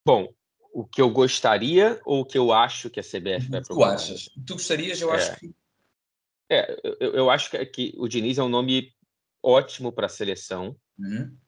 Bom, 0.07 0.29
o 0.75 0.85
que 0.85 1.01
eu 1.01 1.09
gostaria 1.09 2.01
ou 2.05 2.23
o 2.23 2.25
que 2.25 2.37
eu 2.37 2.53
acho 2.53 2.91
que 2.91 2.99
a 2.99 3.03
CBF 3.03 3.49
vai 3.49 3.63
procurar? 3.63 3.91
Tu 3.91 3.95
achas? 3.95 4.29
Tu 4.45 4.55
gostarias? 4.55 5.01
Eu 5.01 5.15
é. 5.15 5.17
acho 5.17 5.39
que. 5.39 5.55
É, 6.51 6.81
eu, 7.01 7.15
eu 7.15 7.31
acho 7.31 7.49
que, 7.49 7.65
que, 7.67 7.95
o 7.97 8.09
Diniz 8.09 8.39
é 8.39 8.43
um 8.43 8.49
nome 8.49 8.93
ótimo 9.41 9.93
para 9.93 10.07
a 10.07 10.11
seleção, 10.11 10.77
uhum. 10.99 11.39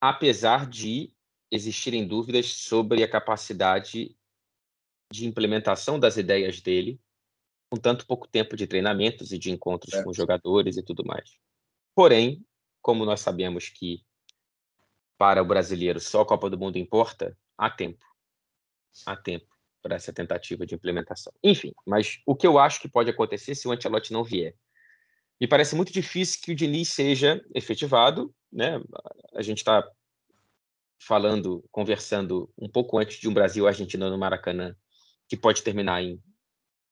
apesar 0.00 0.68
de 0.68 1.14
existirem 1.50 2.06
dúvidas 2.06 2.52
sobre 2.52 3.04
a 3.04 3.08
capacidade 3.08 4.16
de 5.10 5.26
implementação 5.26 5.98
das 5.98 6.16
ideias 6.16 6.60
dele, 6.60 7.00
com 7.70 7.78
tanto 7.78 8.04
pouco 8.04 8.26
tempo 8.26 8.56
de 8.56 8.66
treinamentos 8.66 9.32
e 9.32 9.38
de 9.38 9.50
encontros 9.50 9.94
é. 9.94 10.02
com 10.02 10.12
jogadores 10.12 10.76
e 10.76 10.82
tudo 10.82 11.04
mais. 11.06 11.38
Porém, 11.94 12.44
como 12.82 13.04
nós 13.04 13.20
sabemos 13.20 13.68
que 13.68 14.04
para 15.16 15.40
o 15.40 15.46
brasileiro 15.46 16.00
só 16.00 16.22
a 16.22 16.26
Copa 16.26 16.50
do 16.50 16.58
Mundo 16.58 16.78
importa, 16.78 17.36
há 17.56 17.70
tempo 17.70 18.07
há 19.06 19.16
tempo 19.16 19.46
para 19.82 19.96
essa 19.96 20.12
tentativa 20.12 20.66
de 20.66 20.74
implementação. 20.74 21.32
Enfim, 21.42 21.72
mas 21.86 22.20
o 22.26 22.34
que 22.34 22.46
eu 22.46 22.58
acho 22.58 22.80
que 22.80 22.88
pode 22.88 23.10
acontecer 23.10 23.54
se 23.54 23.68
o 23.68 23.72
Ancelotti 23.72 24.12
não 24.12 24.24
vier? 24.24 24.54
Me 25.40 25.46
parece 25.46 25.76
muito 25.76 25.92
difícil 25.92 26.40
que 26.42 26.52
o 26.52 26.54
Diniz 26.54 26.88
seja 26.88 27.40
efetivado, 27.54 28.34
né? 28.52 28.82
A 29.34 29.42
gente 29.42 29.58
está 29.58 29.88
falando, 31.00 31.64
conversando 31.70 32.52
um 32.58 32.68
pouco 32.68 32.98
antes 32.98 33.18
de 33.18 33.28
um 33.28 33.34
Brasil-Argentina 33.34 34.10
no 34.10 34.18
Maracanã, 34.18 34.74
que 35.28 35.36
pode 35.36 35.62
terminar 35.62 36.02
em, 36.02 36.20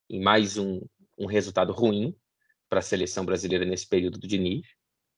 em 0.09 0.23
mais 0.23 0.57
um, 0.57 0.81
um 1.19 1.27
resultado 1.27 1.73
ruim 1.73 2.17
para 2.69 2.79
a 2.79 2.83
seleção 2.83 3.25
brasileira 3.25 3.65
nesse 3.65 3.89
período 3.89 4.19
do 4.19 4.29
Diniz. 4.29 4.67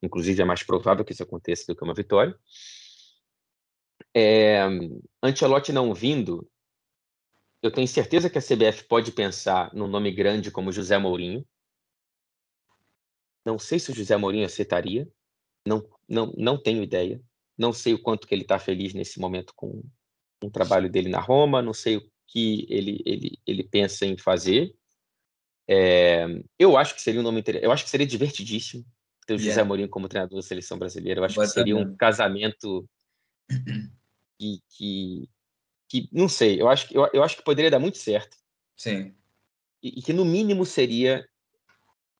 Inclusive, 0.02 0.40
é 0.40 0.44
mais 0.44 0.62
provável 0.62 1.04
que 1.04 1.12
isso 1.12 1.22
aconteça 1.22 1.64
do 1.66 1.76
que 1.76 1.84
uma 1.84 1.94
vitória. 1.94 2.34
É, 4.14 4.66
não 5.72 5.92
vindo, 5.92 6.48
eu 7.62 7.70
tenho 7.70 7.88
certeza 7.88 8.30
que 8.30 8.38
a 8.38 8.42
CBF 8.42 8.84
pode 8.84 9.12
pensar 9.12 9.72
num 9.74 9.88
nome 9.88 10.12
grande 10.12 10.50
como 10.50 10.72
José 10.72 10.96
Mourinho. 10.96 11.44
Não 13.44 13.58
sei 13.58 13.78
se 13.78 13.90
o 13.90 13.94
José 13.94 14.16
Mourinho 14.16 14.46
aceitaria. 14.46 15.08
Não, 15.66 15.84
não, 16.08 16.32
não 16.36 16.60
tenho 16.60 16.82
ideia. 16.82 17.20
Não 17.56 17.72
sei 17.72 17.94
o 17.94 18.02
quanto 18.02 18.26
que 18.26 18.34
ele 18.34 18.42
está 18.42 18.58
feliz 18.58 18.94
nesse 18.94 19.18
momento 19.18 19.52
com, 19.56 19.82
o 20.42 20.50
trabalho 20.50 20.88
dele 20.88 21.08
na 21.08 21.20
Roma. 21.20 21.60
Não 21.60 21.74
sei 21.74 21.96
o 21.96 22.10
que 22.28 22.66
ele, 22.68 23.02
ele, 23.04 23.38
ele 23.44 23.64
pensa 23.64 24.06
em 24.06 24.16
fazer. 24.16 24.72
É, 25.66 26.26
eu 26.58 26.76
acho 26.76 26.94
que 26.94 27.02
seria 27.02 27.20
um 27.20 27.24
nome 27.24 27.40
interessante. 27.40 27.64
Eu 27.64 27.72
acho 27.72 27.84
que 27.84 27.90
seria 27.90 28.06
divertidíssimo 28.06 28.84
ter 29.26 29.34
o 29.34 29.36
yeah. 29.36 29.50
José 29.50 29.64
Mourinho 29.64 29.88
como 29.88 30.08
treinador 30.08 30.36
da 30.36 30.42
seleção 30.42 30.78
brasileira. 30.78 31.20
Eu 31.20 31.24
acho 31.24 31.40
que 31.40 31.46
seria 31.48 31.76
um 31.76 31.96
casamento 31.96 32.88
que, 34.38 34.60
que, 34.70 35.28
que 35.88 36.08
não 36.12 36.28
sei, 36.28 36.60
eu 36.60 36.68
acho, 36.68 36.92
eu, 36.94 37.08
eu 37.12 37.22
acho 37.22 37.36
que 37.36 37.42
poderia 37.42 37.70
dar 37.70 37.78
muito 37.78 37.98
certo. 37.98 38.36
Sim. 38.76 39.14
E, 39.82 39.98
e 39.98 40.02
que 40.02 40.12
no 40.12 40.24
mínimo 40.24 40.66
seria 40.66 41.26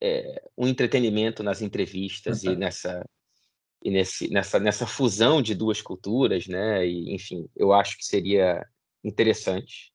é, 0.00 0.42
um 0.57 0.66
entretenimento 0.66 1.42
nas 1.42 1.61
entrevistas 1.61 2.42
uhum. 2.42 2.52
e 2.52 2.57
nessa 2.57 3.04
e 3.83 3.90
nesse, 3.90 4.28
nessa, 4.28 4.59
nessa 4.59 4.87
fusão 4.87 5.40
de 5.40 5.54
duas 5.54 5.81
culturas, 5.81 6.48
né? 6.48 6.85
E, 6.85 7.14
enfim, 7.14 7.48
eu 7.54 7.72
acho 7.72 7.96
que 7.96 8.04
seria 8.04 8.66
interessante. 9.04 9.92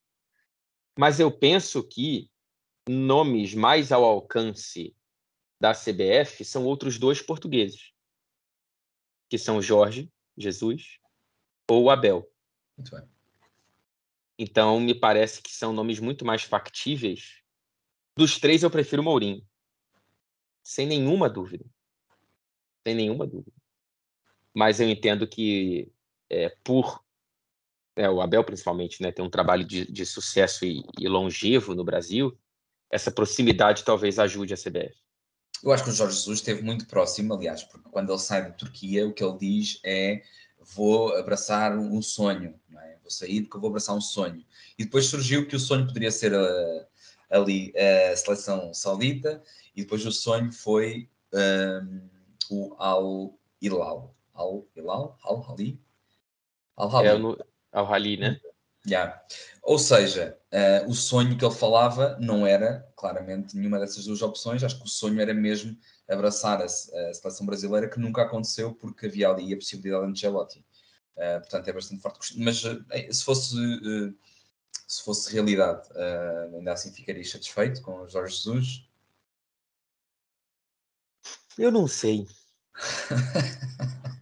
Mas 0.98 1.20
eu 1.20 1.30
penso 1.30 1.84
que 1.84 2.30
nomes 2.88 3.54
mais 3.54 3.92
ao 3.92 4.04
alcance 4.04 4.96
da 5.60 5.74
CBF 5.74 6.44
são 6.46 6.66
outros 6.66 6.98
dois 6.98 7.22
portugueses, 7.22 7.92
que 9.30 9.38
são 9.38 9.62
Jorge 9.62 10.10
Jesus 10.38 10.98
ou 11.70 11.90
Abel. 11.90 12.30
Muito 12.78 12.96
bem. 12.96 13.13
Então, 14.44 14.78
me 14.78 14.94
parece 14.94 15.42
que 15.42 15.54
são 15.54 15.72
nomes 15.72 16.02
muito 16.02 16.26
mais 16.26 16.44
factíveis. 16.44 17.42
Dos 18.18 18.38
três, 18.38 18.62
eu 18.62 18.70
prefiro 18.70 19.02
o 19.02 19.06
Mourinho. 19.06 19.42
Sem 20.62 20.86
nenhuma 20.86 21.30
dúvida. 21.30 21.64
Sem 22.86 22.94
nenhuma 22.94 23.26
dúvida. 23.26 23.56
Mas 24.54 24.82
eu 24.82 24.90
entendo 24.90 25.26
que, 25.26 25.90
é, 26.30 26.50
por 26.62 27.02
é, 27.96 28.10
o 28.10 28.20
Abel 28.20 28.44
principalmente, 28.44 29.02
né, 29.02 29.14
tem 29.14 29.24
um 29.24 29.30
trabalho 29.30 29.64
de, 29.64 29.90
de 29.90 30.06
sucesso 30.06 30.66
e, 30.66 30.84
e, 31.00 31.08
longevo 31.08 31.74
no 31.74 31.86
Brasil, 31.86 32.38
essa 32.92 33.12
proximidade 33.12 33.86
talvez 33.86 34.20
ajude 34.20 34.54
a 34.54 34.58
CBF. 34.58 34.94
Eu 35.64 35.72
acho 35.72 35.86
que 35.86 35.90
o 35.90 35.94
Jorge 35.94 36.18
Jesus 36.18 36.40
esteve 36.40 36.62
muito 36.62 36.86
próximo, 36.86 37.34
aliás, 37.34 37.64
porque 37.64 37.90
quando 37.90 38.12
ele 38.12 38.20
sai 38.20 38.44
da 38.44 38.52
Turquia, 38.52 39.08
o 39.08 39.14
que 39.14 39.24
ele 39.24 39.38
diz 39.38 39.80
é 39.86 40.22
vou 40.74 41.16
abraçar 41.16 41.78
um 41.78 42.02
sonho, 42.02 42.60
é? 42.78 42.98
vou 43.02 43.12
sair 43.12 43.42
porque 43.42 43.60
vou 43.60 43.70
abraçar 43.70 43.96
um 43.96 44.02
sonho. 44.02 44.44
E 44.78 44.86
depois 44.86 45.06
surgiu 45.06 45.48
que 45.48 45.56
o 45.56 45.60
sonho 45.60 45.86
poderia 45.86 46.12
ser 46.12 46.34
a, 46.34 46.88
ali 47.30 47.74
a 47.76 48.16
seleção 48.16 48.74
saudita, 48.74 49.42
e 49.76 49.82
depois 49.82 50.06
o 50.06 50.12
sonho 50.12 50.52
foi 50.52 51.10
um, 51.34 52.10
o 52.50 52.76
Al 52.78 53.40
Hilal. 53.62 54.16
Al 54.34 54.68
Hilal? 54.76 55.18
Al 55.24 55.46
Hali? 55.50 55.80
Al 56.76 56.96
Hali. 56.96 57.08
É 57.08 57.18
no, 57.18 57.38
Al 57.72 57.94
Hali, 57.94 58.18
né? 58.18 58.40
Yeah. 58.86 59.22
Ou 59.62 59.80
seja, 59.80 60.38
uh, 60.52 60.90
o 60.90 60.94
sonho 60.94 61.38
que 61.38 61.46
ele 61.46 61.54
falava 61.54 62.18
não 62.20 62.46
era 62.46 62.86
claramente 62.98 63.56
nenhuma 63.56 63.80
dessas 63.80 64.06
duas 64.06 64.22
opções. 64.22 64.64
Acho 64.64 64.78
que 64.78 64.86
o 64.86 64.90
sonho 64.90 65.22
era 65.22 65.34
mesmo 65.34 65.78
abraçar 66.10 66.62
a, 66.62 66.66
a 66.66 66.68
seleção 67.14 67.46
brasileira, 67.46 67.90
que 67.90 68.00
nunca 68.00 68.24
aconteceu 68.24 68.74
porque 68.74 69.06
havia 69.08 69.30
ali 69.30 69.54
a 69.54 69.58
possibilidade 69.58 70.06
de 70.06 70.12
Ancelotti. 70.12 70.66
Uh, 71.16 71.40
portanto, 71.42 71.68
é 71.68 71.74
bastante 71.74 72.02
forte. 72.02 72.40
Mas 72.40 72.64
uh, 72.64 72.84
se 73.12 73.24
fosse 73.24 73.56
se 74.88 75.04
fosse 75.04 75.32
realidade, 75.34 75.88
ainda 76.56 76.74
assim 76.74 76.92
ficaria 76.92 77.24
satisfeito 77.24 77.82
com 77.82 78.02
o 78.02 78.10
Jorge 78.10 78.36
Jesus? 78.36 78.88
Eu 81.58 81.72
não 81.72 81.88
sei. 81.88 82.28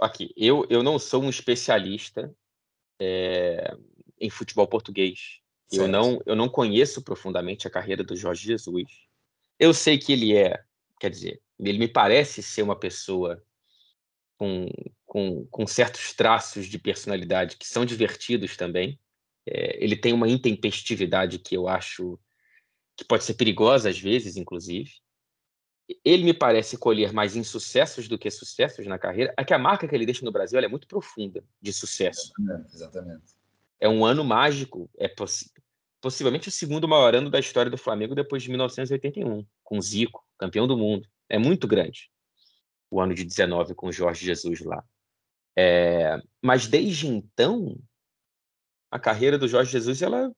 Aqui, 0.00 0.32
eu, 0.36 0.66
eu 0.68 0.82
não 0.82 0.98
sou 0.98 1.22
um 1.22 1.30
especialista 1.30 2.34
é, 2.98 3.76
em 4.18 4.30
futebol 4.30 4.66
português. 4.66 5.40
Eu 5.70 5.88
não, 5.88 6.20
eu 6.26 6.36
não 6.36 6.48
conheço 6.48 7.02
profundamente 7.02 7.66
a 7.66 7.70
carreira 7.70 8.04
do 8.04 8.16
Jorge 8.16 8.46
Jesus. 8.46 9.08
Eu 9.62 9.72
sei 9.72 9.96
que 9.96 10.12
ele 10.12 10.36
é, 10.36 10.60
quer 10.98 11.10
dizer, 11.10 11.40
ele 11.58 11.78
me 11.78 11.86
parece 11.86 12.42
ser 12.42 12.62
uma 12.62 12.74
pessoa 12.74 13.40
com, 14.36 14.66
com, 15.06 15.46
com 15.46 15.66
certos 15.66 16.12
traços 16.14 16.66
de 16.66 16.78
personalidade 16.78 17.56
que 17.56 17.66
são 17.66 17.84
divertidos 17.84 18.56
também. 18.56 18.98
É, 19.46 19.82
ele 19.82 19.94
tem 19.94 20.12
uma 20.12 20.28
intempestividade 20.28 21.38
que 21.38 21.56
eu 21.56 21.68
acho 21.68 22.18
que 22.96 23.04
pode 23.04 23.22
ser 23.22 23.34
perigosa 23.34 23.88
às 23.88 23.98
vezes, 23.98 24.36
inclusive 24.36 24.90
ele 26.04 26.24
me 26.24 26.34
parece 26.34 26.76
colher 26.76 27.12
mais 27.12 27.36
insucessos 27.36 28.08
do 28.08 28.18
que 28.18 28.30
sucessos 28.30 28.86
na 28.86 28.98
carreira. 28.98 29.34
É 29.36 29.44
que 29.44 29.54
a 29.54 29.58
marca 29.58 29.86
que 29.86 29.94
ele 29.94 30.06
deixa 30.06 30.24
no 30.24 30.32
Brasil 30.32 30.58
é 30.58 30.68
muito 30.68 30.86
profunda 30.86 31.44
de 31.60 31.72
sucesso. 31.72 32.32
Exatamente, 32.38 32.74
exatamente. 32.74 33.24
É 33.80 33.88
um 33.88 34.04
ano 34.04 34.24
mágico, 34.24 34.88
é 34.96 35.08
possivelmente 36.02 36.48
o 36.48 36.52
segundo 36.52 36.88
maior 36.88 37.14
ano 37.14 37.30
da 37.30 37.38
história 37.38 37.70
do 37.70 37.78
Flamengo 37.78 38.14
depois 38.14 38.42
de 38.42 38.50
1981, 38.50 39.46
com 39.62 39.80
Zico, 39.80 40.26
campeão 40.36 40.66
do 40.66 40.76
mundo. 40.76 41.08
É 41.28 41.38
muito 41.38 41.66
grande 41.66 42.10
o 42.90 43.00
ano 43.00 43.14
de 43.14 43.24
19 43.24 43.74
com 43.74 43.90
Jorge 43.90 44.26
Jesus 44.26 44.60
lá. 44.60 44.84
É, 45.56 46.20
mas 46.42 46.66
desde 46.66 47.06
então, 47.06 47.78
a 48.90 48.98
carreira 48.98 49.38
do 49.38 49.48
Jorge 49.48 49.70
Jesus 49.70 50.02
ela, 50.02 50.34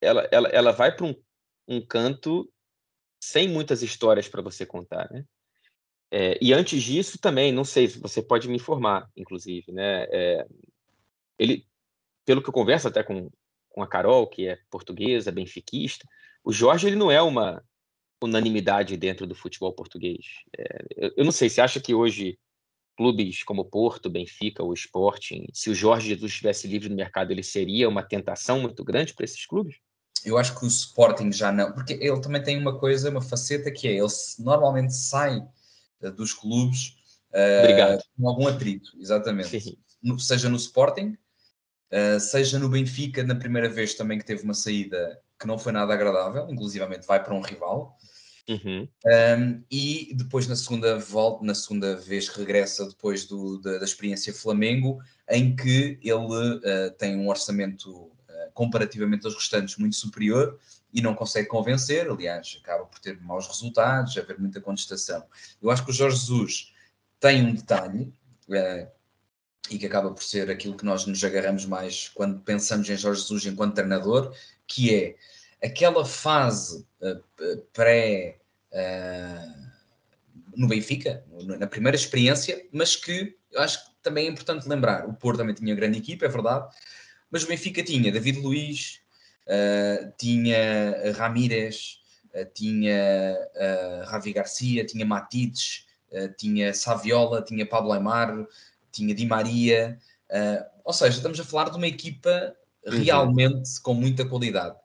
ela, 0.00 0.28
ela, 0.30 0.48
ela 0.48 0.72
vai 0.72 0.94
para 0.94 1.06
um, 1.06 1.14
um 1.66 1.84
canto 1.84 2.50
sem 3.20 3.48
muitas 3.48 3.82
histórias 3.82 4.28
para 4.28 4.42
você 4.42 4.64
contar, 4.64 5.10
né? 5.10 5.24
É, 6.10 6.38
e 6.40 6.52
antes 6.52 6.80
disso 6.82 7.18
também, 7.18 7.50
não 7.50 7.64
sei, 7.64 7.88
se 7.88 7.98
você 7.98 8.22
pode 8.22 8.48
me 8.48 8.56
informar, 8.56 9.10
inclusive, 9.16 9.72
né? 9.72 10.04
É, 10.10 10.46
ele, 11.38 11.66
pelo 12.24 12.40
que 12.40 12.48
eu 12.48 12.52
converso 12.52 12.86
até 12.86 13.02
com, 13.02 13.28
com 13.74 13.82
a 13.82 13.88
Carol, 13.88 14.26
que 14.28 14.46
é 14.46 14.58
portuguesa, 14.70 15.32
benfiquista, 15.32 16.06
o 16.44 16.52
Jorge 16.52 16.86
ele 16.86 16.96
não 16.96 17.10
é 17.10 17.20
uma 17.20 17.62
unanimidade 18.22 18.96
dentro 18.96 19.26
do 19.26 19.34
futebol 19.34 19.72
português. 19.72 20.24
É, 20.56 20.84
eu, 20.96 21.12
eu, 21.16 21.24
não 21.24 21.32
sei, 21.32 21.50
você 21.50 21.60
acha 21.60 21.80
que 21.80 21.92
hoje 21.92 22.38
clubes 22.96 23.42
como 23.42 23.64
Porto, 23.64 24.08
Benfica 24.08 24.62
ou 24.62 24.72
Sporting, 24.72 25.46
se 25.52 25.68
o 25.68 25.74
Jorge 25.74 26.10
Jesus 26.10 26.30
estivesse 26.30 26.68
livre 26.68 26.88
no 26.88 26.94
mercado, 26.94 27.32
ele 27.32 27.42
seria 27.42 27.88
uma 27.88 28.04
tentação 28.04 28.60
muito 28.60 28.84
grande 28.84 29.12
para 29.12 29.24
esses 29.24 29.44
clubes? 29.44 29.76
eu 30.24 30.38
acho 30.38 30.58
que 30.58 30.64
o 30.64 30.68
Sporting 30.68 31.30
já 31.30 31.52
não, 31.52 31.72
porque 31.72 31.94
ele 31.94 32.20
também 32.20 32.42
tem 32.42 32.58
uma 32.58 32.78
coisa, 32.78 33.10
uma 33.10 33.20
faceta 33.20 33.70
que 33.70 33.86
é, 33.86 33.98
ele 33.98 34.08
normalmente 34.38 34.94
sai 34.94 35.38
uh, 36.00 36.10
dos 36.10 36.32
clubes 36.32 36.96
uh, 37.30 38.02
com 38.16 38.28
algum 38.28 38.48
atrito, 38.48 38.90
exatamente. 38.98 39.78
No, 40.02 40.18
seja 40.18 40.48
no 40.48 40.56
Sporting, 40.56 41.16
uh, 41.92 42.20
seja 42.20 42.58
no 42.58 42.68
Benfica, 42.68 43.22
na 43.22 43.34
primeira 43.34 43.68
vez 43.68 43.94
também 43.94 44.18
que 44.18 44.24
teve 44.24 44.42
uma 44.42 44.54
saída 44.54 45.20
que 45.38 45.46
não 45.46 45.58
foi 45.58 45.72
nada 45.72 45.92
agradável, 45.92 46.48
inclusivamente 46.50 47.06
vai 47.06 47.22
para 47.22 47.34
um 47.34 47.40
rival. 47.40 47.96
Uhum. 48.46 48.86
Um, 49.06 49.64
e 49.70 50.12
depois 50.14 50.46
na 50.46 50.54
segunda 50.54 50.98
volta, 50.98 51.44
na 51.44 51.54
segunda 51.54 51.96
vez 51.96 52.28
regressa 52.28 52.86
depois 52.86 53.24
do, 53.24 53.58
da, 53.58 53.78
da 53.78 53.84
experiência 53.84 54.34
Flamengo, 54.34 55.00
em 55.30 55.56
que 55.56 55.98
ele 56.02 56.92
tem 56.98 57.16
um 57.16 57.28
orçamento 57.28 58.12
comparativamente 58.54 59.26
aos 59.26 59.34
restantes, 59.34 59.76
muito 59.76 59.96
superior 59.96 60.58
e 60.92 61.02
não 61.02 61.14
consegue 61.14 61.48
convencer. 61.48 62.08
Aliás, 62.08 62.58
acaba 62.62 62.86
por 62.86 63.00
ter 63.00 63.20
maus 63.20 63.46
resultados, 63.46 64.16
haver 64.16 64.38
muita 64.38 64.60
contestação. 64.60 65.24
Eu 65.60 65.70
acho 65.70 65.84
que 65.84 65.90
o 65.90 65.94
Jorge 65.94 66.16
Jesus 66.18 66.72
tem 67.18 67.44
um 67.44 67.52
detalhe. 67.52 68.12
E 69.70 69.78
que 69.78 69.86
acaba 69.86 70.10
por 70.10 70.22
ser 70.22 70.50
aquilo 70.50 70.76
que 70.76 70.84
nós 70.84 71.06
nos 71.06 71.22
agarramos 71.24 71.64
mais 71.64 72.08
quando 72.08 72.40
pensamos 72.40 72.88
em 72.88 72.96
Jorge 72.96 73.22
Jesus 73.22 73.46
enquanto 73.46 73.74
treinador, 73.74 74.34
que 74.66 74.94
é 74.94 75.16
aquela 75.64 76.04
fase 76.04 76.86
uh, 77.00 77.58
pré 77.72 78.36
uh, 78.72 79.64
no 80.54 80.68
Benfica, 80.68 81.24
na 81.58 81.66
primeira 81.66 81.96
experiência, 81.96 82.66
mas 82.70 82.94
que 82.94 83.36
eu 83.50 83.60
acho 83.60 83.84
que 83.84 83.90
também 84.02 84.26
é 84.26 84.30
importante 84.30 84.68
lembrar. 84.68 85.08
O 85.08 85.14
Porto 85.14 85.38
também 85.38 85.54
tinha 85.54 85.74
grande 85.74 85.98
equipa, 85.98 86.26
é 86.26 86.28
verdade, 86.28 86.68
mas 87.30 87.42
o 87.42 87.48
Benfica 87.48 87.82
tinha 87.82 88.12
David 88.12 88.40
Luiz, 88.40 89.00
uh, 89.46 90.12
tinha 90.18 91.12
Ramírez, 91.16 92.00
tinha 92.52 93.38
Ravi 94.06 94.32
Garcia, 94.32 94.84
tinha 94.84 95.06
Matites, 95.06 95.86
tinha 96.36 96.74
Saviola, 96.74 97.40
tinha 97.42 97.64
Pablo 97.64 97.92
Aymar, 97.92 98.44
tinha 98.94 99.14
Di 99.14 99.26
Maria. 99.26 99.98
ou 100.84 100.92
seja, 100.92 101.16
estamos 101.16 101.38
a 101.40 101.44
falar 101.44 101.70
de 101.70 101.76
uma 101.76 101.86
equipa 101.86 102.54
uhum. 102.86 103.02
realmente 103.02 103.80
com 103.82 103.94
muita 103.94 104.24
qualidade. 104.24 104.76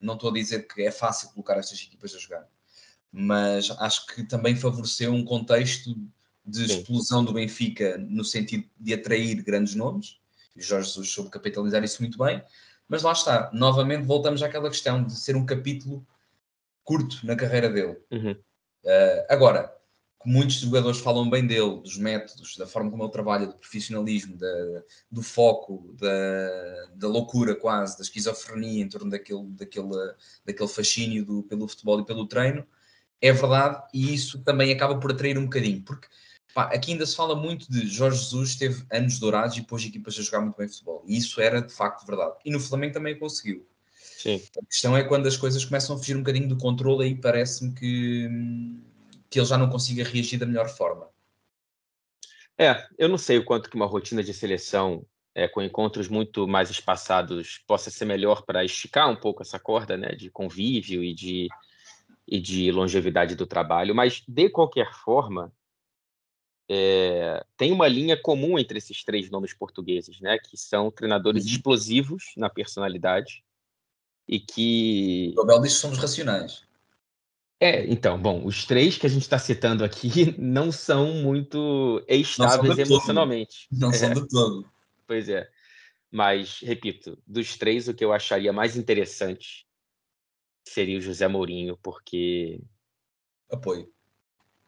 Não 0.00 0.14
estou 0.14 0.30
a 0.30 0.34
dizer 0.34 0.66
que 0.66 0.82
é 0.82 0.90
fácil 0.90 1.30
colocar 1.30 1.56
estas 1.56 1.80
equipas 1.80 2.14
a 2.14 2.18
jogar, 2.18 2.46
mas 3.10 3.70
acho 3.78 4.06
que 4.06 4.22
também 4.24 4.54
favoreceu 4.54 5.12
um 5.12 5.24
contexto 5.24 5.94
de 6.44 6.64
explosão 6.64 7.24
do 7.24 7.32
Benfica 7.32 7.98
no 7.98 8.24
sentido 8.24 8.68
de 8.78 8.94
atrair 8.94 9.42
grandes 9.42 9.74
nomes 9.74 10.18
e 10.56 10.62
Jorge 10.62 10.88
Jesus 10.88 11.10
soube 11.10 11.30
capitalizar 11.30 11.84
isso 11.84 12.00
muito 12.00 12.16
bem. 12.18 12.42
Mas 12.88 13.02
lá 13.02 13.12
está, 13.12 13.50
novamente 13.52 14.04
voltamos 14.04 14.42
àquela 14.42 14.70
questão 14.70 15.04
de 15.04 15.14
ser 15.14 15.36
um 15.36 15.44
capítulo 15.44 16.06
curto 16.82 17.26
na 17.26 17.36
carreira 17.36 17.68
dele. 17.68 17.98
Uhum. 18.10 18.32
Uh, 18.32 19.26
agora, 19.28 19.75
muitos 20.26 20.56
jogadores 20.56 20.98
falam 20.98 21.30
bem 21.30 21.46
dele, 21.46 21.80
dos 21.80 21.96
métodos, 21.96 22.56
da 22.56 22.66
forma 22.66 22.90
como 22.90 23.04
ele 23.04 23.12
trabalha, 23.12 23.46
do 23.46 23.54
profissionalismo, 23.54 24.36
da, 24.36 24.82
do 25.10 25.22
foco, 25.22 25.94
da, 25.98 26.86
da 26.94 27.08
loucura 27.08 27.54
quase, 27.54 27.96
da 27.96 28.02
esquizofrenia 28.02 28.82
em 28.82 28.88
torno 28.88 29.10
daquele, 29.10 29.44
daquele, 29.50 29.88
daquele 30.44 30.68
fascínio 30.68 31.24
do, 31.24 31.42
pelo 31.44 31.68
futebol 31.68 32.00
e 32.00 32.04
pelo 32.04 32.26
treino, 32.26 32.66
é 33.20 33.32
verdade, 33.32 33.82
e 33.94 34.12
isso 34.12 34.42
também 34.42 34.72
acaba 34.72 34.98
por 34.98 35.12
atrair 35.12 35.38
um 35.38 35.44
bocadinho, 35.44 35.82
porque 35.82 36.08
Pá, 36.56 36.70
aqui 36.72 36.92
ainda 36.92 37.04
se 37.04 37.14
fala 37.14 37.36
muito 37.36 37.70
de 37.70 37.86
Jorge 37.86 38.18
Jesus 38.18 38.56
teve 38.56 38.82
anos 38.90 39.18
dourados 39.18 39.58
e 39.58 39.62
pôs 39.62 39.84
equipas 39.84 40.18
a 40.18 40.22
jogar 40.22 40.40
muito 40.40 40.56
bem 40.56 40.66
futebol. 40.66 41.04
E 41.06 41.14
isso 41.14 41.38
era 41.38 41.60
de 41.60 41.70
facto 41.70 42.06
verdade. 42.06 42.34
E 42.46 42.50
no 42.50 42.58
Flamengo 42.58 42.94
também 42.94 43.18
conseguiu. 43.18 43.66
Sim. 43.92 44.42
A 44.58 44.64
questão 44.64 44.96
é 44.96 45.04
quando 45.04 45.26
as 45.26 45.36
coisas 45.36 45.62
começam 45.66 45.94
a 45.94 45.98
fugir 45.98 46.16
um 46.16 46.20
bocadinho 46.20 46.48
do 46.48 46.56
controle, 46.56 47.04
aí 47.04 47.14
parece-me 47.14 47.74
que, 47.74 48.26
que 49.30 49.38
ele 49.38 49.46
já 49.46 49.58
não 49.58 49.70
consiga 49.70 50.04
reagir 50.04 50.38
da 50.38 50.46
melhor 50.46 50.68
forma. 50.68 51.08
É, 52.58 52.86
eu 52.98 53.08
não 53.08 53.18
sei 53.18 53.38
o 53.38 53.44
quanto 53.44 53.68
que 53.68 53.76
uma 53.76 53.86
rotina 53.86 54.22
de 54.22 54.32
seleção 54.32 55.04
é, 55.34 55.46
com 55.46 55.60
encontros 55.60 56.08
muito 56.08 56.48
mais 56.48 56.70
espaçados 56.70 57.58
possa 57.66 57.90
ser 57.90 58.06
melhor 58.06 58.42
para 58.46 58.64
esticar 58.64 59.10
um 59.10 59.16
pouco 59.16 59.42
essa 59.42 59.58
corda 59.58 59.96
né, 59.96 60.14
de 60.14 60.30
convívio 60.30 61.04
e 61.04 61.12
de, 61.12 61.48
e 62.26 62.40
de 62.40 62.72
longevidade 62.72 63.34
do 63.34 63.46
trabalho, 63.46 63.94
mas 63.94 64.22
de 64.26 64.48
qualquer 64.48 64.94
forma, 64.94 65.52
é, 66.68 67.44
tem 67.56 67.70
uma 67.70 67.86
linha 67.86 68.20
comum 68.20 68.58
entre 68.58 68.78
esses 68.78 69.04
três 69.04 69.30
nomes 69.30 69.52
portugueses, 69.52 70.20
né? 70.20 70.38
Que 70.38 70.56
são 70.56 70.90
treinadores 70.90 71.44
uhum. 71.44 71.50
explosivos 71.50 72.32
na 72.36 72.50
personalidade 72.50 73.44
e 74.26 74.40
que. 74.40 75.32
O 75.36 75.42
Abel 75.42 75.60
diz 75.60 75.74
que 75.74 75.80
somos 75.80 75.98
racionais. 75.98 76.65
É, 77.58 77.86
então, 77.86 78.20
bom, 78.20 78.44
os 78.44 78.66
três 78.66 78.98
que 78.98 79.06
a 79.06 79.08
gente 79.08 79.22
está 79.22 79.38
citando 79.38 79.82
aqui 79.82 80.34
não 80.38 80.70
são 80.70 81.14
muito 81.14 82.04
estáveis 82.06 82.76
não 82.76 82.84
emocionalmente. 82.84 83.66
Não 83.72 83.90
é. 83.90 83.92
são 83.94 84.12
do 84.12 84.28
todo. 84.28 84.70
Pois 85.06 85.28
é. 85.28 85.48
Mas, 86.10 86.60
repito, 86.60 87.18
dos 87.26 87.56
três, 87.56 87.88
o 87.88 87.94
que 87.94 88.04
eu 88.04 88.12
acharia 88.12 88.52
mais 88.52 88.76
interessante 88.76 89.66
seria 90.66 90.98
o 90.98 91.02
José 91.02 91.26
Mourinho, 91.28 91.78
porque. 91.82 92.60
Apoio. 93.50 93.90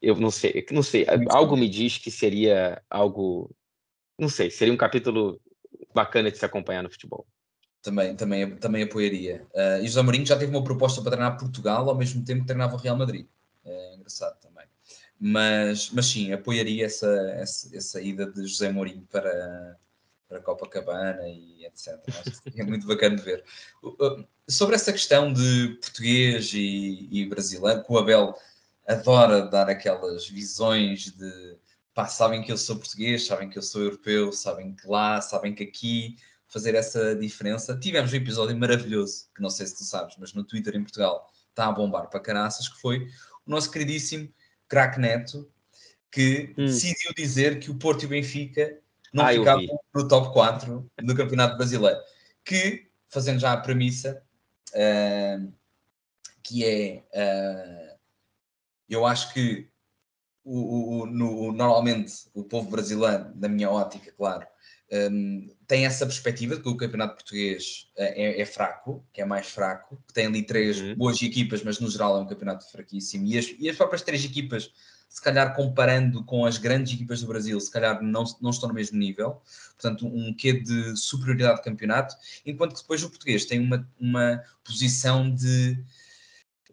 Eu 0.01 0.15
não 0.15 0.31
sei, 0.31 0.65
não 0.71 0.81
sei. 0.81 1.05
Algo 1.29 1.57
me 1.57 1.67
diz 1.67 1.97
que 1.97 2.09
seria 2.09 2.81
algo. 2.89 3.53
Não 4.17 4.29
sei, 4.29 4.49
seria 4.49 4.73
um 4.73 4.77
capítulo 4.77 5.39
bacana 5.93 6.31
de 6.31 6.37
se 6.37 6.45
acompanhar 6.45 6.83
no 6.83 6.89
futebol. 6.89 7.27
Também, 7.81 8.15
também, 8.15 8.55
também 8.57 8.83
apoiaria. 8.83 9.47
Uh, 9.53 9.83
e 9.83 9.87
José 9.87 10.01
Mourinho 10.01 10.25
já 10.25 10.37
teve 10.37 10.51
uma 10.51 10.63
proposta 10.63 11.01
para 11.01 11.11
treinar 11.11 11.37
Portugal 11.37 11.89
ao 11.89 11.95
mesmo 11.95 12.23
tempo 12.25 12.41
que 12.41 12.47
treinava 12.47 12.75
o 12.75 12.77
Real 12.77 12.97
Madrid. 12.97 13.25
É 13.65 13.95
engraçado 13.95 14.37
também. 14.39 14.65
Mas, 15.19 15.89
mas 15.91 16.05
sim, 16.05 16.31
apoiaria 16.31 16.85
essa, 16.85 17.09
essa, 17.37 17.75
essa 17.75 18.01
ida 18.01 18.25
de 18.25 18.45
José 18.47 18.71
Mourinho 18.71 19.05
para, 19.11 19.77
para 20.27 20.39
Copacabana 20.41 21.27
e 21.27 21.65
etc. 21.65 21.99
é 22.55 22.63
muito 22.63 22.85
bacana 22.85 23.15
de 23.15 23.23
ver. 23.23 23.43
Sobre 24.47 24.75
essa 24.75 24.91
questão 24.91 25.33
de 25.33 25.77
português 25.81 26.51
e, 26.53 27.07
e 27.11 27.25
brasileiro, 27.27 27.83
que 27.83 27.91
o 27.91 27.97
Abel 27.97 28.35
adora 28.87 29.41
dar 29.41 29.69
aquelas 29.69 30.27
visões 30.27 31.11
de 31.11 31.57
pá, 31.93 32.07
sabem 32.07 32.41
que 32.41 32.51
eu 32.51 32.57
sou 32.57 32.77
português, 32.77 33.25
sabem 33.25 33.49
que 33.49 33.57
eu 33.57 33.61
sou 33.61 33.81
europeu, 33.81 34.31
sabem 34.31 34.73
que 34.73 34.87
lá, 34.87 35.19
sabem 35.21 35.53
que 35.53 35.63
aqui, 35.63 36.15
fazer 36.49 36.75
essa 36.75 37.15
diferença. 37.15 37.77
Tivemos 37.77 38.11
um 38.11 38.15
episódio 38.15 38.57
maravilhoso, 38.57 39.29
que 39.33 39.41
não 39.41 39.49
sei 39.49 39.67
se 39.67 39.77
tu 39.77 39.83
sabes, 39.83 40.15
mas 40.17 40.33
no 40.33 40.43
Twitter 40.43 40.75
em 40.75 40.81
Portugal 40.81 41.29
está 41.49 41.67
a 41.67 41.71
bombar 41.71 42.09
para 42.09 42.19
caraças, 42.19 42.67
que 42.67 42.81
foi 42.81 43.07
o 43.45 43.51
nosso 43.51 43.71
queridíssimo 43.71 44.27
craque 44.67 44.99
Neto, 44.99 45.49
que 46.11 46.53
hum. 46.57 46.65
decidiu 46.65 47.13
dizer 47.15 47.59
que 47.59 47.71
o 47.71 47.75
Porto 47.75 48.03
e 48.03 48.05
o 48.05 48.09
Benfica 48.09 48.79
não 49.13 49.25
ah, 49.25 49.31
ficavam 49.31 49.79
no 49.93 50.07
top 50.07 50.33
4 50.33 50.91
do 51.03 51.15
Campeonato 51.15 51.57
Brasileiro. 51.57 51.99
Que, 52.43 52.89
fazendo 53.09 53.39
já 53.39 53.53
a 53.53 53.57
premissa, 53.57 54.21
uh, 54.69 55.53
que 56.43 56.65
é, 56.65 57.03
uh, 57.13 57.99
eu 58.87 59.05
acho 59.05 59.33
que 59.33 59.69
o, 60.43 61.01
o, 61.01 61.05
no, 61.05 61.51
normalmente 61.51 62.13
o 62.33 62.43
povo 62.43 62.69
brasileiro, 62.69 63.31
na 63.35 63.47
minha 63.47 63.69
ótica, 63.69 64.11
claro, 64.11 64.47
um, 64.91 65.49
tem 65.67 65.85
essa 65.85 66.05
perspectiva 66.05 66.55
de 66.55 66.63
que 66.63 66.69
o 66.69 66.75
campeonato 66.77 67.15
português 67.15 67.87
é, 67.95 68.41
é, 68.41 68.45
fraco, 68.45 69.05
que 69.13 69.21
é 69.21 69.25
mais 69.25 69.47
fraco, 69.47 70.01
que 70.07 70.13
tem 70.13 70.25
ali 70.25 70.41
três 70.41 70.79
uhum. 70.79 70.95
boas 70.95 71.21
equipas, 71.21 71.63
mas 71.63 71.79
no 71.79 71.89
geral 71.89 72.17
é 72.17 72.21
um 72.21 72.27
campeonato 72.27 72.69
fraquíssimo. 72.71 73.25
E 73.27 73.37
as, 73.37 73.53
e 73.59 73.69
as 73.69 73.77
próprias 73.77 74.01
três 74.01 74.25
equipas, 74.25 74.71
se 75.07 75.21
calhar 75.21 75.55
comparando 75.55 76.23
com 76.23 76.43
as 76.43 76.57
grandes 76.57 76.93
equipas 76.93 77.21
do 77.21 77.27
Brasil, 77.27 77.59
se 77.59 77.71
calhar 77.71 78.01
não, 78.01 78.23
não 78.41 78.49
estão 78.49 78.67
no 78.67 78.75
mesmo 78.75 78.97
nível. 78.97 79.41
Portanto, 79.73 80.07
um 80.07 80.33
quê 80.33 80.53
de 80.53 80.95
superioridade 80.97 81.57
de 81.57 81.63
campeonato, 81.63 82.15
enquanto 82.45 82.73
que 82.73 82.81
depois 82.81 83.03
o 83.03 83.09
português 83.09 83.45
tem 83.45 83.59
uma, 83.59 83.87
uma 83.99 84.43
posição 84.63 85.29
de, 85.33 85.83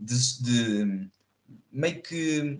de, 0.00 0.42
de 0.42 1.08
meio 1.70 2.02
que 2.02 2.58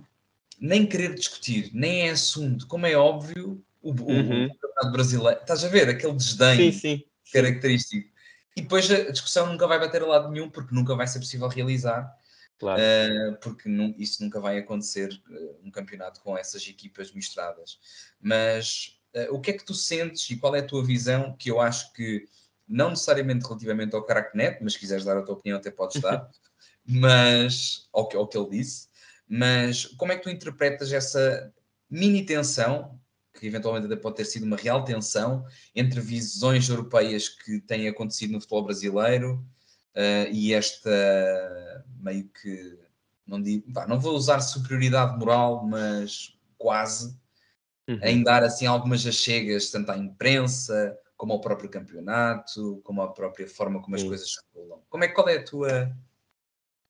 nem 0.60 0.86
querer 0.86 1.14
discutir, 1.14 1.70
nem 1.72 2.08
é 2.08 2.10
assunto. 2.10 2.66
Como 2.66 2.86
é 2.86 2.94
óbvio, 2.94 3.62
o, 3.90 4.10
uhum. 4.10 4.46
o 4.46 4.58
campeonato 4.58 4.92
brasileiro. 4.92 5.40
Estás 5.40 5.64
a 5.64 5.68
ver 5.68 5.88
aquele 5.88 6.14
desdém 6.14 6.72
sim, 6.72 6.78
sim, 6.78 7.04
característico. 7.32 8.08
E 8.56 8.62
depois 8.62 8.90
a 8.90 9.10
discussão 9.10 9.46
nunca 9.46 9.66
vai 9.66 9.78
bater 9.78 10.02
a 10.02 10.06
lado 10.06 10.30
nenhum, 10.30 10.48
porque 10.48 10.74
nunca 10.74 10.94
vai 10.94 11.06
ser 11.06 11.18
possível 11.18 11.46
realizar. 11.48 12.10
Claro. 12.58 12.80
Uh, 12.80 13.36
porque 13.36 13.68
não, 13.68 13.94
isso 13.98 14.24
nunca 14.24 14.40
vai 14.40 14.58
acontecer, 14.58 15.12
uh, 15.28 15.60
um 15.62 15.70
campeonato 15.70 16.22
com 16.22 16.38
essas 16.38 16.66
equipas 16.66 17.12
misturadas. 17.12 17.78
Mas 18.18 18.98
uh, 19.14 19.34
o 19.34 19.40
que 19.40 19.50
é 19.50 19.54
que 19.54 19.64
tu 19.64 19.74
sentes 19.74 20.28
e 20.30 20.36
qual 20.36 20.56
é 20.56 20.60
a 20.60 20.66
tua 20.66 20.82
visão? 20.82 21.36
Que 21.36 21.50
eu 21.50 21.60
acho 21.60 21.92
que, 21.92 22.26
não 22.66 22.90
necessariamente 22.90 23.46
relativamente 23.46 23.94
ao 23.94 24.04
Cracknet, 24.04 24.58
mas 24.62 24.72
se 24.72 24.78
quiseres 24.78 25.04
dar 25.04 25.18
a 25.18 25.22
tua 25.22 25.34
opinião, 25.34 25.58
até 25.58 25.70
podes 25.70 26.00
dar, 26.00 26.30
mas 26.84 27.88
ao 27.92 28.08
que, 28.08 28.16
ao 28.16 28.26
que 28.26 28.38
ele 28.38 28.48
disse. 28.48 28.88
Mas 29.28 29.84
como 29.84 30.12
é 30.12 30.16
que 30.16 30.22
tu 30.22 30.30
interpretas 30.30 30.92
essa 30.92 31.52
mini 31.90 32.24
tensão 32.24 32.98
que 33.38 33.46
eventualmente 33.46 33.86
até 33.86 33.96
pode 33.96 34.16
ter 34.16 34.24
sido 34.24 34.44
uma 34.44 34.56
real 34.56 34.84
tensão 34.84 35.44
entre 35.74 36.00
visões 36.00 36.68
europeias 36.68 37.28
que 37.28 37.60
têm 37.60 37.88
acontecido 37.88 38.32
no 38.32 38.40
futebol 38.40 38.64
brasileiro 38.64 39.44
uh, 39.94 40.32
e 40.32 40.52
esta 40.52 40.90
meio 42.00 42.28
que 42.28 42.78
não 43.26 43.42
digo, 43.42 43.72
pá, 43.72 43.86
não 43.86 43.98
vou 43.98 44.14
usar 44.14 44.40
superioridade 44.40 45.18
moral, 45.18 45.66
mas 45.66 46.38
quase 46.56 47.18
uhum. 47.88 47.98
em 48.02 48.22
dar 48.22 48.44
assim 48.44 48.66
algumas 48.66 49.04
achegas 49.04 49.70
tanto 49.70 49.90
à 49.90 49.98
imprensa 49.98 50.96
como 51.16 51.32
ao 51.32 51.40
próprio 51.40 51.68
campeonato, 51.68 52.80
como 52.84 53.02
à 53.02 53.12
própria 53.12 53.48
forma 53.48 53.82
como 53.82 53.96
as 53.96 54.02
uhum. 54.02 54.08
coisas 54.08 54.30
rolam. 54.54 54.80
Como 54.88 55.02
é 55.02 55.08
qual 55.08 55.28
é 55.28 55.38
a 55.38 55.44
tua 55.44 55.96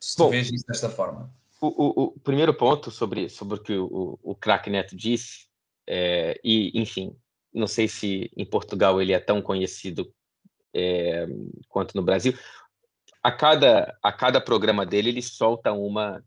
se 0.00 0.16
tu 0.16 0.24
Bom, 0.24 0.30
vês 0.30 0.52
isso 0.52 0.66
desta 0.66 0.90
forma? 0.90 1.32
O, 1.60 1.66
o, 1.66 2.04
o, 2.04 2.20
primeiro 2.20 2.52
ponto 2.54 2.90
sobre, 2.90 3.28
sobre 3.28 3.56
o 3.56 3.62
que 3.62 3.76
o, 3.76 4.18
o 4.22 4.34
craque 4.34 4.68
Neto 4.68 4.94
disse 4.94 5.46
é, 5.86 6.40
e, 6.42 6.78
enfim, 6.78 7.16
não 7.52 7.66
sei 7.66 7.88
se 7.88 8.30
em 8.36 8.44
Portugal 8.44 9.00
ele 9.00 9.12
é 9.12 9.20
tão 9.20 9.40
conhecido 9.40 10.12
é, 10.74 11.26
quanto 11.68 11.96
no 11.96 12.02
Brasil. 12.02 12.36
A 13.22 13.32
cada, 13.32 13.96
a 14.02 14.12
cada 14.12 14.40
programa 14.40 14.84
dele, 14.84 15.08
ele 15.08 15.22
solta 15.22 15.72
uma 15.72 16.22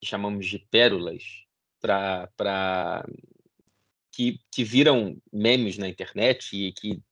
que 0.00 0.06
chamamos 0.06 0.46
de 0.46 0.58
pérolas 0.58 1.22
para 1.80 3.04
que, 4.12 4.40
que 4.50 4.64
viram 4.64 5.16
memes 5.32 5.76
na 5.76 5.88
internet 5.88 6.56
e 6.56 6.72
que 6.72 7.02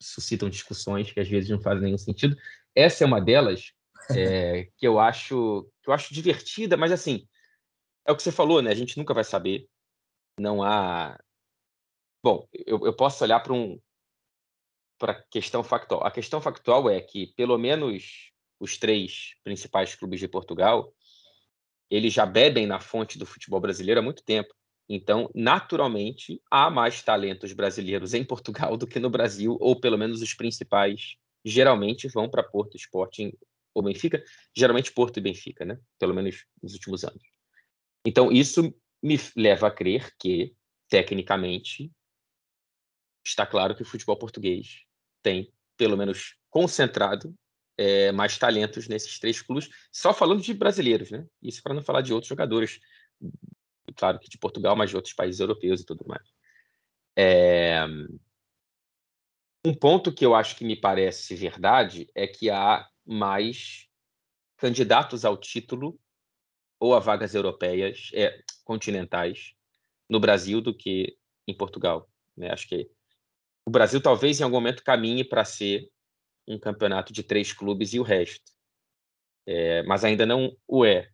suscitam 0.00 0.48
discussões 0.48 1.10
que 1.10 1.20
às 1.20 1.28
vezes 1.28 1.50
não 1.50 1.60
fazem 1.60 1.84
nenhum 1.84 1.98
sentido. 1.98 2.36
Essa 2.74 3.04
é 3.04 3.06
uma 3.06 3.20
delas 3.20 3.72
é, 4.10 4.68
que 4.76 4.86
eu 4.86 4.98
acho 4.98 5.68
que 5.82 5.90
eu 5.90 5.94
acho 5.94 6.14
divertida, 6.14 6.76
mas 6.76 6.92
assim 6.92 7.26
é 8.06 8.12
o 8.12 8.16
que 8.16 8.22
você 8.22 8.32
falou, 8.32 8.62
né? 8.62 8.70
A 8.70 8.74
gente 8.74 8.96
nunca 8.96 9.12
vai 9.12 9.24
saber 9.24 9.68
não 10.38 10.62
há. 10.62 11.18
Bom, 12.22 12.48
eu, 12.52 12.84
eu 12.84 12.94
posso 12.94 13.22
olhar 13.24 13.40
para 13.40 13.52
um 13.52 13.80
para 14.98 15.12
a 15.12 15.22
questão 15.30 15.62
factual. 15.62 16.04
A 16.04 16.10
questão 16.10 16.40
factual 16.40 16.88
é 16.88 17.00
que 17.00 17.28
pelo 17.36 17.58
menos 17.58 18.32
os 18.58 18.78
três 18.78 19.34
principais 19.44 19.94
clubes 19.94 20.20
de 20.20 20.28
Portugal 20.28 20.92
eles 21.90 22.12
já 22.12 22.26
bebem 22.26 22.66
na 22.66 22.80
fonte 22.80 23.18
do 23.18 23.26
futebol 23.26 23.60
brasileiro 23.60 24.00
há 24.00 24.02
muito 24.02 24.24
tempo. 24.24 24.52
Então, 24.88 25.30
naturalmente, 25.34 26.40
há 26.50 26.70
mais 26.70 27.02
talentos 27.02 27.52
brasileiros 27.52 28.14
em 28.14 28.24
Portugal 28.24 28.76
do 28.76 28.86
que 28.86 29.00
no 29.00 29.10
Brasil, 29.10 29.56
ou 29.60 29.78
pelo 29.78 29.98
menos 29.98 30.22
os 30.22 30.34
principais 30.34 31.16
geralmente 31.44 32.08
vão 32.08 32.28
para 32.28 32.42
Porto 32.42 32.76
Sporting 32.76 33.32
ou 33.74 33.82
Benfica, 33.82 34.22
geralmente 34.56 34.92
Porto 34.92 35.18
e 35.18 35.20
Benfica, 35.20 35.64
né? 35.64 35.78
Pelo 35.98 36.14
menos 36.14 36.44
nos 36.62 36.72
últimos 36.72 37.04
anos. 37.04 37.22
Então, 38.04 38.32
isso 38.32 38.74
me 39.02 39.18
leva 39.36 39.68
a 39.68 39.70
crer 39.70 40.14
que, 40.18 40.54
tecnicamente, 40.88 41.92
está 43.24 43.46
claro 43.46 43.74
que 43.74 43.82
o 43.82 43.86
futebol 43.86 44.16
português 44.16 44.84
tem, 45.22 45.52
pelo 45.76 45.96
menos 45.96 46.36
concentrado, 46.50 47.34
é, 47.76 48.10
mais 48.12 48.38
talentos 48.38 48.88
nesses 48.88 49.18
três 49.18 49.42
clubes, 49.42 49.68
só 49.92 50.14
falando 50.14 50.40
de 50.40 50.54
brasileiros, 50.54 51.10
né? 51.10 51.26
Isso 51.42 51.62
para 51.62 51.74
não 51.74 51.82
falar 51.82 52.00
de 52.00 52.12
outros 52.12 52.28
jogadores, 52.28 52.80
claro 53.96 54.18
que 54.18 54.30
de 54.30 54.38
Portugal, 54.38 54.74
mas 54.74 54.90
de 54.90 54.96
outros 54.96 55.14
países 55.14 55.40
europeus 55.40 55.80
e 55.80 55.86
tudo 55.86 56.06
mais. 56.06 56.26
É... 57.16 57.84
Um 59.64 59.74
ponto 59.74 60.14
que 60.14 60.24
eu 60.24 60.34
acho 60.34 60.56
que 60.56 60.64
me 60.64 60.76
parece 60.80 61.34
verdade 61.34 62.08
é 62.14 62.26
que 62.26 62.48
há 62.48 62.88
mais 63.04 63.88
candidatos 64.56 65.24
ao 65.24 65.36
título 65.36 65.98
ou 66.78 66.94
a 66.94 67.00
vagas 67.00 67.34
europeias, 67.34 68.10
é, 68.14 68.42
continentais, 68.66 69.54
no 70.10 70.20
Brasil 70.20 70.60
do 70.60 70.74
que 70.74 71.16
em 71.46 71.56
Portugal. 71.56 72.10
Né? 72.36 72.50
Acho 72.50 72.68
que 72.68 72.90
o 73.64 73.70
Brasil 73.70 74.00
talvez 74.00 74.38
em 74.38 74.44
algum 74.44 74.56
momento 74.56 74.84
caminhe 74.84 75.24
para 75.24 75.44
ser 75.44 75.88
um 76.46 76.58
campeonato 76.58 77.12
de 77.12 77.22
três 77.22 77.52
clubes 77.52 77.94
e 77.94 78.00
o 78.00 78.02
resto. 78.02 78.52
É, 79.46 79.82
mas 79.84 80.04
ainda 80.04 80.26
não 80.26 80.54
o 80.66 80.84
é. 80.84 81.08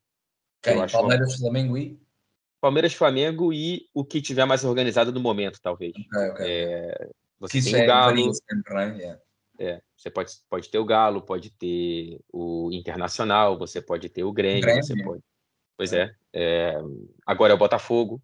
Quem? 0.62 0.86
Palmeiras, 0.86 1.28
uma... 1.34 1.38
Flamengo 1.38 1.78
e? 1.78 2.00
Palmeiras, 2.60 2.94
Flamengo 2.94 3.52
e 3.52 3.88
o 3.92 4.04
que 4.04 4.22
tiver 4.22 4.44
mais 4.44 4.64
organizado 4.64 5.12
no 5.12 5.20
momento, 5.20 5.60
talvez. 5.60 5.92
Okay, 5.92 6.30
okay. 6.30 6.46
É, 6.48 7.10
você 7.38 7.58
que 7.60 7.64
tem 7.64 7.74
o 7.74 7.82
é 7.82 7.86
Galo. 7.86 8.34
Sempre, 8.34 8.74
né? 8.74 8.96
yeah. 8.96 9.20
é, 9.58 9.82
você 9.96 10.10
pode, 10.10 10.32
pode 10.48 10.70
ter 10.70 10.78
o 10.78 10.84
Galo, 10.84 11.22
pode 11.22 11.50
ter 11.50 12.20
o 12.32 12.70
Internacional, 12.72 13.58
você 13.58 13.82
pode 13.82 14.08
ter 14.08 14.24
o 14.24 14.32
Grêmio, 14.32 14.62
Grêmio. 14.62 14.82
você 14.82 15.02
pode 15.02 15.22
Pois 15.76 15.92
é. 15.92 16.14
É. 16.32 16.74
agora 17.26 17.52
é 17.52 17.54
o 17.54 17.58
Botafogo. 17.58 18.22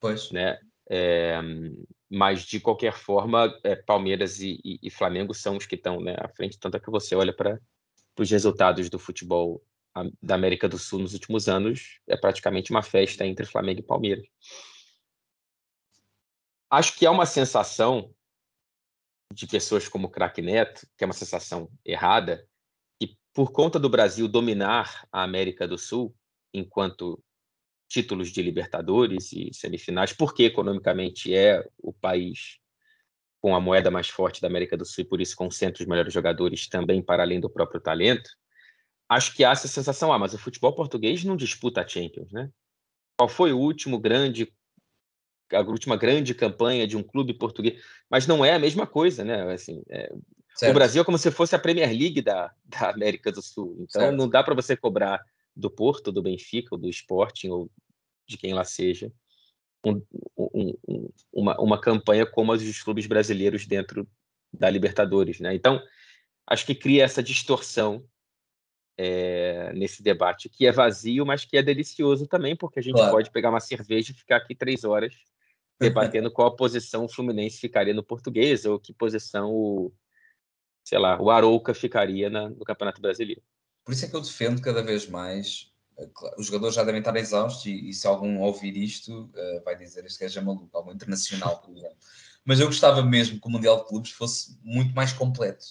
Pois. 0.00 0.30
Né? 0.30 0.58
É, 0.88 1.40
mas, 2.10 2.42
de 2.42 2.60
qualquer 2.60 2.92
forma, 2.92 3.58
é, 3.64 3.74
Palmeiras 3.74 4.40
e, 4.40 4.60
e, 4.64 4.78
e, 4.82 4.90
Flamengo 4.90 5.34
são 5.34 5.56
os 5.56 5.66
que 5.66 5.74
estão 5.74 6.00
né, 6.00 6.14
à 6.18 6.28
frente. 6.28 6.58
Tanto 6.58 6.76
é 6.76 6.80
que 6.80 6.90
você 6.90 7.14
olha 7.14 7.32
para 7.32 7.58
os 8.18 8.30
resultados 8.30 8.88
do 8.90 8.98
futebol 8.98 9.62
da 10.20 10.34
América 10.34 10.68
do 10.68 10.78
Sul 10.78 10.98
nos 10.98 11.14
últimos 11.14 11.48
anos, 11.48 12.00
é 12.08 12.16
praticamente 12.16 12.70
uma 12.70 12.82
festa 12.82 13.24
entre 13.24 13.46
Flamengo 13.46 13.80
e 13.80 13.84
Palmeiras. 13.84 14.26
Acho 16.68 16.96
que 16.98 17.06
é 17.06 17.10
uma 17.10 17.26
sensação 17.26 18.12
de 19.32 19.46
pessoas 19.46 19.88
como 19.88 20.08
o 20.08 20.10
craque 20.10 20.42
Neto, 20.42 20.86
que 20.96 21.04
é 21.04 21.06
uma 21.06 21.14
sensação 21.14 21.70
errada, 21.84 22.46
e 23.00 23.16
por 23.32 23.52
conta 23.52 23.78
do 23.78 23.88
Brasil 23.88 24.26
dominar 24.26 25.06
a 25.12 25.22
América 25.22 25.66
do 25.68 25.78
Sul 25.78 26.14
enquanto 26.52 27.22
títulos 27.88 28.30
de 28.30 28.42
Libertadores 28.42 29.32
e 29.32 29.50
semifinais, 29.52 30.12
porque 30.12 30.44
economicamente 30.44 31.34
é 31.34 31.64
o 31.78 31.92
país 31.92 32.58
com 33.40 33.54
a 33.54 33.60
moeda 33.60 33.90
mais 33.90 34.08
forte 34.08 34.40
da 34.40 34.48
América 34.48 34.76
do 34.76 34.86
Sul 34.86 35.04
e 35.04 35.06
por 35.06 35.20
isso 35.20 35.36
concentra 35.36 35.82
os 35.82 35.88
melhores 35.88 36.12
jogadores 36.12 36.66
também 36.66 37.02
para 37.02 37.22
além 37.22 37.40
do 37.40 37.50
próprio 37.50 37.80
talento, 37.80 38.30
acho 39.08 39.34
que 39.34 39.44
há 39.44 39.50
essa 39.50 39.68
sensação, 39.68 40.12
ah, 40.12 40.18
mas 40.18 40.32
o 40.32 40.38
futebol 40.38 40.74
português 40.74 41.24
não 41.24 41.36
disputa 41.36 41.82
a 41.82 41.86
Champions, 41.86 42.32
né? 42.32 42.50
Qual 43.18 43.28
foi 43.28 43.52
o 43.52 43.58
último 43.58 43.98
grande 43.98 44.52
a 45.52 45.60
última 45.60 45.96
grande 45.96 46.34
campanha 46.34 46.86
de 46.86 46.96
um 46.96 47.02
clube 47.02 47.34
português, 47.34 47.80
mas 48.10 48.26
não 48.26 48.44
é 48.44 48.54
a 48.54 48.58
mesma 48.58 48.86
coisa, 48.86 49.22
né? 49.22 49.52
Assim, 49.52 49.82
é, 49.90 50.10
o 50.68 50.72
Brasil 50.72 51.02
é 51.02 51.04
como 51.04 51.18
se 51.18 51.30
fosse 51.30 51.54
a 51.54 51.58
Premier 51.58 51.90
League 51.90 52.22
da, 52.22 52.50
da 52.64 52.90
América 52.90 53.30
do 53.30 53.42
Sul. 53.42 53.76
Então 53.80 54.02
certo. 54.02 54.16
não 54.16 54.28
dá 54.28 54.42
para 54.42 54.54
você 54.54 54.76
cobrar 54.76 55.20
do 55.56 55.70
Porto, 55.70 56.12
do 56.12 56.22
Benfica, 56.22 56.68
ou 56.72 56.78
do 56.78 56.88
Sporting, 56.88 57.48
ou 57.48 57.70
de 58.26 58.36
quem 58.36 58.54
lá 58.54 58.64
seja, 58.64 59.12
um, 59.84 60.02
um, 60.36 61.08
uma, 61.32 61.60
uma 61.60 61.80
campanha 61.80 62.24
como 62.24 62.52
as 62.52 62.62
dos 62.62 62.82
clubes 62.82 63.06
brasileiros 63.06 63.66
dentro 63.66 64.08
da 64.52 64.70
Libertadores. 64.70 65.40
Né? 65.40 65.54
Então, 65.54 65.82
acho 66.46 66.64
que 66.64 66.74
cria 66.74 67.04
essa 67.04 67.22
distorção 67.22 68.04
é, 68.96 69.72
nesse 69.74 70.02
debate, 70.02 70.48
que 70.48 70.66
é 70.66 70.72
vazio, 70.72 71.26
mas 71.26 71.44
que 71.44 71.56
é 71.56 71.62
delicioso 71.62 72.26
também, 72.26 72.56
porque 72.56 72.78
a 72.78 72.82
gente 72.82 72.94
claro. 72.94 73.12
pode 73.12 73.30
pegar 73.30 73.50
uma 73.50 73.60
cerveja 73.60 74.12
e 74.12 74.14
ficar 74.14 74.36
aqui 74.36 74.54
três 74.54 74.84
horas 74.84 75.14
debatendo 75.80 76.30
qual 76.30 76.54
posição 76.54 77.04
o 77.04 77.08
Fluminense 77.08 77.58
ficaria 77.58 77.92
no 77.92 78.04
português, 78.04 78.64
ou 78.64 78.78
que 78.78 78.92
posição 78.92 79.52
o, 79.52 79.92
sei 80.84 80.98
lá, 80.98 81.20
o 81.20 81.30
Arouca 81.30 81.74
ficaria 81.74 82.30
na, 82.30 82.48
no 82.48 82.64
Campeonato 82.64 83.00
Brasileiro. 83.00 83.42
Por 83.84 83.92
isso 83.92 84.04
é 84.04 84.08
que 84.08 84.16
eu 84.16 84.20
defendo 84.20 84.62
cada 84.62 84.82
vez 84.82 85.06
mais. 85.08 85.70
Eh, 85.98 86.08
os 86.38 86.46
jogadores 86.46 86.74
já 86.74 86.82
devem 86.82 87.00
estar 87.00 87.14
exaustos 87.16 87.66
e, 87.66 87.90
e 87.90 87.92
se 87.92 88.06
algum 88.06 88.40
ouvir 88.40 88.76
isto 88.76 89.24
uh, 89.34 89.64
vai 89.64 89.76
dizer 89.76 90.04
este 90.04 90.20
gajo 90.20 90.38
é 90.38 90.42
maluco, 90.42 90.76
algo 90.76 90.92
internacional, 90.92 91.60
por 91.60 91.76
exemplo. 91.76 91.96
Mas 92.44 92.60
eu 92.60 92.66
gostava 92.66 93.02
mesmo 93.02 93.40
que 93.40 93.46
o 93.46 93.50
Mundial 93.50 93.78
de 93.78 93.88
Clubes 93.88 94.10
fosse 94.10 94.58
muito 94.62 94.94
mais 94.94 95.12
completo. 95.12 95.64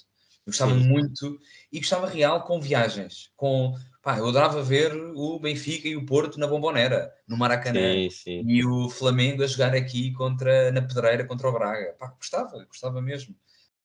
Eu 0.45 0.51
gostava 0.51 0.73
sim. 0.73 0.79
muito 0.79 1.39
e 1.71 1.79
gostava 1.79 2.07
real 2.07 2.43
com 2.43 2.59
viagens. 2.59 3.31
Com, 3.35 3.73
pá, 4.01 4.17
eu 4.17 4.27
adorava 4.27 4.61
ver 4.61 4.93
o 5.15 5.39
Benfica 5.39 5.87
e 5.87 5.95
o 5.95 6.05
Porto 6.05 6.39
na 6.39 6.47
Bombonera, 6.47 7.13
no 7.27 7.37
Maracanã. 7.37 7.93
Sim, 7.93 8.09
sim. 8.09 8.43
E 8.45 8.65
o 8.65 8.89
Flamengo 8.89 9.43
a 9.43 9.47
jogar 9.47 9.73
aqui 9.73 10.11
contra, 10.13 10.71
na 10.71 10.81
Pedreira 10.81 11.25
contra 11.25 11.47
o 11.47 11.53
Braga. 11.53 11.95
Pá, 11.97 12.07
gostava, 12.07 12.63
gostava 12.65 13.01
mesmo. 13.01 13.35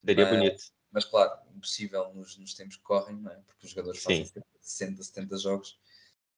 Seria 0.05 0.27
bonito 0.27 0.78
mas 0.93 1.05
claro, 1.05 1.33
impossível 1.55 2.13
nos, 2.15 2.39
nos 2.39 2.55
tempos 2.55 2.77
que 2.77 2.83
correm, 2.83 3.17
não 3.17 3.31
é? 3.31 3.37
Porque 3.47 3.67
os 3.67 3.71
jogadores 3.71 4.01
Sim. 4.01 4.25
fazem 4.25 4.43
60, 4.61 5.03
70 5.03 5.37
jogos 5.39 5.79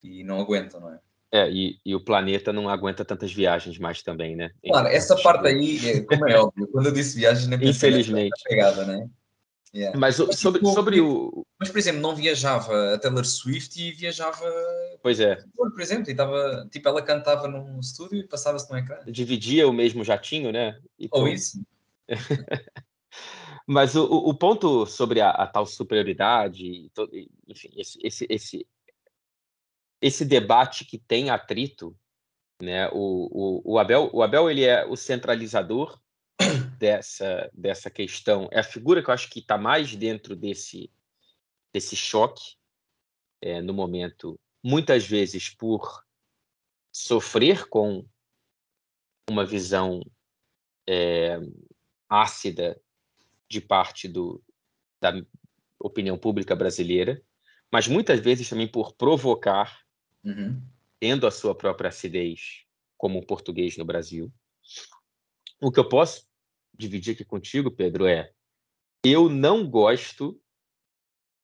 e 0.02 0.24
não 0.24 0.40
aguentam, 0.40 0.80
não 0.80 0.92
é? 0.92 1.00
É, 1.32 1.48
e, 1.48 1.78
e, 1.86 1.94
o 1.94 2.04
planeta 2.04 2.52
não 2.52 2.68
aguenta 2.68 3.04
tantas 3.04 3.32
viagens 3.32 3.78
mais 3.78 4.02
também, 4.02 4.34
né? 4.34 4.50
Claro, 4.66 4.88
essa 4.88 5.14
parte 5.22 5.46
aí, 5.46 5.78
é, 5.88 6.00
como 6.00 6.28
é 6.28 6.36
óbvio, 6.36 6.66
quando 6.66 6.86
eu 6.86 6.92
disse 6.92 7.16
viagens, 7.16 7.46
nem 7.46 7.68
Infelizmente. 7.68 8.42
pegada, 8.48 8.84
né? 8.84 9.08
Yeah. 9.72 9.96
Mas, 9.96 10.18
mas 10.18 10.40
sobre, 10.40 10.58
tipo, 10.58 10.72
sobre 10.72 11.00
o. 11.00 11.46
Mas, 11.58 11.70
por 11.70 11.78
exemplo, 11.78 12.00
não 12.00 12.16
viajava 12.16 12.94
a 12.94 12.98
Taylor 12.98 13.24
Swift 13.24 13.80
e 13.80 13.92
viajava. 13.92 14.44
Pois 15.00 15.20
é. 15.20 15.38
Por 15.54 15.80
exemplo, 15.80 16.10
e 16.10 16.14
tava, 16.16 16.68
tipo, 16.72 16.88
ela 16.88 17.00
cantava 17.00 17.46
num 17.46 17.78
estúdio 17.78 18.18
e 18.18 18.26
passava-se 18.26 18.68
no 18.68 18.76
ecrã. 18.76 18.98
Dividia 19.06 19.68
o 19.68 19.72
mesmo 19.72 20.02
jatinho, 20.02 20.50
né? 20.50 20.76
Ou 21.12 21.28
isso. 21.28 21.62
Mas 23.72 23.94
o, 23.94 24.02
o 24.04 24.34
ponto 24.34 24.84
sobre 24.84 25.20
a, 25.20 25.30
a 25.30 25.46
tal 25.46 25.64
superioridade, 25.64 26.90
enfim, 27.46 27.70
esse, 27.76 28.00
esse, 28.02 28.26
esse, 28.28 28.68
esse 30.02 30.24
debate 30.24 30.84
que 30.84 30.98
tem 30.98 31.30
atrito, 31.30 31.96
né? 32.60 32.88
O, 32.88 33.28
o, 33.30 33.74
o, 33.74 33.78
Abel, 33.78 34.10
o 34.12 34.24
Abel 34.24 34.50
ele 34.50 34.64
é 34.64 34.84
o 34.84 34.96
centralizador 34.96 36.00
dessa, 36.80 37.48
dessa 37.54 37.88
questão. 37.88 38.48
É 38.50 38.58
a 38.58 38.64
figura 38.64 39.04
que 39.04 39.08
eu 39.08 39.14
acho 39.14 39.30
que 39.30 39.38
está 39.38 39.56
mais 39.56 39.94
dentro 39.94 40.34
desse, 40.34 40.90
desse 41.72 41.94
choque 41.94 42.56
é, 43.40 43.62
no 43.62 43.72
momento, 43.72 44.36
muitas 44.64 45.06
vezes 45.06 45.48
por 45.48 46.04
sofrer 46.92 47.68
com 47.68 48.04
uma 49.30 49.46
visão 49.46 50.02
é, 50.88 51.38
ácida 52.08 52.76
de 53.50 53.60
parte 53.60 54.06
do, 54.06 54.42
da 55.00 55.12
opinião 55.78 56.16
pública 56.16 56.54
brasileira, 56.54 57.20
mas 57.70 57.88
muitas 57.88 58.20
vezes 58.20 58.48
também 58.48 58.68
por 58.68 58.94
provocar, 58.94 59.84
uhum. 60.24 60.62
tendo 61.00 61.26
a 61.26 61.30
sua 61.30 61.54
própria 61.54 61.88
acidez 61.88 62.64
como 62.96 63.26
português 63.26 63.76
no 63.76 63.84
Brasil. 63.84 64.32
O 65.60 65.72
que 65.72 65.80
eu 65.80 65.88
posso 65.88 66.26
dividir 66.72 67.14
aqui 67.14 67.24
contigo, 67.24 67.70
Pedro, 67.70 68.06
é 68.06 68.32
eu 69.04 69.28
não 69.28 69.68
gosto 69.68 70.40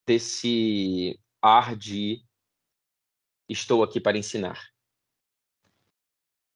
desse 0.05 1.19
ar 1.41 1.75
de 1.75 2.23
estou 3.49 3.83
aqui 3.83 3.99
para 3.99 4.17
ensinar. 4.17 4.69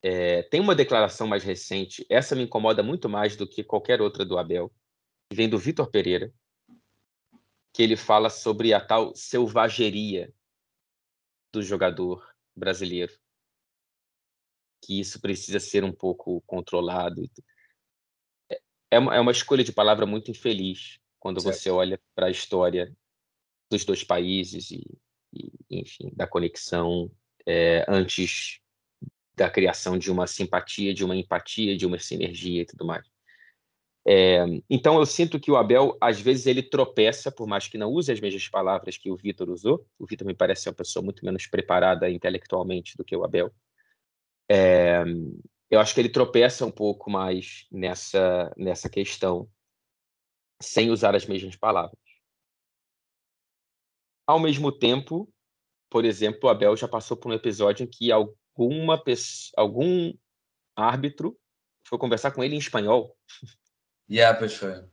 É, 0.04 0.43
tem 0.43 0.60
uma 0.60 0.74
declaração 0.74 1.28
mais 1.28 1.43
recente, 1.43 2.06
essa 2.10 2.36
me 2.36 2.43
incomoda 2.43 2.82
muito 2.82 3.08
mais 3.08 3.36
do 3.36 3.47
que 3.47 3.64
qualquer 3.64 4.02
outra 4.02 4.26
do 4.26 4.38
Abel, 4.38 4.72
que 5.32 5.36
vem 5.36 5.47
do 5.47 5.57
Vitor 5.57 5.89
Pereira, 5.89 6.29
que 7.73 7.82
ele 7.82 7.95
fala 7.95 8.29
sobre 8.29 8.73
a 8.73 8.86
tal 8.86 9.15
selvageria 9.15 10.29
do 11.53 11.63
jogador 11.63 12.29
brasileiro, 12.53 13.17
que 14.84 14.99
isso 14.99 15.21
precisa 15.21 15.57
ser 15.57 15.86
um 15.86 15.93
pouco 15.93 16.41
controlado. 16.41 17.23
É, 18.51 18.61
é 18.91 18.99
uma, 18.99 19.15
é 19.15 19.21
uma 19.21 19.32
escolha 19.32 19.63
de 19.63 19.71
palavra 19.71 20.05
muito 20.05 20.29
infeliz 20.29 20.99
quando 21.17 21.39
certo. 21.39 21.55
você 21.55 21.69
olha 21.69 21.97
para 22.13 22.27
a 22.27 22.32
história 22.32 22.93
dos 23.69 23.86
dois 23.86 24.03
países 24.03 24.69
e, 24.69 24.84
e 25.32 25.49
enfim, 25.69 26.11
da 26.13 26.27
conexão 26.27 27.09
é, 27.45 27.86
antes 27.88 28.59
da 29.34 29.49
criação 29.49 29.97
de 29.97 30.11
uma 30.11 30.27
simpatia, 30.27 30.93
de 30.93 31.05
uma 31.05 31.15
empatia, 31.15 31.77
de 31.77 31.86
uma 31.86 31.97
sinergia 31.97 32.63
e 32.63 32.65
tudo 32.65 32.86
mais. 32.86 33.09
É, 34.06 34.43
então 34.70 34.97
eu 34.97 35.06
sinto 35.06 35.39
que 35.39 35.52
o 35.52 35.56
Abel 35.56 35.95
às 36.02 36.20
vezes 36.20 36.47
ele 36.47 36.64
tropeça, 36.64 37.32
por 37.32 37.47
mais 37.47 37.68
que 37.68 37.78
não 37.78 37.91
use 37.91 38.12
as 38.12 38.20
mesmas 38.20 38.47
palavras 38.49 38.97
que 38.97 39.12
o 39.12 39.16
Vitor 39.16 39.49
usou. 39.49 39.86
O 39.99 40.06
Vitor 40.08 40.26
me 40.26 40.34
parece 40.34 40.68
uma 40.68 40.76
pessoa 40.76 41.04
muito 41.04 41.24
menos 41.24 41.45
preparada 41.45 42.10
intelectualmente 42.10 42.97
do 42.97 43.04
que 43.04 43.16
o 43.16 43.24
Abel. 43.24 43.52
É, 44.49 45.04
eu 45.70 45.80
acho 45.80 45.93
que 45.93 46.02
ele 46.02 46.10
tropeça 46.10 46.66
um 46.66 46.72
pouco 46.72 47.10
mais 47.10 47.68
nessa 47.72 48.52
nessa 48.58 48.89
questão, 48.89 49.47
sem 50.62 50.89
usar 50.89 51.16
as 51.16 51.26
mesmas 51.26 51.56
palavras. 51.56 51.99
Ao 54.28 54.39
mesmo 54.39 54.72
tempo, 54.72 55.32
por 55.89 56.06
exemplo, 56.06 56.39
o 56.43 56.49
Abel 56.49 56.76
já 56.76 56.88
passou 56.88 57.18
por 57.18 57.32
um 57.32 57.36
episódio 57.36 57.84
em 57.84 57.88
que 57.88 58.12
alguma 58.12 59.02
pessoa, 59.02 59.52
algum 59.58 60.14
árbitro 60.76 61.38
foi 61.86 61.99
conversar 61.99 62.32
com 62.32 62.43
ele 62.43 62.56
em 62.56 62.60
espanhol. 62.60 63.16
Yeah, 64.12 64.38
pois 64.38 64.53
foi. 64.55 64.84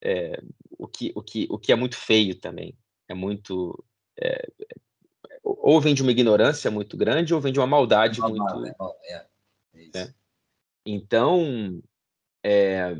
É, 0.00 0.40
o, 0.78 0.86
que, 0.86 1.12
o, 1.16 1.22
que, 1.22 1.48
o 1.50 1.58
que 1.58 1.72
é 1.72 1.74
muito 1.74 1.96
feio 1.96 2.38
também. 2.38 2.78
É 3.08 3.14
muito. 3.14 3.84
É, 4.16 4.48
ou 5.42 5.80
vem 5.80 5.94
de 5.94 6.02
uma 6.02 6.12
ignorância 6.12 6.70
muito 6.70 6.96
grande, 6.96 7.34
ou 7.34 7.40
vem 7.40 7.52
de 7.52 7.58
uma 7.58 7.66
maldade 7.66 8.20
muito. 8.20 8.36
Mal, 8.78 9.00
é, 9.02 9.26
é 9.74 9.88
né? 9.92 10.14
Então, 10.86 11.82
é, 12.44 12.94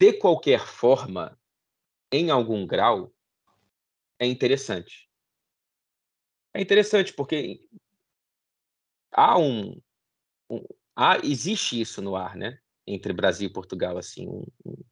de 0.00 0.12
qualquer 0.14 0.66
forma, 0.66 1.38
em 2.10 2.30
algum 2.30 2.66
grau, 2.66 3.12
é 4.18 4.26
interessante. 4.26 5.08
É 6.54 6.60
interessante 6.60 7.12
porque 7.12 7.66
há 9.12 9.38
um, 9.38 9.80
um 10.50 10.64
há, 10.94 11.18
existe 11.18 11.80
isso 11.80 12.02
no 12.02 12.16
ar, 12.16 12.36
né? 12.36 12.61
Entre 12.86 13.12
Brasil 13.12 13.48
e 13.48 13.52
Portugal, 13.52 13.96
assim, 13.96 14.28
um, 14.28 14.44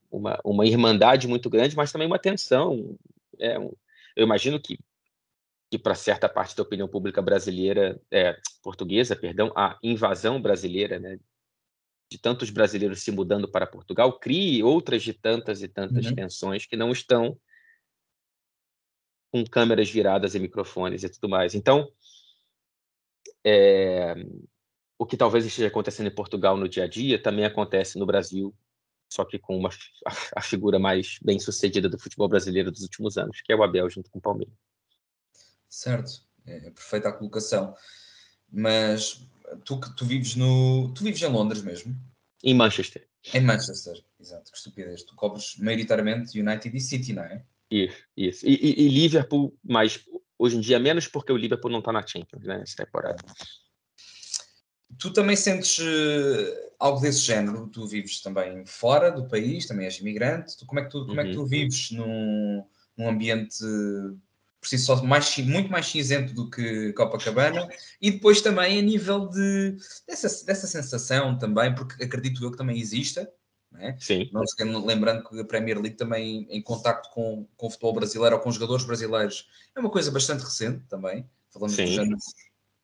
uma, 0.09 0.39
uma 0.43 0.65
irmandade 0.65 1.27
muito 1.27 1.49
grande, 1.49 1.75
mas 1.75 1.91
também 1.91 2.07
uma 2.07 2.19
tensão. 2.19 2.97
É, 3.39 3.59
um, 3.59 3.71
eu 4.15 4.25
imagino 4.25 4.59
que, 4.59 4.79
que 5.69 5.77
para 5.77 5.95
certa 5.95 6.29
parte 6.29 6.55
da 6.55 6.63
opinião 6.63 6.87
pública 6.87 7.21
brasileira, 7.21 7.99
é, 8.09 8.39
portuguesa, 8.61 9.15
perdão, 9.15 9.51
a 9.55 9.77
invasão 9.83 10.41
brasileira, 10.41 10.99
né, 10.99 11.19
de 12.09 12.17
tantos 12.17 12.49
brasileiros 12.49 13.01
se 13.01 13.11
mudando 13.11 13.49
para 13.49 13.65
Portugal, 13.65 14.19
crie 14.19 14.61
outras 14.63 15.01
de 15.01 15.13
tantas 15.13 15.63
e 15.63 15.67
tantas 15.67 16.07
uhum. 16.07 16.15
tensões 16.15 16.65
que 16.65 16.75
não 16.75 16.91
estão 16.91 17.37
com 19.31 19.45
câmeras 19.45 19.89
viradas 19.89 20.35
e 20.35 20.39
microfones 20.39 21.03
e 21.03 21.09
tudo 21.09 21.29
mais. 21.29 21.55
Então, 21.55 21.89
é, 23.45 24.13
o 25.01 25.05
que 25.05 25.17
talvez 25.17 25.43
esteja 25.43 25.67
acontecendo 25.67 26.05
em 26.05 26.13
Portugal 26.13 26.55
no 26.55 26.69
dia 26.69 26.83
a 26.83 26.87
dia 26.87 27.19
também 27.19 27.43
acontece 27.43 27.97
no 27.97 28.05
Brasil 28.05 28.53
só 29.11 29.25
que 29.25 29.39
com 29.39 29.57
uma, 29.57 29.69
a 30.35 30.41
figura 30.43 30.77
mais 30.77 31.17
bem 31.23 31.39
sucedida 31.39 31.89
do 31.89 31.97
futebol 31.97 32.29
brasileiro 32.29 32.71
dos 32.71 32.83
últimos 32.83 33.17
anos, 33.17 33.41
que 33.41 33.51
é 33.51 33.55
o 33.55 33.63
Abel 33.63 33.89
junto 33.89 34.11
com 34.11 34.19
o 34.19 34.21
Palmeiras. 34.21 34.53
Certo, 35.67 36.23
é, 36.45 36.67
é 36.67 36.69
perfeita 36.69 37.09
a 37.09 37.11
colocação. 37.11 37.75
Mas 38.51 39.27
tu 39.65 39.79
que 39.79 39.93
tu 39.95 40.05
vives 40.05 40.35
no. 40.35 40.93
Tu 40.93 41.03
vives 41.03 41.21
em 41.21 41.31
Londres 41.31 41.63
mesmo? 41.63 41.95
Em 42.43 42.53
Manchester. 42.53 43.07
Em 43.33 43.41
Manchester, 43.41 44.01
exato, 44.19 44.51
que 44.51 44.57
estupidez. 44.57 45.03
Tu 45.03 45.15
cobres 45.15 45.57
maioritariamente 45.57 46.39
United 46.39 46.77
e 46.77 46.79
City, 46.79 47.13
não 47.13 47.23
é? 47.23 47.43
Isso, 47.71 48.03
isso. 48.15 48.45
E, 48.47 48.53
e, 48.53 48.85
e 48.85 48.89
Liverpool, 48.89 49.57
mas 49.63 50.05
hoje 50.37 50.57
em 50.57 50.61
dia 50.61 50.79
menos 50.79 51.07
porque 51.07 51.31
o 51.31 51.37
Liverpool 51.37 51.71
não 51.71 51.79
está 51.79 51.91
na 51.91 52.05
Champions, 52.05 52.43
né, 52.43 52.61
essa 52.61 52.85
temporada. 52.85 53.23
Tu 54.97 55.11
também 55.11 55.35
sentes 55.35 55.77
uh, 55.79 56.71
algo 56.79 56.99
desse 56.99 57.19
género? 57.19 57.67
Tu 57.67 57.85
vives 57.87 58.21
também 58.21 58.65
fora 58.65 59.11
do 59.11 59.27
país, 59.27 59.65
também 59.65 59.85
és 59.85 59.99
imigrante. 59.99 60.57
Tu, 60.57 60.65
como, 60.65 60.79
é 60.79 60.83
que 60.83 60.89
tu, 60.89 61.05
como 61.05 61.19
é 61.19 61.25
que 61.25 61.33
tu 61.33 61.41
uhum. 61.41 61.47
vives 61.47 61.91
num, 61.91 62.65
num 62.97 63.09
ambiente 63.09 63.57
por 64.59 64.67
si 64.67 64.77
só 64.77 65.01
mais, 65.01 65.35
muito 65.39 65.71
mais 65.71 65.87
cinzento 65.87 66.35
do 66.35 66.47
que 66.47 66.93
Copacabana 66.93 67.67
e 67.99 68.11
depois 68.11 68.41
também 68.41 68.77
a 68.77 68.81
nível 68.81 69.27
de 69.27 69.75
dessa, 70.07 70.45
dessa 70.45 70.67
sensação 70.67 71.35
também, 71.35 71.73
porque 71.73 72.03
acredito 72.03 72.43
eu 72.43 72.51
que 72.51 72.57
também 72.57 72.79
exista, 72.79 73.27
é? 73.79 73.95
Sim. 73.99 74.29
Não 74.31 74.85
lembrando 74.85 75.23
que 75.27 75.39
a 75.39 75.45
Premier 75.45 75.79
League 75.79 75.95
também 75.95 76.45
em 76.49 76.61
contacto 76.61 77.09
com, 77.11 77.47
com 77.55 77.67
o 77.67 77.69
futebol 77.69 77.93
brasileiro 77.93 78.35
ou 78.35 78.41
com 78.41 78.49
os 78.49 78.55
jogadores 78.55 78.85
brasileiros 78.85 79.49
é 79.75 79.79
uma 79.79 79.89
coisa 79.89 80.11
bastante 80.11 80.43
recente 80.43 80.83
também, 80.87 81.27
falando 81.49 81.71
Sim. 81.71 81.85
dos 81.85 81.97
anos 81.97 82.23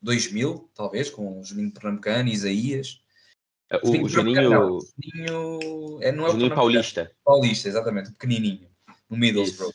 2000, 0.00 0.70
talvez, 0.74 1.10
com 1.10 1.40
o 1.40 1.44
Juninho 1.44 1.72
Pernambucano, 1.72 2.28
Isaías. 2.28 3.00
É, 3.70 3.76
o, 3.82 4.04
o 4.04 4.08
Juninho... 4.08 4.50
Não, 4.50 4.78
Juninho, 4.80 6.02
é, 6.02 6.12
não 6.12 6.26
é 6.26 6.30
Juninho 6.30 6.54
Paulista. 6.54 7.12
Paulista, 7.24 7.68
exatamente, 7.68 8.12
pequenininho, 8.12 8.68
no 9.08 9.16
Middlesbrough. 9.16 9.72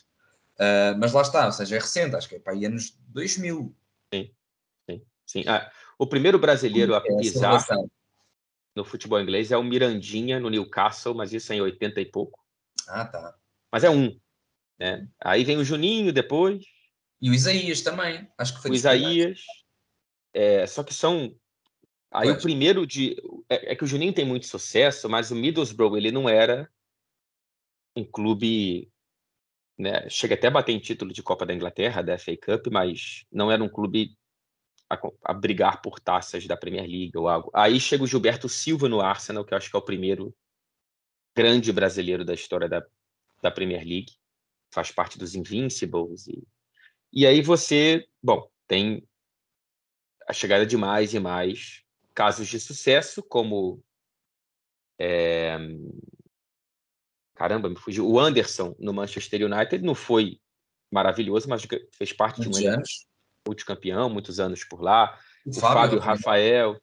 Uh, 0.54 0.96
mas 0.98 1.12
lá 1.12 1.22
está, 1.22 1.46
ou 1.46 1.52
seja, 1.52 1.76
é 1.76 1.78
recente, 1.80 2.14
acho 2.14 2.28
que 2.28 2.36
é 2.36 2.38
para 2.38 2.52
aí 2.52 2.64
anos 2.64 2.96
2000. 3.08 3.74
Sim, 4.12 4.30
sim, 4.88 5.02
sim. 5.26 5.44
Ah, 5.48 5.70
o 5.98 6.06
primeiro 6.06 6.38
brasileiro 6.38 6.94
a 6.94 6.98
é 6.98 7.16
pisar 7.16 7.64
no 8.74 8.84
futebol 8.84 9.20
inglês 9.20 9.50
é 9.52 9.56
o 9.56 9.62
Mirandinha, 9.62 10.40
no 10.40 10.50
Newcastle, 10.50 11.14
mas 11.14 11.32
isso 11.32 11.52
é 11.52 11.56
em 11.56 11.60
80 11.60 12.00
e 12.00 12.06
pouco. 12.06 12.40
Ah, 12.88 13.04
tá. 13.04 13.34
Mas 13.70 13.84
é 13.84 13.90
um. 13.90 14.18
Né? 14.78 15.08
Aí 15.20 15.44
vem 15.44 15.56
o 15.56 15.64
Juninho 15.64 16.12
depois. 16.12 16.64
E 17.20 17.30
o 17.30 17.34
Isaías 17.34 17.80
também, 17.82 18.28
acho 18.36 18.54
que 18.54 18.62
foi. 18.62 18.70
O 18.70 18.74
Isaías. 18.74 19.40
É, 20.34 20.66
só 20.66 20.82
que 20.82 20.92
são. 20.92 21.34
Aí 22.10 22.30
o 22.30 22.40
primeiro 22.40 22.86
de. 22.86 23.16
É, 23.48 23.72
é, 23.72 23.76
que 23.76 23.84
o 23.84 23.86
Juninho 23.86 24.12
tem 24.12 24.26
muito 24.26 24.46
sucesso, 24.46 25.08
mas 25.08 25.30
o 25.30 25.36
Middlesbrough 25.36 25.96
ele 25.96 26.10
não 26.10 26.28
era 26.28 26.68
um 27.96 28.04
clube 28.04 28.92
né, 29.78 30.08
chega 30.08 30.34
até 30.34 30.46
a 30.46 30.50
bater 30.50 30.72
em 30.72 30.78
título 30.78 31.12
de 31.12 31.22
Copa 31.22 31.44
da 31.44 31.54
Inglaterra, 31.54 32.02
da 32.02 32.18
FA 32.18 32.36
Cup, 32.36 32.68
mas 32.70 33.24
não 33.30 33.50
era 33.50 33.62
um 33.62 33.68
clube 33.68 34.16
a, 34.88 34.98
a, 35.24 35.32
brigar 35.32 35.82
por 35.82 35.98
taças 35.98 36.46
da 36.46 36.56
Premier 36.56 36.86
League 36.86 37.16
ou 37.16 37.28
algo. 37.28 37.50
Aí 37.52 37.80
chega 37.80 38.04
o 38.04 38.06
Gilberto 38.06 38.48
Silva 38.48 38.88
no 38.88 39.00
Arsenal, 39.00 39.44
que 39.44 39.52
eu 39.52 39.58
acho 39.58 39.70
que 39.70 39.76
é 39.76 39.78
o 39.78 39.84
primeiro 39.84 40.34
grande 41.36 41.72
brasileiro 41.72 42.24
da 42.24 42.34
história 42.34 42.68
da, 42.68 42.84
da 43.42 43.50
Premier 43.50 43.82
League, 43.82 44.12
faz 44.72 44.92
parte 44.92 45.18
dos 45.18 45.34
Invincibles. 45.34 46.28
E, 46.28 46.46
e 47.12 47.26
aí 47.26 47.42
você, 47.42 48.06
bom, 48.22 48.48
tem 48.68 49.06
a 50.26 50.32
chegada 50.32 50.66
de 50.66 50.76
mais 50.76 51.14
e 51.14 51.20
mais 51.20 51.82
casos 52.14 52.46
de 52.46 52.60
sucesso, 52.60 53.22
como 53.22 53.82
é, 54.98 55.58
caramba, 57.34 57.68
me 57.68 57.76
fugiu. 57.76 58.08
O 58.08 58.18
Anderson 58.18 58.74
no 58.78 58.92
Manchester 58.92 59.42
United 59.44 59.84
não 59.84 59.94
foi 59.94 60.40
maravilhoso, 60.90 61.48
mas 61.48 61.66
fez 61.92 62.12
parte 62.12 62.40
muitos 62.40 62.58
de 62.58 62.68
um 62.68 62.72
anos. 62.72 63.06
multicampeão, 63.46 64.08
muitos 64.08 64.38
anos 64.38 64.64
por 64.64 64.80
lá. 64.80 65.18
O, 65.44 65.50
o 65.50 65.54
Fábio, 65.54 65.82
Fábio 65.82 65.98
Rafael. 65.98 66.80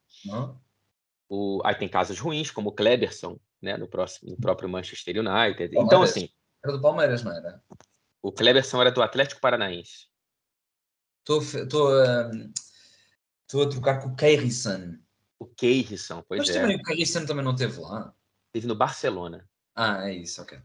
O, 1.28 1.62
aí 1.64 1.74
tem 1.74 1.88
casos 1.88 2.18
ruins, 2.18 2.50
como 2.50 2.68
o 2.68 2.72
Kleberson, 2.72 3.40
né, 3.60 3.76
no, 3.76 3.88
próximo, 3.88 4.30
no 4.30 4.36
próprio 4.36 4.68
Manchester 4.68 5.16
United. 5.16 5.74
Palmeiras. 5.74 5.86
Então, 5.86 6.02
assim. 6.02 6.28
Era 6.62 6.76
do 6.76 6.82
Palmeiras, 6.82 7.24
não 7.24 7.32
era? 7.32 7.62
O 8.20 8.30
Kleberson 8.30 8.80
era 8.80 8.92
do 8.92 9.02
Atlético 9.02 9.40
Paranaense. 9.40 10.06
Estou 13.52 13.64
a 13.64 13.68
trocar 13.68 14.00
com 14.00 14.08
o 14.08 14.16
Keirson. 14.16 14.96
O 15.38 15.44
Keirson, 15.44 16.24
pois 16.26 16.38
Mas 16.38 16.48
é. 16.48 16.52
Mas 16.52 16.62
também 16.62 16.76
o 16.78 16.82
Keirson 16.82 17.26
também 17.26 17.44
não 17.44 17.54
teve 17.54 17.78
lá. 17.80 18.14
Teve 18.50 18.66
no 18.66 18.74
Barcelona. 18.74 19.46
Ah, 19.74 20.08
é 20.08 20.14
isso, 20.14 20.40
ok. 20.40 20.58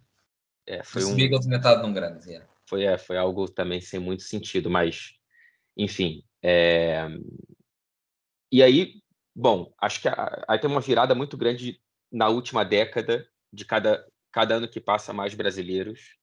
É, 0.66 0.82
foi 0.84 1.04
um... 1.04 1.14
que 1.14 1.24
ele 1.24 1.38
tinha 1.38 1.58
estado 1.58 1.86
num 1.86 1.94
grande. 1.94 2.30
Yeah. 2.30 2.50
Foi, 2.66 2.86
é, 2.86 2.98
foi 2.98 3.18
algo 3.18 3.50
também 3.50 3.82
sem 3.82 4.00
muito 4.00 4.24
sentido, 4.24 4.70
mas, 4.70 5.16
enfim. 5.76 6.24
É... 6.42 7.10
E 8.50 8.64
aí, 8.64 9.02
bom, 9.36 9.74
acho 9.82 10.02
que 10.02 10.08
aí 10.48 10.58
tem 10.58 10.70
uma 10.70 10.80
virada 10.80 11.14
muito 11.14 11.36
grande 11.36 11.82
na 12.10 12.30
última 12.30 12.64
década, 12.64 13.28
de 13.52 13.66
cada, 13.66 14.08
cada 14.32 14.56
ano 14.56 14.70
que 14.70 14.80
passa 14.80 15.12
mais 15.12 15.34
brasileiros. 15.34 16.16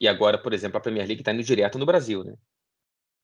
E 0.00 0.08
agora, 0.08 0.36
por 0.36 0.52
exemplo, 0.52 0.78
a 0.78 0.80
Premier 0.80 1.06
League 1.06 1.20
está 1.20 1.32
indo 1.32 1.44
direto 1.44 1.78
no 1.78 1.86
Brasil, 1.86 2.24
né? 2.24 2.34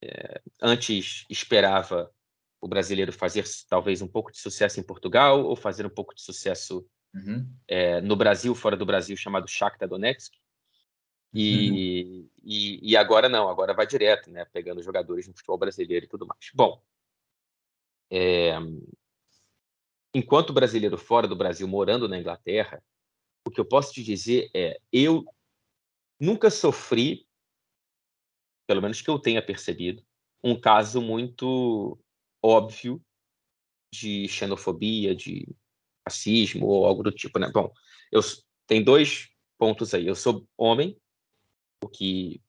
É, 0.00 0.40
antes 0.62 1.26
esperava 1.28 2.14
o 2.60 2.68
brasileiro 2.68 3.12
fazer 3.12 3.44
talvez 3.68 4.02
um 4.02 4.08
pouco 4.08 4.32
de 4.32 4.38
sucesso 4.38 4.80
em 4.80 4.82
Portugal 4.82 5.44
ou 5.44 5.54
fazer 5.54 5.86
um 5.86 5.90
pouco 5.90 6.14
de 6.14 6.22
sucesso 6.22 6.86
uhum. 7.14 7.48
é, 7.66 8.00
no 8.00 8.16
Brasil, 8.16 8.54
fora 8.54 8.76
do 8.76 8.86
Brasil, 8.86 9.16
chamado 9.16 9.48
Shakhtar 9.48 9.88
Donetsk. 9.88 10.34
E, 11.32 12.02
uhum. 12.10 12.30
e, 12.42 12.90
e, 12.92 12.96
agora 12.96 13.28
não, 13.28 13.48
agora 13.48 13.74
vai 13.74 13.86
direto, 13.86 14.30
né? 14.30 14.46
Pegando 14.46 14.82
jogadores 14.82 15.28
no 15.28 15.34
futebol 15.34 15.58
brasileiro 15.58 16.06
e 16.06 16.08
tudo 16.08 16.26
mais. 16.26 16.50
Bom, 16.54 16.82
é, 18.10 18.56
enquanto 20.14 20.52
brasileiro 20.52 20.96
fora 20.96 21.28
do 21.28 21.36
Brasil, 21.36 21.68
morando 21.68 22.08
na 22.08 22.18
Inglaterra, 22.18 22.82
o 23.46 23.50
que 23.50 23.60
eu 23.60 23.64
posso 23.64 23.92
te 23.92 24.02
dizer 24.02 24.50
é, 24.54 24.80
eu 24.90 25.24
nunca 26.18 26.50
sofri, 26.50 27.26
pelo 28.66 28.80
menos 28.80 29.02
que 29.02 29.10
eu 29.10 29.18
tenha 29.18 29.44
percebido, 29.44 30.02
um 30.42 30.58
caso 30.58 31.00
muito 31.00 31.98
óbvio 32.42 33.02
de 33.92 34.28
xenofobia, 34.28 35.14
de 35.14 35.48
racismo 36.06 36.66
ou 36.66 36.86
algo 36.86 37.02
do 37.02 37.12
tipo, 37.12 37.38
né? 37.38 37.50
Bom, 37.52 37.72
eu 38.10 38.20
tem 38.66 38.82
dois 38.82 39.28
pontos 39.58 39.94
aí. 39.94 40.06
Eu 40.06 40.14
sou 40.14 40.46
homem, 40.56 40.96
o 41.82 41.88
que 41.88 42.40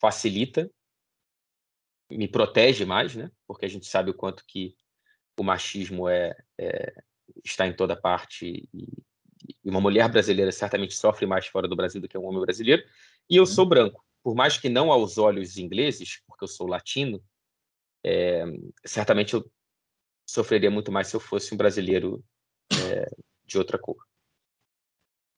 facilita, 0.00 0.70
me 2.10 2.28
protege 2.28 2.84
mais, 2.84 3.14
né? 3.14 3.30
Porque 3.46 3.64
a 3.64 3.68
gente 3.68 3.86
sabe 3.86 4.10
o 4.10 4.14
quanto 4.14 4.44
que 4.46 4.76
o 5.38 5.42
machismo 5.42 6.08
é, 6.08 6.36
é 6.58 7.02
está 7.44 7.66
em 7.66 7.74
toda 7.74 7.96
parte 7.96 8.68
e, 8.74 9.04
e, 9.64 9.70
uma 9.70 9.80
mulher 9.80 10.10
brasileira 10.10 10.52
certamente 10.52 10.94
sofre 10.94 11.24
mais 11.26 11.46
fora 11.46 11.66
do 11.66 11.76
Brasil 11.76 12.00
do 12.00 12.08
que 12.08 12.18
um 12.18 12.26
homem 12.26 12.40
brasileiro. 12.40 12.82
E 13.30 13.36
eu 13.36 13.44
uhum. 13.44 13.46
sou 13.46 13.66
branco, 13.66 14.04
por 14.22 14.34
mais 14.34 14.58
que 14.58 14.68
não 14.68 14.92
aos 14.92 15.16
olhos 15.16 15.56
ingleses, 15.56 16.20
porque 16.26 16.44
eu 16.44 16.48
sou 16.48 16.66
latino, 16.66 17.22
é, 18.04 18.44
certamente 18.84 19.34
eu 19.34 19.50
sofreria 20.26 20.70
muito 20.70 20.90
mais 20.90 21.08
se 21.08 21.16
eu 21.16 21.20
fosse 21.20 21.54
um 21.54 21.56
brasileiro 21.56 22.24
é, 22.72 23.10
de 23.44 23.58
outra 23.58 23.78
cor. 23.78 23.96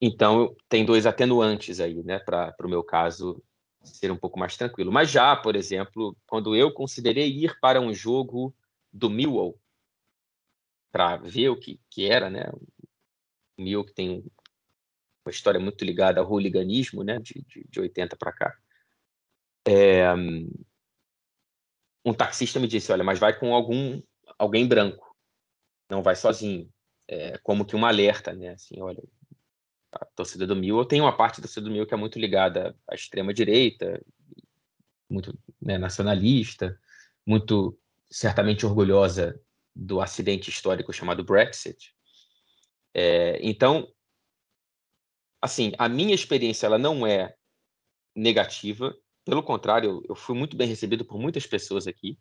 Então, 0.01 0.55
tem 0.69 0.85
dois 0.85 1.07
atenuantes 1.07 1.81
aí, 1.81 2.03
né, 2.03 2.19
para 2.19 2.55
o 2.63 2.69
meu 2.69 2.83
caso 2.83 3.43
ser 3.83 4.11
um 4.11 4.17
pouco 4.17 4.39
mais 4.39 4.57
tranquilo. 4.57 4.93
Mas 4.93 5.11
já, 5.11 5.35
por 5.37 5.57
exemplo, 5.57 6.17
quando 6.27 6.55
eu 6.57 6.73
considerei 6.73 7.29
ir 7.29 7.59
para 7.61 7.81
um 7.81 7.93
jogo 7.93 8.55
do 8.93 9.11
Millwall, 9.11 9.59
para 10.93 11.17
ver 11.17 11.49
o 11.49 11.59
que, 11.59 11.81
que 11.91 12.07
era, 12.07 12.31
né, 12.31 12.51
o 13.59 13.63
Millwall 13.63 13.87
que 13.87 13.95
tem 13.95 14.25
uma 15.25 15.31
história 15.31 15.59
muito 15.59 15.85
ligada 15.85 16.21
ao 16.21 16.31
hooliganismo, 16.31 17.03
né, 17.03 17.19
de, 17.19 17.43
de, 17.49 17.65
de 17.69 17.81
80 17.81 18.17
para 18.17 18.33
cá. 18.33 18.59
É, 19.67 20.05
um 22.05 22.13
taxista 22.13 22.61
me 22.61 22.69
disse, 22.69 22.93
olha, 22.93 23.05
mas 23.05 23.19
vai 23.19 23.39
com 23.39 23.55
algum 23.55 24.01
alguém 24.39 24.67
branco, 24.67 25.17
não 25.89 26.03
vai 26.03 26.17
sozinho 26.17 26.69
é, 27.09 27.39
como 27.39 27.65
que 27.65 27.77
um 27.77 27.85
alerta, 27.85 28.33
né? 28.33 28.51
Assim, 28.51 28.81
olha, 28.81 29.03
a 29.93 30.05
torcida 30.05 30.47
do 30.47 30.57
Mil, 30.57 30.79
eu 30.79 30.85
tenho 30.85 31.05
uma 31.05 31.17
parte 31.17 31.37
da 31.37 31.43
torcida 31.43 31.63
do 31.63 31.71
Mil 31.71 31.87
que 31.87 31.95
é 31.95 31.97
muito 31.97 32.19
ligada 32.19 32.77
à 32.89 32.95
extrema 32.95 33.33
direita, 33.33 34.05
muito 35.09 35.39
né, 35.61 35.79
nacionalista, 35.79 36.79
muito 37.27 37.79
certamente 38.11 38.67
orgulhosa 38.67 39.41
do 39.75 40.01
acidente 40.01 40.51
histórico 40.51 40.93
chamado 40.93 41.25
Brexit. 41.25 41.95
É, 42.93 43.39
então, 43.43 43.93
assim, 45.43 45.73
a 45.79 45.89
minha 45.89 46.15
experiência 46.15 46.67
ela 46.67 46.79
não 46.79 47.07
é 47.07 47.35
negativa, 48.15 48.97
pelo 49.25 49.43
contrário, 49.43 50.03
eu, 50.09 50.15
fui 50.15 50.37
muito 50.37 50.57
bem 50.57 50.69
recebido 50.69 51.05
por 51.05 51.19
muitas 51.19 51.47
pessoas 51.47 51.87
aqui, 51.87 52.19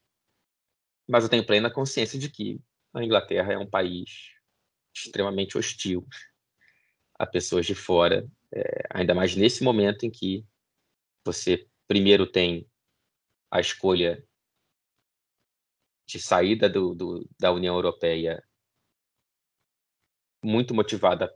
mas 1.07 1.23
eu 1.23 1.29
tenho 1.29 1.45
plena 1.45 1.71
consciência 1.71 2.17
de 2.17 2.29
que 2.29 2.61
a 2.93 3.03
Inglaterra 3.03 3.53
é 3.53 3.57
um 3.57 3.69
país 3.69 4.31
extremamente 4.95 5.57
hostil. 5.57 6.07
a 7.17 7.27
pessoas 7.27 7.65
de 7.65 7.75
fora, 7.75 8.27
é, 8.51 8.87
ainda 8.89 9.13
mais 9.13 9.35
nesse 9.35 9.63
momento 9.63 10.03
em 10.03 10.11
que 10.11 10.45
você 11.25 11.67
primeiro 11.87 12.25
tem 12.25 12.67
a 13.51 13.59
escolha 13.59 14.25
de 16.07 16.19
saída 16.19 16.69
do, 16.69 16.93
do, 16.93 17.29
da 17.39 17.51
União 17.51 17.75
Europeia 17.75 18.43
muito 20.43 20.73
motivada 20.73 21.33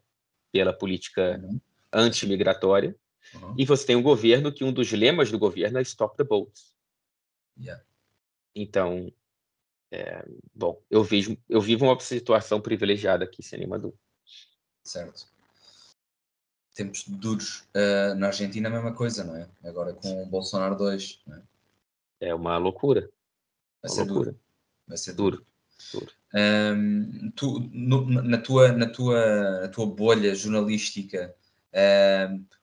pela 0.51 0.77
política 0.77 1.39
uhum. 1.39 1.61
anti-migratória, 1.93 2.97
uhum. 3.35 3.55
e 3.57 3.65
você 3.65 3.85
tem 3.85 3.95
um 3.95 4.03
governo 4.03 4.51
que 4.51 4.63
um 4.63 4.71
dos 4.71 4.91
lemas 4.91 5.31
do 5.31 5.39
governo 5.39 5.77
é 5.77 5.81
Stop 5.81 6.15
the 6.17 6.23
Boats. 6.23 6.73
Yeah. 7.59 7.83
Então, 8.55 9.11
é, 9.91 10.25
bom, 10.53 10.81
eu 10.89 11.03
vejo, 11.03 11.37
eu 11.47 11.61
vivo 11.61 11.85
uma 11.85 11.99
situação 11.99 12.59
privilegiada 12.59 13.23
aqui, 13.23 13.41
sem 13.41 13.59
nenhuma 13.59 13.79
dúvida. 13.79 13.99
Certo. 14.83 15.27
Tempos 16.73 17.05
duros. 17.07 17.61
Uh, 17.75 18.15
na 18.15 18.27
Argentina 18.27 18.69
a 18.69 18.71
mesma 18.71 18.93
coisa, 18.93 19.23
não 19.23 19.35
é? 19.35 19.49
Agora 19.63 19.93
com 19.93 20.23
o 20.23 20.25
Bolsonaro 20.25 20.77
2, 20.77 21.21
não 21.25 21.37
é? 21.37 21.43
É 22.19 22.35
uma 22.35 22.57
loucura. 22.57 23.09
Vai 23.81 23.91
ser 23.91 24.03
loucura. 24.03 24.31
duro. 24.31 24.39
Vai 24.87 24.97
ser 24.97 25.13
duro. 25.13 25.45
duro. 25.93 26.11
Um, 26.33 27.31
tu, 27.31 27.59
no, 27.71 28.05
na, 28.05 28.37
tua, 28.37 28.71
na, 28.73 28.87
tua, 28.87 29.61
na 29.61 29.67
tua 29.69 29.85
bolha 29.85 30.35
jornalística, 30.35 31.35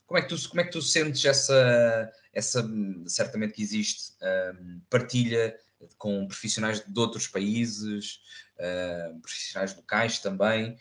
como, 0.06 0.18
é 0.18 0.22
que 0.22 0.28
tu, 0.28 0.48
como 0.48 0.60
é 0.60 0.64
que 0.64 0.72
tu 0.72 0.82
sentes 0.82 1.24
essa, 1.24 2.12
essa 2.32 2.68
certamente 3.06 3.54
que 3.54 3.62
existe, 3.62 4.12
partilha 4.90 5.54
com 5.98 6.26
profissionais 6.26 6.80
de 6.80 7.00
outros 7.00 7.26
países, 7.26 8.20
uh, 8.58 9.20
profissionais 9.20 9.74
locais 9.74 10.18
também. 10.18 10.76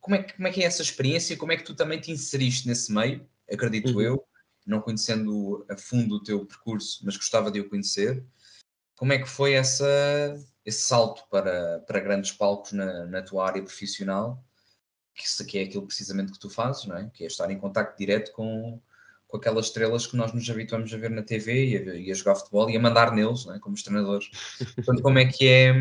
Como 0.00 0.16
é, 0.16 0.22
que, 0.22 0.34
como 0.34 0.48
é 0.48 0.50
que 0.50 0.62
é 0.62 0.66
essa 0.66 0.82
experiência? 0.82 1.36
Como 1.36 1.52
é 1.52 1.56
que 1.56 1.64
tu 1.64 1.74
também 1.74 2.00
te 2.00 2.10
inseriste 2.10 2.66
nesse 2.66 2.92
meio? 2.92 3.28
Acredito 3.50 3.94
uhum. 3.94 4.00
eu, 4.00 4.28
não 4.66 4.80
conhecendo 4.80 5.66
a 5.68 5.76
fundo 5.76 6.16
o 6.16 6.22
teu 6.22 6.44
percurso, 6.46 7.00
mas 7.04 7.16
gostava 7.16 7.50
de 7.50 7.60
o 7.60 7.68
conhecer. 7.68 8.24
Como 8.96 9.12
é 9.12 9.18
que 9.18 9.28
foi 9.28 9.52
essa, 9.52 9.86
esse 10.64 10.80
salto 10.80 11.22
para, 11.30 11.80
para 11.80 12.00
grandes 12.00 12.32
palcos 12.32 12.72
na, 12.72 13.06
na 13.06 13.22
tua 13.22 13.46
área 13.46 13.62
profissional? 13.62 14.44
Que, 15.18 15.44
que 15.44 15.58
é 15.58 15.62
aquilo 15.62 15.84
precisamente 15.84 16.30
que 16.30 16.38
tu 16.38 16.48
fazes, 16.48 16.86
não 16.86 16.96
é? 16.96 17.10
Que 17.12 17.24
é 17.24 17.26
estar 17.26 17.50
em 17.50 17.58
contacto 17.58 17.98
direto 17.98 18.30
com, 18.32 18.80
com 19.26 19.36
aquelas 19.36 19.66
estrelas 19.66 20.06
que 20.06 20.16
nós 20.16 20.32
nos 20.32 20.48
habituamos 20.48 20.94
a 20.94 20.96
ver 20.96 21.10
na 21.10 21.22
TV 21.22 21.66
e 21.66 21.76
a, 21.76 21.94
e 21.96 22.10
a 22.10 22.14
jogar 22.14 22.36
futebol 22.36 22.70
e 22.70 22.76
a 22.76 22.80
mandar 22.80 23.12
neles, 23.12 23.46
é? 23.48 23.58
como 23.58 23.74
os 23.74 23.82
treinadores. 23.82 24.30
Portanto, 24.76 25.02
como 25.02 25.18
é 25.18 25.26
que 25.26 25.46
é 25.48 25.74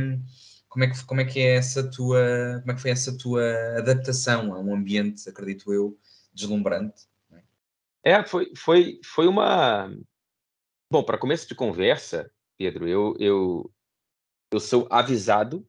como 0.68 0.84
é 0.84 0.88
que, 0.90 1.06
como 1.06 1.22
é 1.22 1.26
que 1.26 1.40
é 1.40 1.56
essa 1.56 1.90
tua 1.90 2.60
como 2.62 2.72
é 2.72 2.76
que 2.76 2.82
foi 2.82 2.92
essa 2.92 3.18
tua 3.18 3.44
adaptação 3.78 4.54
a 4.54 4.60
um 4.60 4.76
ambiente, 4.76 5.30
acredito 5.30 5.72
eu, 5.72 5.98
deslumbrante? 6.34 7.08
É, 8.04 8.12
é 8.12 8.26
foi, 8.26 8.52
foi, 8.56 9.00
foi 9.04 9.28
uma 9.28 9.96
bom 10.92 11.04
para 11.04 11.18
começo 11.18 11.48
de 11.48 11.56
conversa, 11.56 12.32
Pedro. 12.58 12.88
Eu 12.88 13.16
eu, 13.20 13.72
eu 14.52 14.60
sou 14.60 14.88
avisado. 14.90 15.64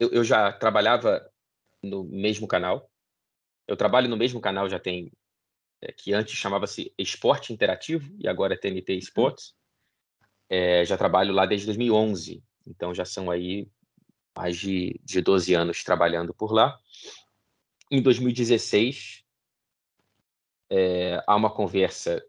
Eu, 0.00 0.10
eu 0.10 0.24
já 0.24 0.52
trabalhava 0.52 1.28
no 1.82 2.04
mesmo 2.04 2.46
canal. 2.46 2.90
Eu 3.66 3.76
trabalho 3.76 4.08
no 4.08 4.16
mesmo 4.16 4.40
canal 4.40 4.68
já 4.68 4.78
tem 4.78 5.12
é, 5.80 5.92
que 5.92 6.12
antes 6.12 6.34
chamava-se 6.34 6.92
Esporte 6.98 7.52
Interativo 7.52 8.14
e 8.18 8.28
agora 8.28 8.54
é 8.54 8.56
TNT 8.56 8.94
Esportes. 8.94 9.54
É, 10.48 10.84
já 10.84 10.96
trabalho 10.96 11.32
lá 11.32 11.46
desde 11.46 11.66
2011, 11.66 12.42
então 12.66 12.94
já 12.94 13.04
são 13.04 13.30
aí 13.30 13.68
mais 14.36 14.56
de, 14.58 15.00
de 15.02 15.20
12 15.20 15.54
anos 15.54 15.82
trabalhando 15.82 16.34
por 16.34 16.52
lá. 16.52 16.78
Em 17.90 18.00
2016, 18.00 19.24
é, 20.70 21.22
há 21.26 21.36
uma 21.36 21.50
conversa 21.50 22.24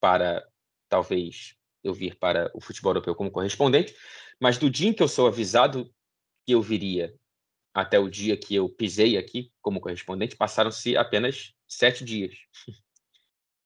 para 0.00 0.46
talvez 0.88 1.56
eu 1.82 1.92
vir 1.92 2.16
para 2.16 2.50
o 2.54 2.60
futebol 2.60 2.90
europeu 2.90 3.14
como 3.14 3.30
correspondente, 3.30 3.94
mas 4.38 4.58
do 4.58 4.70
dia 4.70 4.88
em 4.88 4.92
que 4.92 5.02
eu 5.02 5.08
sou 5.08 5.26
avisado 5.26 5.92
que 6.46 6.52
eu 6.52 6.62
viria 6.62 7.14
até 7.72 7.98
o 7.98 8.08
dia 8.08 8.36
que 8.36 8.54
eu 8.54 8.68
pisei 8.68 9.16
aqui 9.16 9.52
como 9.60 9.80
correspondente, 9.80 10.36
passaram-se 10.36 10.96
apenas 10.96 11.54
sete 11.66 12.04
dias. 12.04 12.36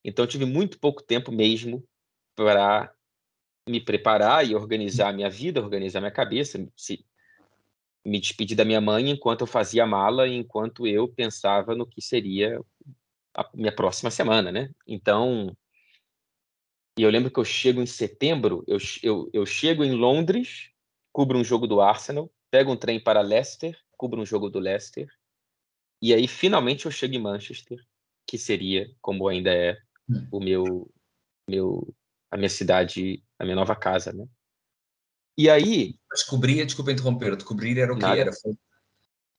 Então, 0.05 0.26
tive 0.26 0.44
muito 0.44 0.78
pouco 0.78 1.02
tempo 1.02 1.32
mesmo 1.32 1.82
para 2.36 2.94
me 3.66 3.80
preparar 3.80 4.46
e 4.46 4.55
organizar 4.55 5.09
a 5.09 5.12
minha 5.12 5.30
vida, 5.30 5.62
organizar 5.62 6.00
minha 6.00 6.12
cabeça, 6.12 6.68
se, 6.76 7.07
me 8.05 8.20
despedir 8.20 8.57
da 8.57 8.64
minha 8.64 8.80
mãe 8.80 9.09
enquanto 9.09 9.40
eu 9.40 9.46
fazia 9.46 9.86
mala, 9.86 10.28
enquanto 10.28 10.86
eu 10.86 11.09
pensava 11.09 11.74
no 11.74 11.86
que 11.86 12.02
seria 12.02 12.61
a 13.34 13.48
minha 13.55 13.74
próxima 13.74 14.11
semana, 14.11 14.52
né? 14.52 14.70
Então, 14.86 15.57
e 16.98 17.02
eu 17.02 17.11
lembro 17.11 17.30
que 17.30 17.40
eu 17.40 17.44
chego 17.44 17.80
em 17.80 17.86
setembro, 17.86 18.62
eu, 18.68 18.78
eu, 19.02 19.30
eu 19.32 19.46
chego 19.46 19.82
em 19.82 19.92
Londres, 19.92 20.70
cubro 21.12 21.38
um 21.38 21.44
jogo 21.44 21.66
do 21.66 21.80
Arsenal, 21.80 22.30
pego 22.50 22.70
um 22.70 22.76
trem 22.76 23.00
para 23.00 23.22
Leicester, 23.22 23.76
cubro 24.05 24.20
um 24.20 24.26
jogo 24.26 24.50
do 24.50 24.59
Leicester, 24.59 25.09
e 26.02 26.12
aí 26.12 26.28
finalmente 26.28 26.84
eu 26.84 26.90
chego 26.90 27.14
em 27.14 27.22
Manchester, 27.22 27.82
que 28.28 28.36
seria, 28.36 28.86
como 29.00 29.26
ainda 29.26 29.50
é, 29.50 29.78
hum. 30.07 30.28
o 30.30 30.40
meu, 30.40 30.90
meu, 31.48 31.94
a 32.30 32.36
minha 32.36 32.50
cidade, 32.50 33.24
a 33.38 33.44
minha 33.44 33.57
nova 33.57 33.74
casa, 33.74 34.12
né? 34.12 34.26
E 35.38 35.48
aí... 35.48 35.98
Descobrir, 36.12 36.64
desculpa 36.66 36.92
interromper, 36.92 37.34
descobrir 37.34 37.78
era 37.78 37.94
o 37.94 37.98
que 37.98 38.05
era? 38.05 38.30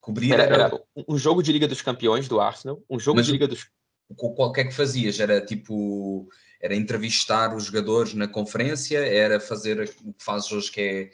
Cobrir 0.01 0.34
era, 0.34 0.43
era... 0.43 0.55
era, 0.55 0.84
um 1.07 1.18
jogo 1.18 1.43
de 1.43 1.51
Liga 1.51 1.68
dos 1.68 1.84
Campeões 1.84 2.28
do 2.28 2.39
Arsenal, 2.41 2.84
um 2.89 2.99
jogo 2.99 3.18
Mas 3.18 3.28
de 3.28 3.34
Liga 3.34 3.47
dos... 3.47 3.70
Qual 4.16 4.51
que 4.51 4.61
é 4.61 4.66
que 4.66 4.74
fazias? 4.74 5.20
Era 5.20 5.43
tipo... 5.45 6.28
Era 6.59 6.76
entrevistar 6.76 7.55
os 7.55 7.66
jogadores 7.66 8.16
na 8.16 8.28
conferência? 8.28 8.97
Era 8.97 9.39
fazer 9.39 9.82
o 9.82 10.13
que 10.13 10.24
fazes 10.24 10.51
hoje, 10.51 10.72
que 10.72 10.82
é 10.82 11.11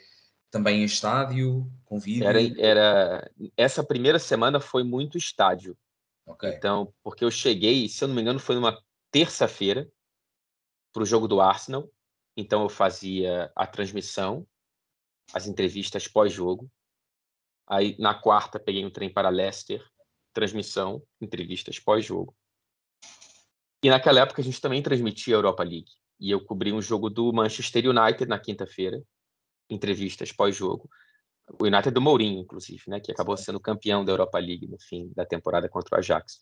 também 0.52 0.82
em 0.82 0.84
estádio, 0.84 1.66
com 1.86 1.98
vídeo? 1.98 2.28
Era, 2.28 2.38
era... 2.60 3.30
Essa 3.56 3.82
primeira 3.82 4.18
semana 4.18 4.60
foi 4.60 4.84
muito 4.84 5.16
estádio. 5.16 5.76
Okay. 6.26 6.50
Então, 6.50 6.92
porque 7.02 7.24
eu 7.24 7.30
cheguei, 7.30 7.88
se 7.88 8.04
eu 8.04 8.08
não 8.08 8.14
me 8.14 8.20
engano, 8.20 8.38
foi 8.38 8.54
numa 8.54 8.78
terça-feira 9.10 9.90
para 10.92 11.02
o 11.02 11.06
jogo 11.06 11.26
do 11.26 11.40
Arsenal. 11.40 11.90
Então, 12.36 12.62
eu 12.62 12.68
fazia 12.68 13.50
a 13.56 13.66
transmissão, 13.66 14.46
as 15.32 15.46
entrevistas 15.46 16.06
pós-jogo. 16.06 16.70
Aí, 17.66 17.96
na 17.98 18.14
quarta, 18.14 18.60
peguei 18.60 18.84
um 18.84 18.90
trem 18.90 19.10
para 19.10 19.30
Leicester, 19.30 19.82
transmissão, 20.34 21.02
entrevistas 21.18 21.78
pós-jogo. 21.78 22.36
E 23.82 23.88
naquela 23.88 24.20
época, 24.20 24.42
a 24.42 24.44
gente 24.44 24.60
também 24.60 24.82
transmitia 24.82 25.34
a 25.34 25.38
Europa 25.38 25.62
League. 25.62 25.90
E 26.20 26.30
eu 26.30 26.44
cobri 26.44 26.74
um 26.74 26.82
jogo 26.82 27.08
do 27.08 27.32
Manchester 27.32 27.88
United 27.88 28.26
na 28.26 28.38
quinta-feira, 28.38 29.02
entrevistas 29.70 30.32
pós-jogo 30.32 30.88
o 31.58 31.66
United 31.66 31.90
do 31.90 32.00
Mourinho, 32.00 32.40
inclusive, 32.40 32.82
né, 32.88 33.00
que 33.00 33.12
acabou 33.12 33.36
sendo 33.36 33.60
campeão 33.60 34.04
da 34.04 34.12
Europa 34.12 34.38
League 34.38 34.66
no 34.66 34.78
fim 34.78 35.12
da 35.14 35.26
temporada 35.26 35.68
contra 35.68 35.96
o 35.96 35.98
Ajax. 35.98 36.40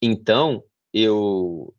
Então, 0.00 0.62
eu 0.92 1.74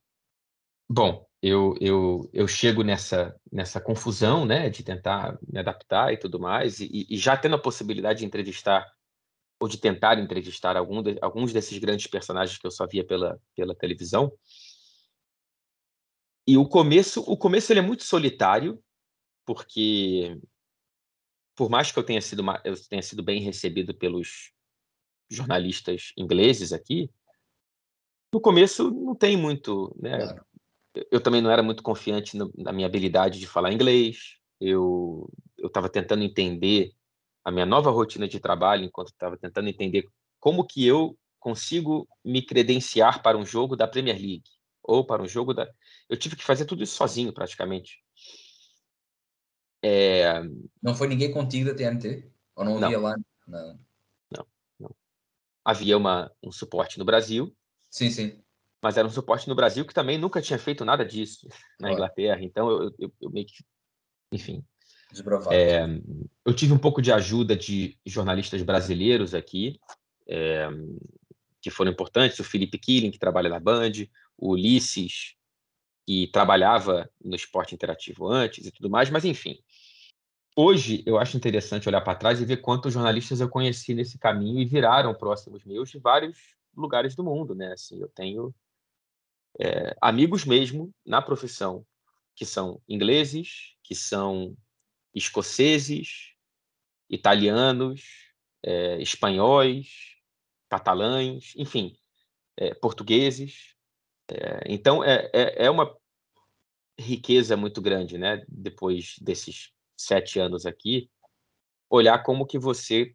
bom, 0.87 1.25
eu, 1.41 1.75
eu, 1.79 2.29
eu 2.33 2.47
chego 2.47 2.83
nessa, 2.83 3.35
nessa 3.51 3.79
confusão, 3.79 4.45
né, 4.45 4.69
de 4.69 4.83
tentar 4.83 5.37
me 5.47 5.59
adaptar 5.59 6.13
e 6.13 6.17
tudo 6.17 6.39
mais, 6.39 6.79
e, 6.79 7.07
e 7.09 7.17
já 7.17 7.37
tendo 7.37 7.55
a 7.55 7.61
possibilidade 7.61 8.19
de 8.19 8.25
entrevistar 8.25 8.85
ou 9.61 9.67
de 9.67 9.77
tentar 9.77 10.19
entrevistar 10.19 10.77
algum 10.77 11.01
de, 11.03 11.17
alguns 11.21 11.51
desses 11.51 11.77
grandes 11.77 12.07
personagens 12.07 12.57
que 12.57 12.65
eu 12.65 12.71
só 12.71 12.87
via 12.87 13.05
pela, 13.05 13.39
pela 13.55 13.75
televisão. 13.75 14.31
E 16.47 16.57
o 16.57 16.67
começo, 16.67 17.21
o 17.21 17.37
começo 17.37 17.71
ele 17.71 17.79
é 17.79 17.83
muito 17.83 18.03
solitário, 18.03 18.81
porque 19.49 20.39
por 21.55 21.71
mais 21.71 21.91
que 21.91 21.97
eu 21.97 22.03
tenha 22.03 22.21
sido, 22.21 22.43
eu 22.63 22.75
tenha 22.87 23.01
sido 23.01 23.23
bem 23.23 23.41
recebido 23.41 23.95
pelos 23.95 24.51
jornalistas 25.27 26.13
ingleses 26.15 26.71
aqui, 26.71 27.09
no 28.31 28.39
começo 28.39 28.91
não 28.91 29.15
tem 29.15 29.35
muito, 29.35 29.91
né? 29.99 30.19
Claro. 30.19 30.45
Eu 31.09 31.19
também 31.19 31.41
não 31.41 31.49
era 31.49 31.63
muito 31.63 31.81
confiante 31.81 32.37
no, 32.37 32.53
na 32.55 32.71
minha 32.71 32.85
habilidade 32.85 33.39
de 33.39 33.47
falar 33.47 33.73
inglês. 33.73 34.35
Eu 34.61 35.27
eu 35.57 35.65
estava 35.65 35.89
tentando 35.89 36.23
entender 36.23 36.91
a 37.43 37.49
minha 37.49 37.65
nova 37.65 37.89
rotina 37.89 38.27
de 38.27 38.39
trabalho, 38.39 38.85
enquanto 38.85 39.07
estava 39.07 39.35
tentando 39.35 39.67
entender 39.67 40.07
como 40.39 40.63
que 40.63 40.85
eu 40.85 41.17
consigo 41.39 42.07
me 42.23 42.43
credenciar 42.43 43.23
para 43.23 43.35
um 43.35 43.45
jogo 43.45 43.75
da 43.75 43.87
Premier 43.87 44.15
League 44.15 44.43
ou 44.83 45.03
para 45.03 45.23
um 45.23 45.27
jogo 45.27 45.55
da. 45.55 45.67
Eu 46.07 46.17
tive 46.17 46.35
que 46.35 46.43
fazer 46.43 46.65
tudo 46.65 46.83
isso 46.83 46.95
sozinho, 46.95 47.33
praticamente. 47.33 47.97
É... 49.81 50.41
Não 50.81 50.95
foi 50.95 51.07
ninguém 51.07 51.31
contigo 51.31 51.69
da 51.69 51.75
TNT? 51.75 52.29
Ou 52.55 52.65
não 52.65 52.83
havia 52.83 52.97
não. 52.97 53.03
lá? 53.03 53.15
Não. 53.47 53.79
não, 54.31 54.45
não. 54.79 54.95
Havia 55.63 55.97
uma, 55.97 56.31
um 56.43 56.51
suporte 56.51 56.99
no 56.99 57.05
Brasil. 57.05 57.55
Sim, 57.89 58.09
sim. 58.09 58.41
Mas 58.81 58.97
era 58.97 59.07
um 59.07 59.11
suporte 59.11 59.47
no 59.47 59.55
Brasil 59.55 59.85
que 59.85 59.93
também 59.93 60.17
nunca 60.17 60.41
tinha 60.41 60.59
feito 60.59 60.85
nada 60.85 61.05
disso 61.05 61.47
na 61.79 61.91
Inglaterra. 61.91 62.41
Então 62.41 62.69
eu, 62.69 62.95
eu, 62.99 63.13
eu 63.21 63.29
meio 63.29 63.45
que. 63.45 63.63
Enfim. 64.31 64.63
É, 65.51 65.85
eu 66.45 66.53
tive 66.53 66.71
um 66.71 66.77
pouco 66.77 67.01
de 67.01 67.11
ajuda 67.11 67.55
de 67.55 67.97
jornalistas 68.05 68.61
brasileiros 68.61 69.33
aqui. 69.33 69.79
É, 70.27 70.69
que 71.61 71.69
foram 71.69 71.91
importantes, 71.91 72.39
o 72.39 72.43
Felipe 72.43 72.77
Killing, 72.77 73.11
que 73.11 73.19
trabalha 73.19 73.49
na 73.49 73.59
Band, 73.59 73.91
o 74.37 74.51
Ulisses, 74.51 75.35
que 76.05 76.27
trabalhava 76.27 77.09
no 77.23 77.35
esporte 77.35 77.75
interativo 77.75 78.27
antes 78.27 78.65
e 78.65 78.71
tudo 78.71 78.89
mais, 78.89 79.09
mas 79.09 79.25
enfim. 79.25 79.59
Hoje 80.61 81.01
eu 81.05 81.17
acho 81.17 81.37
interessante 81.37 81.87
olhar 81.87 82.01
para 82.01 82.17
trás 82.17 82.41
e 82.41 82.45
ver 82.45 82.57
quantos 82.57 82.91
jornalistas 82.93 83.39
eu 83.39 83.47
conheci 83.47 83.93
nesse 83.93 84.19
caminho 84.19 84.59
e 84.59 84.65
viraram 84.65 85.15
próximos 85.15 85.63
meus 85.63 85.89
de 85.89 85.97
vários 85.99 86.37
lugares 86.75 87.15
do 87.15 87.23
mundo, 87.23 87.55
né? 87.55 87.71
Assim, 87.71 88.01
eu 88.01 88.09
tenho 88.09 88.53
é, 89.57 89.95
amigos 90.01 90.43
mesmo 90.43 90.93
na 91.05 91.21
profissão 91.21 91.85
que 92.35 92.45
são 92.45 92.81
ingleses, 92.89 93.73
que 93.81 93.95
são 93.95 94.53
escoceses, 95.15 96.33
italianos, 97.09 98.33
é, 98.61 99.01
espanhóis, 99.01 100.17
catalães, 100.67 101.53
enfim, 101.55 101.95
é, 102.57 102.73
portugueses. 102.73 103.77
É, 104.27 104.61
então, 104.67 105.01
é, 105.05 105.29
é, 105.31 105.67
é, 105.67 105.69
uma 105.69 105.95
riqueza 106.99 107.55
muito 107.55 107.81
grande, 107.81 108.17
né? 108.17 108.43
Depois 108.49 109.15
desses 109.21 109.71
sete 109.99 110.39
anos 110.39 110.65
aqui, 110.65 111.09
olhar 111.89 112.23
como 112.23 112.45
que 112.45 112.57
você 112.57 113.13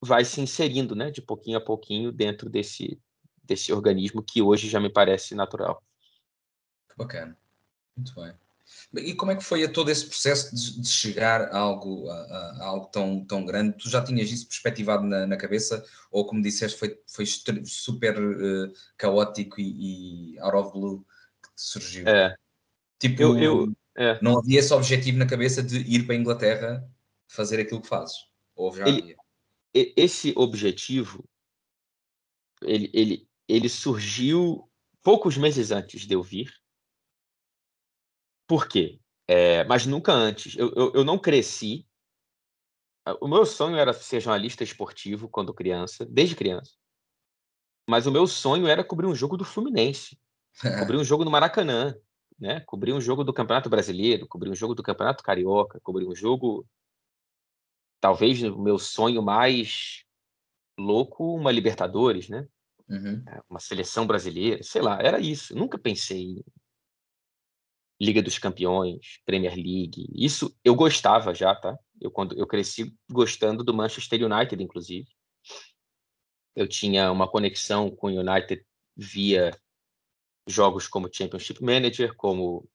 vai 0.00 0.24
se 0.24 0.40
inserindo, 0.40 0.94
né? 0.94 1.10
De 1.10 1.20
pouquinho 1.20 1.58
a 1.58 1.60
pouquinho 1.60 2.10
dentro 2.10 2.48
desse, 2.48 2.98
desse 3.42 3.72
organismo 3.72 4.22
que 4.22 4.40
hoje 4.40 4.68
já 4.68 4.80
me 4.80 4.90
parece 4.90 5.34
natural. 5.34 5.82
Que 6.88 6.96
bacana. 6.96 7.36
Muito 7.94 8.14
bem. 8.14 8.34
E 8.94 9.14
como 9.14 9.30
é 9.30 9.36
que 9.36 9.44
foi 9.44 9.68
todo 9.68 9.90
esse 9.90 10.06
processo 10.06 10.54
de, 10.54 10.80
de 10.80 10.88
chegar 10.88 11.42
a 11.42 11.58
algo, 11.58 12.08
a, 12.08 12.14
a, 12.14 12.64
algo 12.64 12.86
tão, 12.86 13.22
tão 13.24 13.44
grande? 13.44 13.76
Tu 13.76 13.90
já 13.90 14.02
tinhas 14.02 14.30
isso 14.30 14.48
perspectivado 14.48 15.04
na, 15.04 15.26
na 15.26 15.36
cabeça? 15.36 15.84
Ou, 16.10 16.26
como 16.26 16.42
disseste, 16.42 16.78
foi, 16.78 16.98
foi 17.06 17.26
super 17.26 18.18
uh, 18.18 18.72
caótico 18.96 19.60
e, 19.60 20.34
e 20.34 20.40
out 20.40 20.56
of 20.56 20.72
blue 20.72 21.04
que 21.42 21.50
surgiu? 21.56 22.08
É. 22.08 22.34
Tipo, 22.98 23.20
eu, 23.20 23.38
eu 23.38 23.76
é. 23.96 24.18
não 24.22 24.38
havia 24.38 24.60
esse 24.60 24.72
objetivo 24.72 25.18
na 25.18 25.26
cabeça 25.26 25.62
de 25.62 25.78
ir 25.78 26.04
para 26.04 26.14
a 26.14 26.18
Inglaterra 26.18 26.90
fazer 27.28 27.60
aquilo 27.60 27.80
que 27.80 27.88
fazes? 27.88 28.16
Ou 28.54 28.74
já 28.74 28.86
ele, 28.86 29.16
Esse 29.72 30.32
objetivo, 30.36 31.24
ele, 32.62 32.90
ele, 32.94 33.28
ele 33.48 33.68
surgiu 33.68 34.70
poucos 35.02 35.36
meses 35.36 35.70
antes 35.70 36.06
de 36.06 36.14
eu 36.14 36.22
vir 36.22 36.52
por 38.46 38.68
quê? 38.68 39.00
É, 39.26 39.64
mas 39.64 39.86
nunca 39.86 40.12
antes. 40.12 40.56
Eu, 40.56 40.72
eu, 40.74 40.92
eu 40.94 41.04
não 41.04 41.18
cresci. 41.18 41.86
O 43.20 43.28
meu 43.28 43.44
sonho 43.44 43.76
era 43.76 43.92
ser 43.92 44.20
jornalista 44.20 44.64
esportivo 44.64 45.28
quando 45.28 45.52
criança, 45.52 46.06
desde 46.06 46.36
criança. 46.36 46.72
Mas 47.88 48.06
o 48.06 48.12
meu 48.12 48.26
sonho 48.26 48.66
era 48.66 48.82
cobrir 48.82 49.06
um 49.06 49.14
jogo 49.14 49.36
do 49.36 49.44
Fluminense, 49.44 50.18
cobrir 50.78 50.96
um 50.96 51.04
jogo 51.04 51.24
no 51.24 51.30
Maracanã, 51.30 51.94
né? 52.38 52.60
Cobrir 52.60 52.92
um 52.92 53.00
jogo 53.00 53.24
do 53.24 53.32
Campeonato 53.32 53.68
Brasileiro, 53.68 54.26
cobrir 54.28 54.50
um 54.50 54.54
jogo 54.54 54.74
do 54.74 54.82
Campeonato 54.82 55.22
Carioca, 55.22 55.80
cobrir 55.80 56.06
um 56.06 56.14
jogo 56.14 56.66
talvez 58.00 58.42
o 58.42 58.58
meu 58.58 58.78
sonho 58.78 59.22
mais 59.22 60.04
louco, 60.78 61.34
uma 61.34 61.50
Libertadores, 61.50 62.28
né? 62.28 62.46
Uhum. 62.88 63.24
Uma 63.48 63.58
seleção 63.58 64.06
brasileira, 64.06 64.62
sei 64.62 64.82
lá, 64.82 65.00
era 65.00 65.18
isso. 65.18 65.56
Nunca 65.56 65.78
pensei 65.78 66.44
Liga 68.00 68.20
dos 68.20 68.38
Campeões, 68.38 69.20
Premier 69.24 69.54
League. 69.54 70.06
Isso 70.12 70.54
eu 70.62 70.74
gostava 70.74 71.32
já, 71.32 71.54
tá? 71.54 71.78
Eu 72.00 72.10
quando 72.10 72.36
eu 72.36 72.46
cresci 72.46 72.94
gostando 73.10 73.64
do 73.64 73.72
Manchester 73.72 74.22
United, 74.22 74.62
inclusive. 74.62 75.08
Eu 76.54 76.68
tinha 76.68 77.10
uma 77.10 77.26
conexão 77.26 77.90
com 77.90 78.08
o 78.08 78.20
United 78.20 78.64
via 78.96 79.50
jogos 80.46 80.86
como 80.86 81.12
Championship 81.12 81.62
Manager, 81.62 82.14
como 82.14 82.68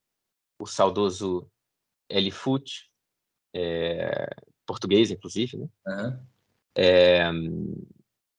o 0.59 0.65
saudoso 0.65 1.49
L-Foot, 2.09 2.89
é, 3.53 4.29
português, 4.65 5.11
inclusive, 5.11 5.57
né? 5.57 5.67
Uhum. 5.87 6.19
É, 6.75 7.31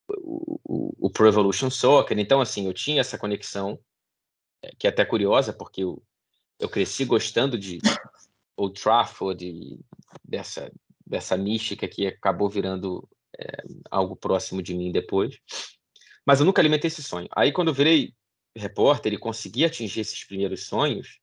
o, 0.09 0.61
o, 0.65 1.07
o 1.07 1.11
Pro 1.11 1.29
Evolution 1.29 1.71
Soccer. 1.71 2.19
Então, 2.19 2.41
assim, 2.41 2.67
eu 2.67 2.75
tinha 2.75 3.01
essa 3.01 3.19
conexão, 3.19 3.79
é, 4.63 4.71
que 4.79 4.87
é 4.87 4.91
até 4.91 5.05
curiosa, 5.05 5.53
porque 5.53 5.85
o, 5.85 6.03
eu 6.59 6.69
cresci 6.69 7.05
gostando 7.05 7.59
de 7.59 7.79
Old 8.57 8.81
Trafford, 8.81 9.45
de, 9.45 9.79
dessa, 10.25 10.71
dessa 11.07 11.37
mística 11.37 11.89
que 11.89 12.07
acabou 12.07 12.49
virando 12.49 13.09
é, 13.39 13.63
algo 13.91 14.15
próximo 14.15 14.63
de 14.63 14.75
mim 14.75 14.93
depois. 14.93 15.39
Mas 16.27 16.41
eu 16.41 16.47
nunca 16.47 16.61
alimentei 16.61 16.89
esse 16.89 17.03
sonho. 17.03 17.29
Aí, 17.35 17.51
quando 17.53 17.69
eu 17.69 17.75
virei 17.75 18.15
repórter 18.57 19.13
e 19.13 19.19
consegui 19.19 19.65
atingir 19.65 20.01
esses 20.01 20.25
primeiros 20.25 20.67
sonhos, 20.67 21.21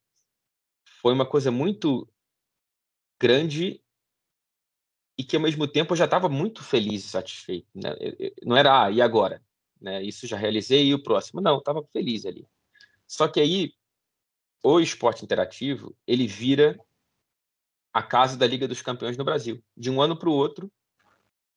foi 1.00 1.12
uma 1.12 1.26
coisa 1.26 1.50
muito 1.50 2.08
grande 3.20 3.82
e 5.16 5.24
que, 5.24 5.36
ao 5.36 5.42
mesmo 5.42 5.66
tempo, 5.66 5.92
eu 5.92 5.96
já 5.96 6.04
estava 6.04 6.28
muito 6.28 6.62
feliz 6.62 7.04
e 7.04 7.08
satisfeito. 7.08 7.68
Né? 7.74 7.90
Não 8.44 8.56
era, 8.56 8.84
ah, 8.84 8.90
e 8.90 9.02
agora? 9.02 9.42
Né? 9.80 10.02
Isso 10.02 10.26
já 10.26 10.36
realizei 10.36 10.86
e 10.86 10.94
o 10.94 11.02
próximo? 11.02 11.40
Não, 11.40 11.58
estava 11.58 11.82
feliz 11.92 12.24
ali. 12.24 12.46
Só 13.06 13.26
que 13.26 13.40
aí 13.40 13.74
o 14.62 14.80
esporte 14.80 15.24
interativo 15.24 15.96
ele 16.06 16.26
vira 16.26 16.78
a 17.92 18.02
casa 18.02 18.36
da 18.36 18.46
Liga 18.46 18.68
dos 18.68 18.82
Campeões 18.82 19.16
no 19.16 19.24
Brasil. 19.24 19.62
De 19.76 19.90
um 19.90 20.00
ano 20.00 20.16
para 20.16 20.28
o 20.28 20.34
outro, 20.34 20.70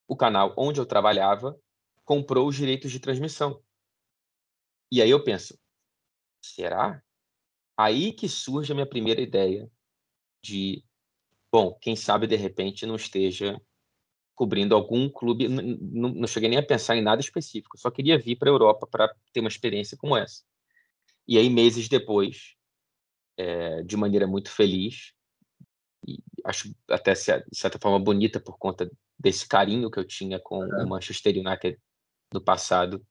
o 0.07 0.15
canal 0.15 0.53
onde 0.57 0.79
eu 0.79 0.85
trabalhava 0.85 1.59
comprou 2.03 2.47
os 2.47 2.55
direitos 2.55 2.91
de 2.91 2.99
transmissão. 2.99 3.61
E 4.91 5.01
aí 5.01 5.09
eu 5.09 5.23
penso, 5.23 5.57
será? 6.41 7.01
Aí 7.77 8.13
que 8.13 8.29
surge 8.29 8.71
a 8.71 8.75
minha 8.75 8.87
primeira 8.87 9.21
ideia 9.21 9.69
de, 10.43 10.83
bom, 11.51 11.73
quem 11.81 11.95
sabe 11.95 12.27
de 12.27 12.35
repente 12.35 12.85
não 12.85 12.95
esteja 12.95 13.61
cobrindo 14.35 14.75
algum 14.75 15.09
clube. 15.09 15.47
Não, 15.47 16.09
não 16.09 16.27
cheguei 16.27 16.49
nem 16.49 16.59
a 16.59 16.65
pensar 16.65 16.95
em 16.95 17.01
nada 17.01 17.21
específico, 17.21 17.77
só 17.77 17.91
queria 17.91 18.17
vir 18.17 18.35
para 18.35 18.49
a 18.49 18.53
Europa 18.53 18.87
para 18.87 19.15
ter 19.31 19.39
uma 19.39 19.49
experiência 19.49 19.97
como 19.97 20.17
essa. 20.17 20.43
E 21.27 21.37
aí, 21.37 21.49
meses 21.49 21.87
depois, 21.87 22.55
é, 23.37 23.83
de 23.83 23.95
maneira 23.95 24.27
muito 24.27 24.49
feliz. 24.49 25.13
E 26.07 26.17
acho 26.43 26.75
até, 26.89 27.13
de 27.13 27.57
certa 27.57 27.77
forma, 27.79 27.99
bonita 27.99 28.39
por 28.39 28.57
conta 28.57 28.89
desse 29.17 29.47
carinho 29.47 29.91
que 29.91 29.99
eu 29.99 30.03
tinha 30.03 30.39
com 30.39 30.59
o 30.59 30.89
Manchester 30.89 31.35
United 31.37 31.79
no 32.33 32.41
passado. 32.41 33.05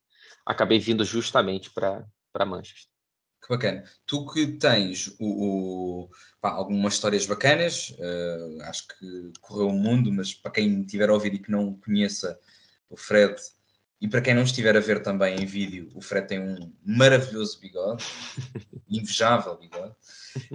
Acabei 0.45 0.79
vindo 0.79 1.05
justamente 1.05 1.71
para 1.71 2.05
Manchester. 2.45 2.90
Que 3.41 3.49
bacana. 3.49 3.83
Tu 4.05 4.25
que 4.27 4.47
tens 4.47 5.07
o, 5.19 6.03
o 6.03 6.09
pá, 6.39 6.51
algumas 6.51 6.93
histórias 6.93 7.25
bacanas, 7.25 7.95
uh, 7.97 8.61
acho 8.63 8.87
que 8.87 9.31
correu 9.41 9.69
o 9.69 9.73
mundo, 9.73 10.11
mas 10.11 10.33
para 10.33 10.51
quem 10.51 10.83
tiver 10.83 11.09
a 11.09 11.13
ouvir 11.13 11.33
e 11.33 11.39
que 11.39 11.51
não 11.51 11.73
conheça 11.73 12.39
o 12.89 12.95
Fred, 12.95 13.35
e 14.01 14.07
para 14.07 14.21
quem 14.21 14.33
não 14.33 14.41
estiver 14.41 14.75
a 14.75 14.79
ver 14.79 15.03
também 15.03 15.35
em 15.35 15.45
vídeo, 15.45 15.91
o 15.93 16.01
Fred 16.01 16.27
tem 16.27 16.39
um 16.39 16.73
maravilhoso 16.83 17.59
bigode, 17.59 18.03
invejável 18.89 19.55
bigode, 19.57 19.95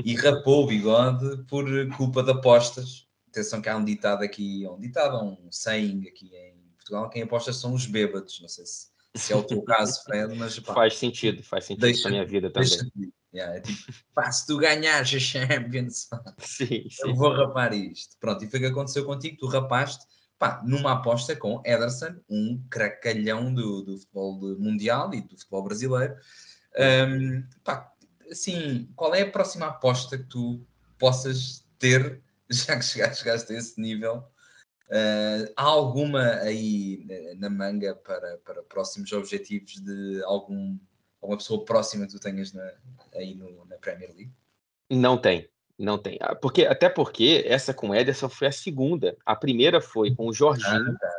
e 0.04 0.16
rapou 0.16 0.64
o 0.64 0.66
bigode 0.66 1.44
por 1.44 1.64
culpa 1.96 2.24
de 2.24 2.32
apostas. 2.32 3.06
Atenção 3.28 3.62
que 3.62 3.68
há 3.68 3.76
um 3.76 3.84
ditado 3.84 4.24
aqui, 4.24 4.66
um 4.66 4.80
ditado, 4.80 5.16
um 5.22 5.52
saying 5.52 6.08
aqui 6.08 6.34
em 6.34 6.56
Portugal, 6.76 7.08
quem 7.08 7.22
aposta 7.22 7.52
são 7.52 7.72
os 7.72 7.86
bêbados. 7.86 8.40
Não 8.40 8.48
sei 8.48 8.66
se, 8.66 8.88
se 9.16 9.32
é 9.32 9.36
o 9.36 9.42
teu 9.42 9.62
caso, 9.62 10.02
Fred, 10.04 10.34
mas 10.36 10.58
pá, 10.58 10.74
faz 10.74 10.96
sentido, 10.98 11.42
faz 11.42 11.64
sentido 11.64 11.82
deixa, 11.82 12.04
na 12.04 12.10
minha 12.10 12.26
vida 12.26 12.50
também. 12.50 12.68
Deixa, 12.68 12.86
yeah, 13.34 13.56
é 13.56 13.60
tipo, 13.60 13.92
pá, 14.14 14.30
se 14.30 14.46
tu 14.46 14.58
ganhares 14.58 15.14
a 15.14 15.18
Champions, 15.18 16.08
sim, 16.38 16.88
sim. 16.90 17.08
eu 17.08 17.14
vou 17.14 17.32
rapar 17.32 17.72
isto. 17.72 18.16
Pronto, 18.18 18.44
e 18.44 18.48
foi 18.48 18.58
o 18.58 18.62
que 18.62 18.68
aconteceu 18.68 19.04
contigo, 19.04 19.36
tu 19.38 19.46
rapaste 19.46 20.06
pá, 20.38 20.62
numa 20.64 20.92
aposta 20.92 21.34
com 21.34 21.62
Ederson, 21.64 22.16
um 22.28 22.62
cracalhão 22.70 23.52
do, 23.52 23.82
do 23.82 23.98
futebol 23.98 24.40
mundial 24.58 25.12
e 25.14 25.20
do 25.20 25.36
futebol 25.36 25.62
brasileiro. 25.62 26.14
Um, 26.78 27.42
pá, 27.64 27.90
assim, 28.30 28.90
qual 28.94 29.14
é 29.14 29.22
a 29.22 29.30
próxima 29.30 29.66
aposta 29.66 30.18
que 30.18 30.24
tu 30.24 30.66
possas 30.98 31.66
ter, 31.78 32.22
já 32.50 32.76
que 32.76 32.84
chegaste, 32.84 33.22
chegaste 33.22 33.52
a 33.52 33.58
esse 33.58 33.80
nível? 33.80 34.24
Uh, 34.88 35.52
há 35.56 35.64
alguma 35.64 36.22
aí 36.42 37.04
na 37.38 37.50
manga 37.50 37.94
para, 37.96 38.38
para 38.38 38.62
próximos 38.62 39.10
objetivos 39.12 39.80
de 39.80 40.22
algum, 40.24 40.78
alguma 41.20 41.38
pessoa 41.38 41.64
próxima 41.64 42.06
que 42.06 42.12
tu 42.12 42.20
tenhas 42.20 42.52
na, 42.52 42.72
aí 43.14 43.34
no, 43.34 43.64
na 43.66 43.76
Premier 43.78 44.14
League? 44.14 44.32
Não 44.88 45.18
tem. 45.18 45.48
Não 45.78 45.98
tem. 45.98 46.18
Ah, 46.20 46.34
porque, 46.34 46.64
até 46.64 46.88
porque 46.88 47.44
essa 47.46 47.74
com 47.74 47.90
o 47.90 47.94
Ederson 47.94 48.28
foi 48.28 48.48
a 48.48 48.52
segunda. 48.52 49.16
A 49.26 49.36
primeira 49.36 49.80
foi 49.80 50.14
com 50.14 50.26
o 50.26 50.32
Jorginho, 50.32 50.92
ah, 50.92 50.98
tá. 50.98 51.12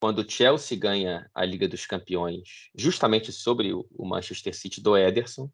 quando 0.00 0.20
o 0.20 0.28
Chelsea 0.28 0.78
ganha 0.78 1.30
a 1.32 1.44
Liga 1.44 1.68
dos 1.68 1.86
Campeões, 1.86 2.70
justamente 2.74 3.30
sobre 3.30 3.72
o, 3.72 3.86
Manchester 3.98 4.54
City 4.56 4.80
do 4.80 4.96
Ederson. 4.96 5.50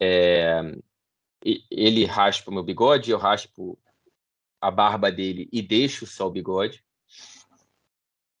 É, 0.00 0.60
ele 1.70 2.04
raspa 2.04 2.50
o 2.50 2.54
meu 2.54 2.62
bigode, 2.62 3.10
eu 3.10 3.18
raspo 3.18 3.78
a 4.62 4.70
barba 4.70 5.10
dele 5.10 5.48
e 5.52 5.60
deixo 5.60 6.06
só 6.06 6.28
o 6.28 6.30
bigode. 6.30 6.84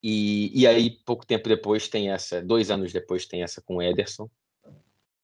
E, 0.00 0.60
e 0.60 0.66
aí, 0.66 0.90
pouco 1.04 1.26
tempo 1.26 1.48
depois, 1.48 1.88
tem 1.88 2.10
essa, 2.10 2.40
dois 2.40 2.70
anos 2.70 2.92
depois, 2.92 3.26
tem 3.26 3.42
essa 3.42 3.60
com 3.60 3.76
o 3.76 3.82
Ederson. 3.82 4.30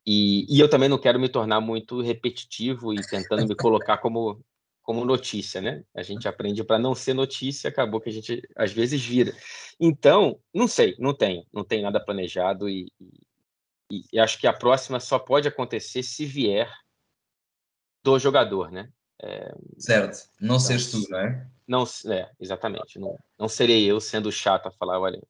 E, 0.05 0.45
e 0.49 0.59
eu 0.59 0.69
também 0.69 0.89
não 0.89 0.99
quero 0.99 1.21
me 1.21 1.29
tornar 1.29 1.61
muito 1.61 2.01
repetitivo 2.01 2.93
e 2.93 2.97
tentando 3.07 3.47
me 3.47 3.55
colocar 3.55 3.99
como, 3.99 4.45
como 4.83 5.05
notícia, 5.05 5.61
né? 5.61 5.85
A 5.95 6.03
gente 6.03 6.27
aprende 6.27 6.65
para 6.65 6.79
não 6.79 6.95
ser 6.95 7.15
notícia, 7.15 7.69
acabou 7.69 8.01
que 8.01 8.09
a 8.09 8.13
gente 8.13 8.43
às 8.57 8.73
vezes 8.73 9.05
vira. 9.05 9.33
Então, 9.79 10.41
não 10.53 10.67
sei, 10.67 10.97
não 10.99 11.15
tenho, 11.15 11.47
não 11.53 11.63
tenho 11.63 11.83
nada 11.83 12.05
planejado 12.05 12.69
e, 12.69 12.91
e, 13.91 14.05
e 14.13 14.19
acho 14.19 14.39
que 14.39 14.47
a 14.47 14.53
próxima 14.53 14.99
só 14.99 15.19
pode 15.19 15.47
acontecer 15.47 16.03
se 16.03 16.25
vier 16.25 16.73
do 18.03 18.19
jogador, 18.19 18.71
né? 18.71 18.91
É, 19.23 19.55
certo, 19.79 20.29
não, 20.41 20.55
não 20.55 20.61
seres 20.61 20.91
tu, 20.91 21.05
não 21.09 21.19
é? 21.19 21.51
Não, 21.67 21.85
é, 22.07 22.31
exatamente. 22.41 22.99
Não, 22.99 23.19
não 23.39 23.49
serei 23.49 23.85
eu 23.85 24.01
sendo 24.01 24.31
chato 24.31 24.67
a 24.67 24.71
falar, 24.71 25.01
olha, 25.01 25.21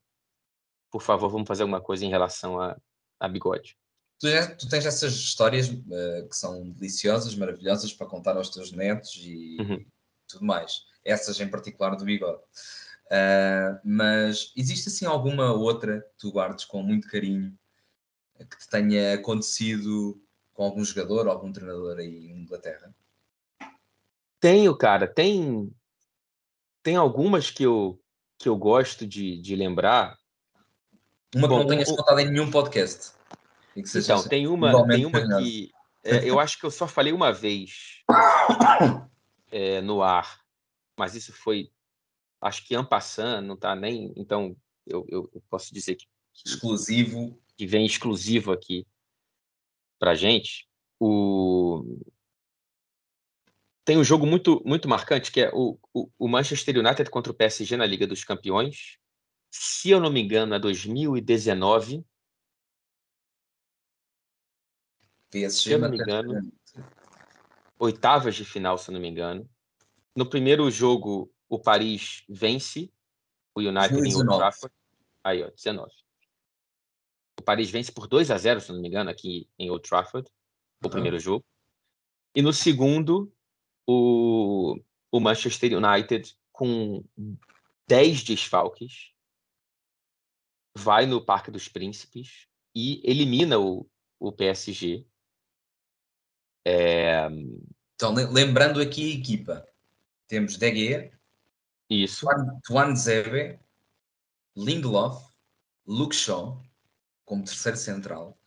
por 0.91 1.03
favor, 1.03 1.29
vamos 1.31 1.49
fazer 1.49 1.63
alguma 1.63 1.81
coisa 1.81 2.05
em 2.05 2.11
relação 2.11 2.61
a, 2.61 2.77
a 3.19 3.29
bigode. 3.29 3.77
Tu, 4.21 4.31
já, 4.31 4.55
tu 4.55 4.69
tens 4.69 4.85
essas 4.85 5.13
histórias 5.15 5.69
uh, 5.69 6.29
que 6.29 6.37
são 6.37 6.71
deliciosas, 6.71 7.35
maravilhosas 7.35 7.93
para 7.93 8.07
contar 8.07 8.37
aos 8.37 8.51
teus 8.51 8.73
netos 8.73 9.15
e 9.17 9.57
uhum. 9.61 9.85
tudo 10.29 10.45
mais. 10.45 10.83
Essas 11.05 11.41
em 11.41 11.49
particular 11.49 11.97
do 11.97 12.05
bigode. 12.05 12.43
Uh, 13.07 13.81
mas 13.85 14.53
existe 14.57 14.89
assim 14.89 15.07
alguma 15.07 15.53
outra 15.53 16.03
que 16.03 16.19
tu 16.19 16.31
guardes 16.31 16.67
com 16.67 16.83
muito 16.83 17.09
carinho 17.09 17.57
que 18.45 18.59
te 18.59 18.69
tenha 18.69 19.15
acontecido 19.15 20.21
com 20.53 20.65
algum 20.65 20.85
jogador 20.85 21.27
ou 21.27 21.33
algum 21.33 21.53
treinador 21.53 21.99
aí 21.99 22.27
em 22.27 22.43
Inglaterra? 22.43 22.95
Tenho, 24.41 24.77
cara. 24.77 25.07
Tem, 25.07 25.71
tem 26.83 26.97
algumas 26.97 27.51
que 27.51 27.63
eu, 27.63 28.01
que 28.39 28.49
eu 28.49 28.57
gosto 28.57 29.07
de, 29.07 29.41
de 29.41 29.57
lembrar. 29.57 30.17
Uma 31.35 31.49
Bom, 31.49 31.57
que 31.57 31.61
não 31.65 31.69
tenhas 31.69 31.89
o... 31.89 31.97
contado 31.97 32.21
em 32.21 32.31
nenhum 32.31 32.51
podcast. 32.51 33.13
Então, 33.77 34.27
tem 34.27 34.49
uma, 34.49 34.87
tem 34.89 35.07
uma 35.07 35.39
que 35.39 35.71
é, 36.05 36.29
eu 36.29 36.41
acho 36.41 36.59
que 36.59 36.65
eu 36.65 36.71
só 36.71 36.89
falei 36.89 37.13
uma 37.13 37.33
vez 37.33 38.03
é, 39.53 39.81
no 39.81 40.03
ar, 40.03 40.41
mas 40.97 41.15
isso 41.15 41.33
foi, 41.33 41.71
acho 42.41 42.67
que 42.67 42.83
passando, 42.85 43.47
não 43.47 43.57
tá 43.57 43.77
nem. 43.77 44.13
Então, 44.17 44.57
eu, 44.87 45.05
eu, 45.09 45.31
eu 45.35 45.43
posso 45.51 45.73
dizer 45.73 45.97
que. 45.97 46.07
Exclusivo. 46.47 47.39
Que 47.57 47.67
vem 47.67 47.85
exclusivo 47.85 48.53
aqui 48.53 48.87
pra 49.99 50.15
gente. 50.15 50.69
O, 51.01 52.01
tem 53.89 53.97
um 53.97 54.05
jogo 54.05 54.27
muito, 54.27 54.63
muito 54.67 54.87
marcante, 54.87 55.33
que 55.33 55.41
é 55.41 55.51
o, 55.51 55.79
o, 55.95 56.11
o, 56.19 56.29
Manchester 56.29 56.77
United 56.77 57.09
contra 57.09 57.33
o 57.33 57.35
PSG 57.35 57.75
na 57.75 57.87
Liga 57.87 58.07
dos 58.07 58.23
Campeões. 58.23 58.99
Se 59.51 59.89
eu 59.89 59.99
não 59.99 60.13
me 60.13 60.21
engano, 60.21 60.55
é 60.55 60.59
2019. 60.59 62.05
PSG, 65.31 65.59
se 65.59 65.73
eu 65.73 65.79
não 65.79 65.89
me 65.89 65.97
engano. 65.97 66.53
Oitavas 67.79 68.35
de 68.35 68.45
final, 68.45 68.77
se 68.77 68.91
eu 68.91 68.93
não 68.93 69.01
me 69.01 69.09
engano. 69.09 69.49
No 70.15 70.29
primeiro 70.29 70.71
jogo, 70.71 71.33
o 71.49 71.59
Paris 71.59 72.25
vence 72.29 72.93
o 73.55 73.61
United 73.61 73.95
2019. 73.95 74.11
em 74.11 74.17
Old 74.19 74.39
Trafford. 74.39 74.75
Aí, 75.25 75.43
ó, 75.43 75.49
19. 75.49 75.91
O 77.41 77.43
Paris 77.43 77.71
vence 77.71 77.91
por 77.91 78.07
2 78.07 78.31
a 78.31 78.37
0 78.37 78.61
se 78.61 78.71
não 78.71 78.83
me 78.83 78.89
engano, 78.89 79.09
aqui 79.09 79.49
em 79.59 79.71
Old 79.71 79.89
Trafford, 79.89 80.29
o 80.29 80.85
uhum. 80.85 80.91
primeiro 80.91 81.19
jogo. 81.19 81.43
E 82.35 82.43
no 82.43 82.53
segundo, 82.53 83.33
o, 83.91 84.79
o 85.11 85.19
Manchester 85.19 85.73
United, 85.73 86.37
com 86.53 87.03
10 87.87 88.23
desfalques, 88.23 89.15
vai 90.77 91.07
no 91.07 91.25
Parque 91.25 91.51
dos 91.51 91.69
Príncipes 91.69 92.47
e 92.75 93.01
elimina 93.03 93.59
o, 93.59 93.89
o 94.21 94.31
PSG. 94.31 95.07
É... 96.67 97.29
Então, 97.95 98.13
lembrando 98.13 98.79
aqui 98.79 99.11
a 99.11 99.15
equipa, 99.15 99.67
temos 100.29 100.59
De 100.59 101.11
Isso. 101.89 102.27
Tuan 102.65 102.95
Zebe, 102.95 103.59
Lindelof, 104.55 105.33
Luke 105.87 106.15
Shaw, 106.15 106.63
como 107.25 107.45
terceiro 107.45 107.79
central. 107.79 108.39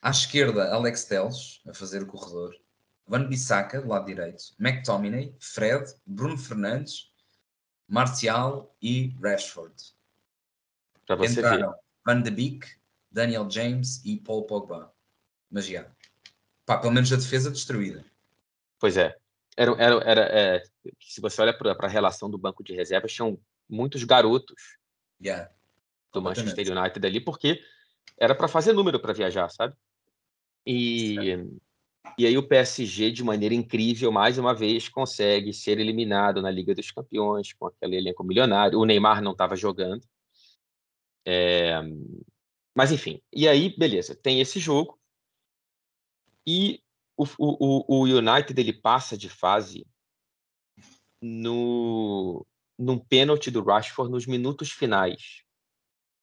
À 0.00 0.10
esquerda, 0.10 0.72
Alex 0.72 1.04
Teles, 1.04 1.60
a 1.68 1.74
fazer 1.74 2.02
o 2.02 2.06
corredor. 2.06 2.54
Van 3.08 3.26
Bissaka, 3.26 3.80
do 3.80 3.88
lado 3.88 4.04
direito, 4.06 4.44
McTominay, 4.60 5.34
Fred, 5.40 5.94
Bruno 6.06 6.36
Fernandes, 6.36 7.10
Marcial 7.88 8.76
e 8.82 9.14
Rashford. 9.22 9.74
Você 11.08 11.40
Entraram 11.40 11.70
ver. 11.70 11.78
Van 12.04 12.20
de 12.20 12.30
Beek, 12.30 12.66
Daniel 13.10 13.50
James 13.50 14.04
e 14.04 14.18
Paul 14.18 14.44
Pogba. 14.44 14.92
Mas 15.50 15.66
já. 15.66 15.90
Pá, 16.66 16.76
pelo 16.76 16.92
menos 16.92 17.10
a 17.10 17.16
defesa 17.16 17.50
destruída. 17.50 18.04
Pois 18.78 18.98
é. 18.98 19.16
Era, 19.56 19.72
era, 19.72 19.94
era 20.04 20.20
é, 20.30 20.62
se 21.00 21.20
você 21.20 21.40
olha 21.40 21.56
para 21.56 21.74
a 21.80 21.88
relação 21.88 22.30
do 22.30 22.36
banco 22.36 22.62
de 22.62 22.74
reservas, 22.74 23.12
tinham 23.12 23.40
muitos 23.68 24.04
garotos 24.04 24.78
yeah. 25.20 25.50
do 26.12 26.20
Manchester 26.20 26.78
United 26.78 27.04
ali, 27.04 27.20
porque 27.20 27.60
era 28.18 28.34
para 28.34 28.46
fazer 28.46 28.72
número 28.74 29.00
para 29.00 29.14
viajar, 29.14 29.48
sabe? 29.48 29.74
E 30.64 31.14
certo. 31.14 31.62
E 32.16 32.26
aí 32.26 32.38
o 32.38 32.46
PSG, 32.46 33.10
de 33.10 33.24
maneira 33.24 33.54
incrível, 33.54 34.10
mais 34.10 34.38
uma 34.38 34.54
vez, 34.54 34.88
consegue 34.88 35.52
ser 35.52 35.78
eliminado 35.78 36.40
na 36.40 36.50
Liga 36.50 36.74
dos 36.74 36.90
Campeões 36.90 37.52
com 37.52 37.66
aquele 37.66 37.96
elenco 37.96 38.24
milionário. 38.24 38.78
O 38.78 38.84
Neymar 38.84 39.20
não 39.22 39.32
estava 39.32 39.56
jogando. 39.56 40.02
É... 41.26 41.80
Mas 42.74 42.92
enfim, 42.92 43.20
e 43.32 43.48
aí, 43.48 43.74
beleza, 43.76 44.14
tem 44.14 44.40
esse 44.40 44.58
jogo. 44.58 44.98
E 46.46 46.80
o, 47.16 47.24
o, 47.38 48.00
o 48.00 48.02
United 48.04 48.58
ele 48.58 48.72
passa 48.72 49.18
de 49.18 49.28
fase 49.28 49.86
no 51.20 52.46
num 52.78 52.96
pênalti 52.96 53.50
do 53.50 53.62
Rashford 53.62 54.10
nos 54.10 54.24
minutos 54.24 54.70
finais 54.70 55.42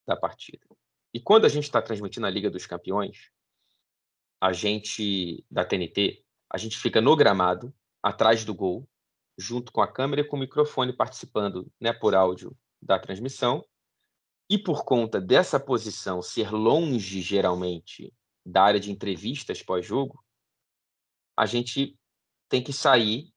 da 0.08 0.16
partida. 0.16 0.66
E 1.14 1.20
quando 1.20 1.46
a 1.46 1.50
gente 1.50 1.66
está 1.66 1.82
transmitindo 1.82 2.26
a 2.26 2.30
Liga 2.30 2.50
dos 2.50 2.66
Campeões, 2.66 3.30
a 4.40 4.54
gente 4.54 5.44
da 5.50 5.66
TNT, 5.66 6.24
a 6.50 6.58
gente 6.58 6.78
fica 6.78 7.02
no 7.02 7.16
gramado, 7.16 7.74
atrás 8.02 8.46
do 8.46 8.54
gol, 8.54 8.88
junto 9.38 9.72
com 9.72 9.82
a 9.82 9.92
câmera 9.92 10.22
e 10.22 10.24
com 10.24 10.38
o 10.38 10.40
microfone 10.40 10.94
participando, 10.94 11.72
né, 11.80 11.92
por 11.92 12.16
áudio 12.16 12.56
da 12.82 13.00
transmissão. 13.00 13.66
E 14.50 14.58
por 14.58 14.86
conta 14.86 15.20
dessa 15.20 15.60
posição 15.60 16.22
ser 16.22 16.52
longe 16.52 17.20
geralmente 17.20 18.14
da 18.46 18.64
área 18.64 18.80
de 18.80 18.92
entrevistas 18.92 19.64
pós-jogo, 19.64 20.24
a 21.36 21.48
gente 21.48 21.98
tem 22.48 22.64
que 22.64 22.72
sair 22.72 23.34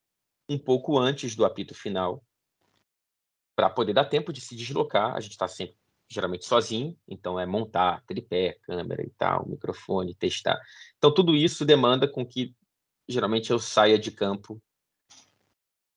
um 0.48 0.58
pouco 0.58 0.98
antes 0.98 1.34
do 1.34 1.46
apito 1.46 1.74
final 1.74 2.22
para 3.56 3.70
poder 3.70 3.94
dar 3.94 4.04
tempo 4.04 4.32
de 4.32 4.40
se 4.40 4.54
deslocar. 4.54 5.16
A 5.16 5.20
gente 5.20 5.32
está 5.32 5.48
sempre 5.48 5.76
geralmente 6.08 6.46
sozinho, 6.46 6.96
então 7.06 7.38
é 7.38 7.44
montar 7.44 8.02
tripé, 8.06 8.58
câmera 8.62 9.02
e 9.02 9.10
tal, 9.10 9.46
microfone, 9.46 10.14
testar. 10.14 10.58
Então 10.96 11.12
tudo 11.12 11.36
isso 11.36 11.64
demanda 11.64 12.08
com 12.08 12.26
que 12.26 12.54
geralmente 13.06 13.50
eu 13.50 13.58
saia 13.58 13.98
de 13.98 14.10
campo 14.10 14.60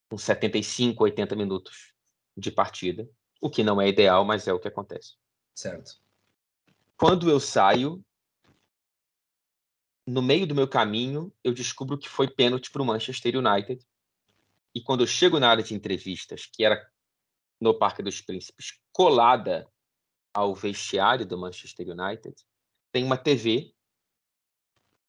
com 0.09 0.17
75, 0.17 1.03
80 1.03 1.35
minutos 1.35 1.93
de 2.35 2.51
partida, 2.51 3.09
o 3.39 3.49
que 3.49 3.63
não 3.63 3.79
é 3.79 3.87
ideal, 3.87 4.25
mas 4.25 4.47
é 4.47 4.53
o 4.53 4.59
que 4.59 4.67
acontece. 4.67 5.15
Certo. 5.55 5.99
Quando 6.97 7.29
eu 7.29 7.39
saio, 7.39 8.03
no 10.05 10.21
meio 10.21 10.45
do 10.45 10.53
meu 10.53 10.67
caminho, 10.67 11.33
eu 11.43 11.53
descubro 11.53 11.97
que 11.97 12.09
foi 12.09 12.29
pênalti 12.29 12.69
para 12.69 12.81
o 12.81 12.85
Manchester 12.85 13.37
United. 13.37 13.85
E 14.75 14.81
quando 14.81 15.01
eu 15.01 15.07
chego 15.07 15.39
na 15.39 15.49
área 15.49 15.63
de 15.63 15.73
entrevistas, 15.73 16.45
que 16.45 16.63
era 16.63 16.85
no 17.59 17.73
Parque 17.73 18.03
dos 18.03 18.21
Príncipes, 18.21 18.79
colada 18.91 19.67
ao 20.33 20.55
vestiário 20.55 21.25
do 21.25 21.37
Manchester 21.37 21.89
United, 21.89 22.35
tem 22.91 23.03
uma 23.03 23.17
TV 23.17 23.73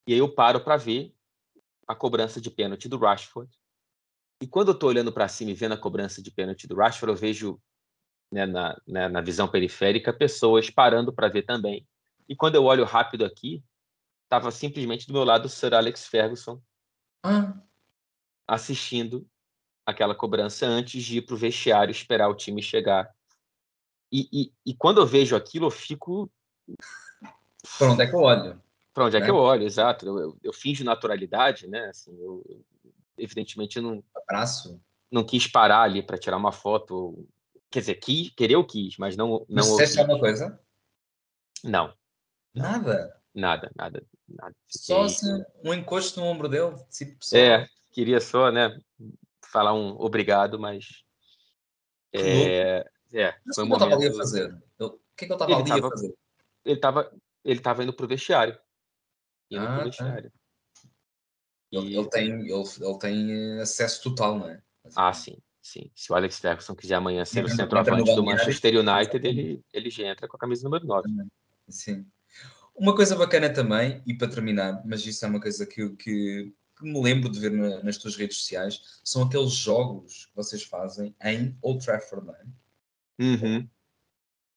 e 0.06 0.12
aí 0.12 0.18
eu 0.18 0.32
paro 0.32 0.60
para 0.62 0.76
ver 0.76 1.14
a 1.86 1.94
cobrança 1.94 2.40
de 2.40 2.50
pênalti 2.50 2.88
do 2.88 2.98
Rashford. 2.98 3.50
E 4.40 4.46
quando 4.46 4.68
eu 4.68 4.74
estou 4.74 4.88
olhando 4.88 5.12
para 5.12 5.28
cima 5.28 5.52
e 5.52 5.54
vendo 5.54 5.72
a 5.72 5.78
cobrança 5.78 6.20
de 6.20 6.30
pênalti 6.30 6.66
do 6.66 6.74
Rashford, 6.74 7.12
eu 7.12 7.16
vejo 7.16 7.62
né, 8.32 8.46
na, 8.46 8.80
né, 8.86 9.08
na 9.08 9.20
visão 9.20 9.48
periférica 9.48 10.12
pessoas 10.12 10.70
parando 10.70 11.12
para 11.12 11.28
ver 11.28 11.42
também. 11.42 11.86
E 12.28 12.34
quando 12.34 12.56
eu 12.56 12.64
olho 12.64 12.84
rápido 12.84 13.24
aqui, 13.24 13.62
estava 14.24 14.50
simplesmente 14.50 15.06
do 15.06 15.12
meu 15.12 15.24
lado 15.24 15.46
o 15.46 15.48
Sir 15.48 15.74
Alex 15.74 16.06
Ferguson 16.06 16.60
ah. 17.24 17.54
assistindo 18.48 19.28
aquela 19.86 20.14
cobrança 20.14 20.66
antes 20.66 21.04
de 21.04 21.18
ir 21.18 21.22
para 21.22 21.34
o 21.34 21.38
vestiário 21.38 21.92
esperar 21.92 22.28
o 22.28 22.34
time 22.34 22.62
chegar 22.62 23.14
e, 24.12 24.28
e, 24.32 24.52
e, 24.66 24.74
quando 24.74 25.00
eu 25.00 25.06
vejo 25.06 25.34
aquilo, 25.34 25.66
eu 25.66 25.70
fico. 25.70 26.30
Para 27.78 27.92
onde 27.92 28.02
é 28.02 28.06
que 28.06 28.14
eu 28.14 28.20
olho? 28.20 28.62
Para 28.92 29.06
onde 29.06 29.16
né? 29.16 29.22
é 29.22 29.24
que 29.24 29.32
né? 29.32 29.38
eu 29.38 29.40
olho, 29.40 29.62
exato. 29.62 30.06
Eu, 30.06 30.18
eu, 30.18 30.36
eu 30.42 30.52
finjo 30.52 30.84
naturalidade, 30.84 31.66
né? 31.66 31.86
Assim, 31.88 32.14
eu, 32.20 32.44
eu 32.48 32.64
evidentemente 33.16 33.80
não. 33.80 34.04
Abraço. 34.14 34.80
Não 35.10 35.24
quis 35.24 35.46
parar 35.46 35.82
ali 35.82 36.02
para 36.02 36.18
tirar 36.18 36.36
uma 36.36 36.52
foto 36.52 37.26
quer 37.72 37.80
dizer, 37.80 37.94
quis, 37.94 38.30
querer 38.36 38.54
eu 38.54 38.64
quis, 38.64 38.98
mas 38.98 39.16
não. 39.16 39.44
Não 39.48 39.62
disseste 39.62 39.98
alguma 39.98 40.20
coisa? 40.20 40.60
Não. 41.64 41.92
Nada. 42.54 43.18
Nada, 43.34 43.72
nada, 43.74 44.04
nada. 44.28 44.54
Só 44.68 45.04
assim, 45.04 45.42
um 45.64 45.72
encosto 45.72 46.20
no 46.20 46.26
ombro 46.26 46.48
dele. 46.48 46.76
Só... 47.18 47.36
É, 47.36 47.66
queria 47.90 48.20
só, 48.20 48.52
né, 48.52 48.78
falar 49.50 49.72
um 49.72 49.96
obrigado, 49.98 50.58
mas. 50.58 51.02
É, 52.12 52.86
é, 53.12 53.36
foi 53.54 53.64
um 53.64 53.68
momento... 53.68 53.94
ali 53.94 54.08
a 54.08 54.14
fazer? 54.14 54.62
O 54.80 54.90
que 54.90 54.98
que 55.16 55.24
ele 55.26 55.32
estava 55.34 55.54
ali 55.54 55.68
tava, 55.68 55.86
a 55.86 55.90
fazer? 55.90 56.14
Ele 56.64 56.74
estava 56.76 57.12
ele 57.44 57.60
tava 57.60 57.82
indo 57.82 57.92
pro 57.92 58.06
vestiário. 58.06 58.58
Indo 59.50 59.62
ah, 59.62 59.66
pro 59.66 59.78
tá. 59.78 59.84
vestiário. 59.84 60.30
Tá. 60.30 60.38
Ele, 61.72 61.96
ele, 61.96 62.10
tem, 62.10 62.30
ele, 62.30 62.52
ele 62.52 62.98
tem 62.98 63.60
acesso 63.60 64.02
total, 64.02 64.38
não 64.38 64.48
é? 64.48 64.62
Ah, 64.94 65.12
sim, 65.12 65.38
sim. 65.62 65.90
Se 65.94 66.12
o 66.12 66.14
Alex 66.14 66.38
Ferguson 66.38 66.74
quiser 66.74 66.96
amanhã 66.96 67.24
ser 67.24 67.44
o 67.44 67.48
centroavante 67.48 68.14
do 68.14 68.22
Manchester 68.22 68.74
United, 68.76 69.26
ele, 69.26 69.64
ele 69.72 69.90
já 69.90 70.06
entra 70.08 70.28
com 70.28 70.36
a 70.36 70.40
camisa 70.40 70.64
número 70.64 70.86
9. 70.86 71.08
Sim. 71.68 72.06
Uma 72.74 72.94
coisa 72.94 73.16
bacana 73.16 73.50
também, 73.50 74.02
e 74.06 74.14
para 74.14 74.28
terminar, 74.28 74.82
mas 74.84 75.06
isso 75.06 75.24
é 75.24 75.28
uma 75.28 75.40
coisa 75.40 75.64
que, 75.64 75.90
que, 75.96 76.52
que 76.78 76.84
me 76.84 77.02
lembro 77.02 77.30
de 77.30 77.40
ver 77.40 77.50
na, 77.50 77.82
nas 77.82 77.96
tuas 77.96 78.16
redes 78.16 78.38
sociais, 78.38 79.00
são 79.02 79.22
aqueles 79.22 79.52
jogos 79.52 80.26
que 80.26 80.36
vocês 80.36 80.62
fazem 80.62 81.14
em 81.24 81.56
Old 81.62 81.84
Trafford, 81.84 82.26
não 82.26 82.34
é? 82.34 82.44
Uhum. 83.18 83.68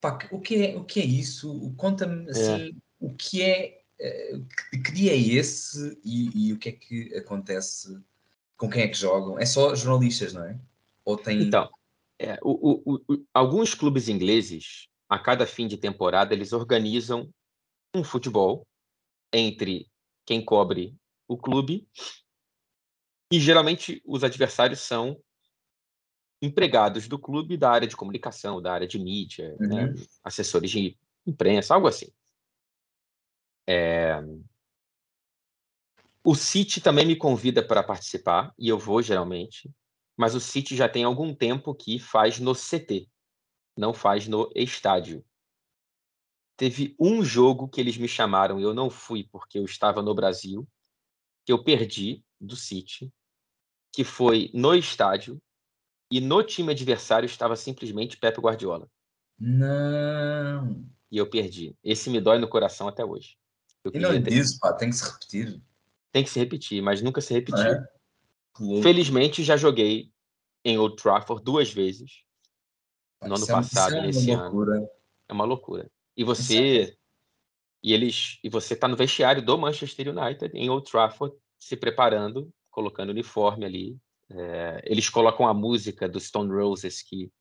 Pá, 0.01 0.19
o, 0.31 0.39
que 0.39 0.65
é, 0.65 0.77
o 0.77 0.83
que 0.83 0.99
é 0.99 1.05
isso? 1.05 1.73
Conta-me 1.77 2.29
assim, 2.29 2.69
é. 2.69 2.71
o 2.99 3.13
que 3.13 3.41
é 3.41 3.81
eh, 3.99 4.39
que 4.71 4.91
dia 4.91 5.13
é 5.13 5.17
esse 5.17 5.99
e, 6.03 6.49
e, 6.49 6.53
o 6.53 6.59
que 6.59 6.69
é 6.69 6.71
que 6.71 7.15
acontece? 7.15 8.01
Com 8.57 8.69
quem 8.69 8.83
é 8.83 8.87
que 8.87 8.97
jogam? 8.97 9.39
É 9.39 9.45
só 9.45 9.75
jornalistas, 9.75 10.33
não 10.33 10.43
é? 10.43 10.59
Ou 11.03 11.17
tem... 11.17 11.41
Então, 11.41 11.69
é, 12.19 12.37
o, 12.41 12.91
o, 12.91 13.03
o, 13.07 13.25
alguns 13.33 13.73
clubes 13.73 14.07
ingleses, 14.07 14.87
a 15.09 15.19
cada 15.19 15.45
fim 15.45 15.67
de 15.67 15.77
temporada, 15.77 16.33
eles 16.33 16.53
organizam 16.53 17.29
um 17.93 18.03
futebol 18.03 18.65
entre 19.33 19.89
quem 20.25 20.43
cobre 20.43 20.95
o 21.27 21.37
clube 21.37 21.87
e 23.31 23.39
geralmente 23.39 24.01
os 24.05 24.23
adversários 24.23 24.79
são 24.79 25.19
empregados 26.41 27.07
do 27.07 27.17
clube 27.17 27.57
da 27.57 27.71
área 27.71 27.87
de 27.87 27.95
comunicação, 27.95 28.61
da 28.61 28.73
área 28.73 28.87
de 28.87 28.99
mídia, 28.99 29.55
né? 29.59 29.85
uhum. 29.85 29.93
né? 29.93 30.05
assessores 30.23 30.69
de 30.69 30.97
imprensa, 31.25 31.73
algo 31.73 31.87
assim. 31.87 32.07
É... 33.67 34.21
O 36.23 36.33
City 36.33 36.81
também 36.81 37.05
me 37.05 37.15
convida 37.15 37.63
para 37.63 37.83
participar, 37.83 38.53
e 38.57 38.67
eu 38.67 38.79
vou 38.79 39.01
geralmente, 39.01 39.71
mas 40.17 40.33
o 40.33 40.39
City 40.39 40.75
já 40.75 40.89
tem 40.89 41.03
algum 41.03 41.33
tempo 41.33 41.73
que 41.75 41.99
faz 41.99 42.39
no 42.39 42.53
CT, 42.53 43.07
não 43.77 43.93
faz 43.93 44.27
no 44.27 44.51
estádio. 44.55 45.23
Teve 46.57 46.95
um 46.99 47.23
jogo 47.23 47.67
que 47.67 47.81
eles 47.81 47.97
me 47.97 48.07
chamaram 48.07 48.59
e 48.59 48.63
eu 48.63 48.73
não 48.73 48.89
fui 48.89 49.27
porque 49.29 49.59
eu 49.59 49.65
estava 49.65 50.01
no 50.01 50.15
Brasil, 50.15 50.67
que 51.45 51.51
eu 51.51 51.63
perdi 51.63 52.23
do 52.39 52.55
City, 52.55 53.11
que 53.91 54.03
foi 54.03 54.49
no 54.53 54.73
estádio, 54.73 55.39
e 56.11 56.21
no 56.21 56.43
time 56.43 56.71
adversário 56.71 57.25
estava 57.25 57.55
simplesmente 57.55 58.17
Pepe 58.17 58.39
Guardiola. 58.39 58.89
Não. 59.39 60.85
E 61.11 61.17
eu 61.17 61.29
perdi. 61.29 61.75
Esse 61.83 62.09
me 62.09 62.21
dói 62.21 62.39
no 62.39 62.47
coração 62.47 62.87
até 62.87 63.03
hoje. 63.03 63.37
Eu 63.83 63.91
e 63.93 63.99
não 63.99 64.11
é 64.11 64.19
disso, 64.19 64.57
pá, 64.59 64.73
tem 64.73 64.89
que 64.89 64.95
se 64.95 65.05
repetir. 65.05 65.61
Tem 66.11 66.23
que 66.23 66.29
se 66.29 66.39
repetir, 66.39 66.81
mas 66.81 67.01
nunca 67.01 67.21
se 67.21 67.33
repetiu. 67.33 67.63
É. 67.63 67.87
Felizmente 68.81 69.43
já 69.43 69.57
joguei 69.57 70.11
em 70.63 70.77
Old 70.77 70.95
Trafford 70.95 71.43
duas 71.43 71.71
vezes. 71.71 72.23
no 73.21 73.35
ano 73.35 73.43
é 73.43 73.47
passado, 73.47 73.95
é 73.95 74.01
nesse 74.01 74.31
ano. 74.31 74.89
É 75.27 75.33
uma 75.33 75.45
loucura. 75.45 75.89
E 76.15 76.23
você 76.23 76.97
e 77.83 77.93
eles 77.93 78.39
e 78.43 78.49
você 78.49 78.73
está 78.73 78.87
no 78.87 78.95
vestiário 78.95 79.45
do 79.45 79.57
Manchester 79.57 80.09
United 80.09 80.57
em 80.57 80.69
Old 80.69 80.89
Trafford 80.89 81.35
se 81.59 81.75
preparando, 81.75 82.51
colocando 82.71 83.09
uniforme 83.09 83.65
ali. 83.65 83.97
É, 84.29 84.81
eles 84.85 85.09
colocam 85.09 85.47
a 85.47 85.53
música 85.53 86.09
do 86.09 86.19
Stone 86.19 86.51
Roses 86.51 87.01
que 87.01 87.31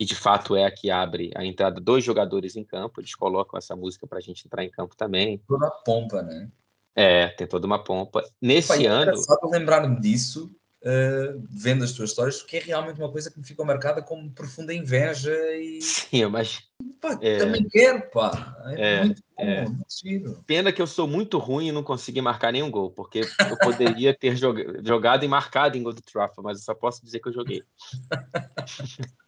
e 0.00 0.04
de 0.06 0.14
fato 0.14 0.56
é 0.56 0.64
a 0.64 0.70
que 0.70 0.90
abre 0.90 1.30
a 1.36 1.44
entrada 1.44 1.78
dos 1.78 2.02
jogadores 2.02 2.56
em 2.56 2.64
campo. 2.64 3.02
Eles 3.02 3.14
colocam 3.14 3.58
essa 3.58 3.76
música 3.76 4.06
para 4.06 4.16
a 4.16 4.20
gente 4.22 4.46
entrar 4.46 4.64
em 4.64 4.70
campo 4.70 4.96
também. 4.96 5.42
Toda 5.46 5.66
a 5.66 5.70
pompa, 5.70 6.22
né? 6.22 6.50
É, 6.96 7.28
tem 7.28 7.46
toda 7.46 7.66
uma 7.66 7.84
pompa. 7.84 8.24
Nesse 8.40 8.68
Pai, 8.68 8.86
ano. 8.86 9.12
Engraçado 9.12 9.50
lembrar-me 9.50 10.00
disso, 10.00 10.50
uh, 10.82 11.42
vendo 11.50 11.84
as 11.84 11.92
tuas 11.92 12.10
histórias, 12.10 12.38
porque 12.38 12.58
é 12.58 12.60
realmente 12.60 13.00
uma 13.00 13.10
coisa 13.10 13.30
que 13.30 13.38
me 13.38 13.46
ficou 13.46 13.64
marcada 13.64 14.02
como 14.02 14.30
profunda 14.30 14.74
inveja 14.74 15.34
e. 15.56 15.80
Sim, 15.80 16.26
mas. 16.26 16.62
Pá, 17.00 17.18
é... 17.20 17.38
também 17.38 17.68
quero, 17.68 18.10
pá. 18.10 18.56
É, 18.76 18.94
é 18.94 19.04
muito 19.04 19.22
bom, 19.36 19.44
é. 19.44 19.64
muito 19.64 20.42
Pena 20.46 20.72
que 20.72 20.82
eu 20.82 20.86
sou 20.86 21.06
muito 21.06 21.38
ruim 21.38 21.68
e 21.68 21.72
não 21.72 21.82
consegui 21.82 22.20
marcar 22.20 22.52
nenhum 22.52 22.70
gol, 22.70 22.90
porque 22.90 23.20
eu 23.20 23.56
poderia 23.58 24.14
ter 24.14 24.36
jogado 24.84 25.24
e 25.24 25.28
marcado 25.28 25.76
em 25.76 25.82
gol 25.82 25.92
do 25.92 26.02
Trafford, 26.02 26.42
mas 26.42 26.58
eu 26.58 26.64
só 26.64 26.74
posso 26.74 27.04
dizer 27.04 27.20
que 27.20 27.28
eu 27.28 27.32
joguei. 27.32 27.62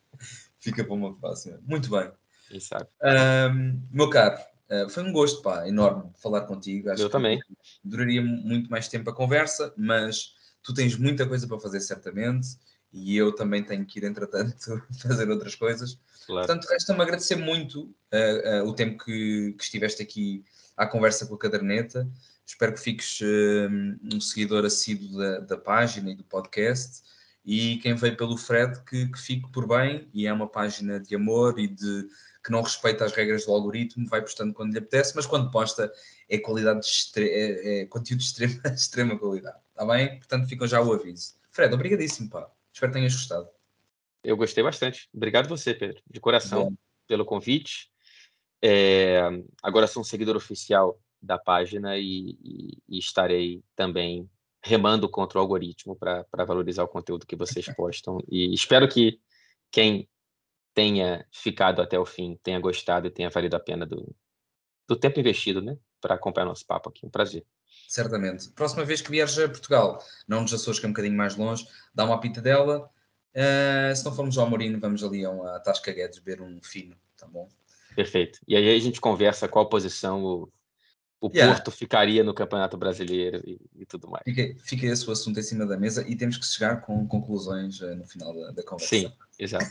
fica 0.62 0.84
para 0.84 0.94
uma 0.94 1.14
próxima. 1.18 1.58
Muito 1.66 1.90
bem. 1.90 2.10
Quem 2.48 2.60
sabe? 2.60 2.86
Um, 3.02 3.82
meu 3.90 4.08
caro, 4.08 4.38
uh, 4.70 4.88
foi 4.88 5.02
um 5.02 5.12
gosto, 5.12 5.42
pá, 5.42 5.66
enorme 5.66 6.10
falar 6.22 6.42
contigo. 6.42 6.90
Acho 6.90 7.02
Eu 7.02 7.10
também. 7.10 7.40
Duraria 7.82 8.22
muito 8.22 8.70
mais 8.70 8.88
tempo 8.88 9.10
a 9.10 9.14
conversa, 9.14 9.72
mas 9.76 10.34
tu 10.62 10.72
tens 10.74 10.96
muita 10.96 11.26
coisa 11.26 11.46
para 11.46 11.58
fazer, 11.58 11.80
certamente, 11.80 12.56
e 12.92 13.16
eu 13.16 13.32
também 13.32 13.62
tenho 13.62 13.84
que 13.84 13.98
ir, 13.98 14.04
entretanto, 14.04 14.82
fazer 15.00 15.28
outras 15.30 15.54
coisas. 15.54 15.98
Claro. 16.26 16.46
Portanto, 16.46 16.68
resta-me 16.70 17.02
agradecer 17.02 17.36
muito 17.36 17.82
uh, 17.82 18.64
uh, 18.64 18.68
o 18.68 18.74
tempo 18.74 19.02
que, 19.04 19.54
que, 19.58 19.64
estiveste 19.64 20.02
aqui 20.02 20.44
à 20.76 20.86
conversa 20.86 21.26
com 21.26 21.34
a 21.34 21.38
caderneta. 21.38 22.08
Espero 22.44 22.74
que 22.74 22.80
fiques 22.80 23.20
um 24.12 24.20
seguidor 24.20 24.64
assíduo 24.64 25.16
da, 25.16 25.38
da 25.40 25.56
página 25.56 26.10
e 26.10 26.14
do 26.14 26.24
podcast 26.24 27.02
e 27.44 27.78
quem 27.78 27.94
veio 27.94 28.16
pelo 28.16 28.36
Fred 28.36 28.80
que, 28.84 29.06
que 29.06 29.18
fique 29.18 29.50
por 29.50 29.66
bem 29.66 30.08
e 30.12 30.26
é 30.26 30.32
uma 30.32 30.48
página 30.48 31.00
de 31.00 31.14
amor 31.14 31.58
e 31.58 31.66
de 31.66 32.08
que 32.44 32.50
não 32.50 32.60
respeita 32.60 33.04
as 33.04 33.12
regras 33.12 33.46
do 33.46 33.52
algoritmo, 33.52 34.08
vai 34.08 34.20
postando 34.20 34.52
quando 34.52 34.72
lhe 34.72 34.78
apetece, 34.78 35.12
mas 35.14 35.26
quando 35.26 35.50
posta 35.50 35.92
é 36.28 36.38
qualidade 36.38 36.80
de 36.80 37.22
é, 37.22 37.82
é 37.82 37.86
conteúdo 37.86 38.20
de 38.20 38.26
extrema, 38.26 38.60
extrema 38.74 39.18
qualidade, 39.18 39.58
está 39.82 39.94
bem? 39.94 40.18
Portanto, 40.18 40.48
ficam 40.48 40.66
já 40.66 40.80
o 40.80 40.92
aviso. 40.92 41.34
Fred, 41.50 41.74
obrigadíssimo, 41.74 42.30
pá. 42.30 42.50
Espero 42.72 42.92
que 42.92 42.98
tenhas 42.98 43.14
gostado. 43.14 43.48
Eu 44.24 44.36
gostei 44.36 44.62
bastante. 44.62 45.08
Obrigado 45.12 45.48
você, 45.48 45.74
Pedro, 45.74 46.00
de 46.08 46.20
coração, 46.20 46.70
Bom. 46.70 46.76
pelo 47.06 47.24
convite. 47.24 47.90
É, 48.62 49.20
agora 49.62 49.86
sou 49.86 50.02
um 50.02 50.04
seguidor 50.04 50.36
oficial 50.36 51.00
da 51.20 51.38
página 51.38 51.98
e, 51.98 52.38
e, 52.42 52.78
e 52.88 52.98
estarei 52.98 53.62
também 53.74 54.30
remando 54.64 55.08
contra 55.08 55.38
o 55.38 55.42
algoritmo 55.42 55.96
para 55.96 56.44
valorizar 56.46 56.84
o 56.84 56.88
conteúdo 56.88 57.26
que 57.26 57.36
vocês 57.36 57.66
postam. 57.74 58.18
E 58.30 58.54
espero 58.54 58.88
que 58.88 59.20
quem 59.70 60.08
tenha 60.72 61.26
ficado 61.32 61.82
até 61.82 61.98
o 61.98 62.06
fim 62.06 62.38
tenha 62.42 62.60
gostado 62.60 63.06
e 63.06 63.10
tenha 63.10 63.28
valido 63.28 63.56
a 63.56 63.60
pena 63.60 63.84
do, 63.84 64.14
do 64.88 64.96
tempo 64.96 65.18
investido, 65.20 65.60
né? 65.60 65.76
Para 66.00 66.14
acompanhar 66.14 66.46
nosso 66.46 66.64
papo 66.64 66.88
aqui. 66.88 67.04
Um 67.04 67.10
prazer. 67.10 67.44
Certamente. 67.92 68.48
Próxima 68.52 68.86
vez 68.86 69.02
que 69.02 69.10
vieres 69.10 69.38
a 69.38 69.46
Portugal, 69.46 70.02
não 70.26 70.40
nos 70.40 70.54
Açores, 70.54 70.80
que 70.80 70.86
é 70.86 70.88
um 70.88 70.92
bocadinho 70.92 71.14
mais 71.14 71.36
longe, 71.36 71.68
dá 71.94 72.06
uma 72.06 72.18
pita 72.18 72.40
dela. 72.40 72.88
Uh, 73.34 73.94
se 73.94 74.02
não 74.02 74.14
formos 74.14 74.38
ao 74.38 74.48
Morino, 74.48 74.80
vamos 74.80 75.04
ali 75.04 75.26
a 75.26 75.30
uma 75.30 75.60
Tasca 75.60 75.92
Guedes 75.92 76.18
beber 76.20 76.42
um 76.42 76.58
fino, 76.62 76.96
tá 77.18 77.26
bom? 77.26 77.50
Perfeito. 77.94 78.38
E 78.48 78.56
aí 78.56 78.74
a 78.74 78.78
gente 78.80 78.98
conversa 78.98 79.46
qual 79.46 79.68
posição 79.68 80.24
o, 80.24 80.48
o 81.20 81.30
yeah. 81.34 81.52
Porto 81.52 81.70
ficaria 81.70 82.24
no 82.24 82.32
Campeonato 82.32 82.78
Brasileiro 82.78 83.42
e, 83.46 83.60
e 83.74 83.84
tudo 83.84 84.08
mais. 84.08 84.24
Fica, 84.24 84.58
fica, 84.64 84.86
esse 84.86 85.06
o 85.06 85.12
assunto 85.12 85.38
em 85.38 85.42
cima 85.42 85.66
da 85.66 85.76
mesa 85.76 86.02
e 86.08 86.16
temos 86.16 86.38
que 86.38 86.46
chegar 86.46 86.80
com 86.80 87.06
conclusões 87.06 87.78
uh, 87.82 87.94
no 87.94 88.06
final 88.06 88.32
da, 88.32 88.52
da, 88.52 88.62
conversa. 88.62 88.88
Sim, 88.88 89.12
exato. 89.38 89.66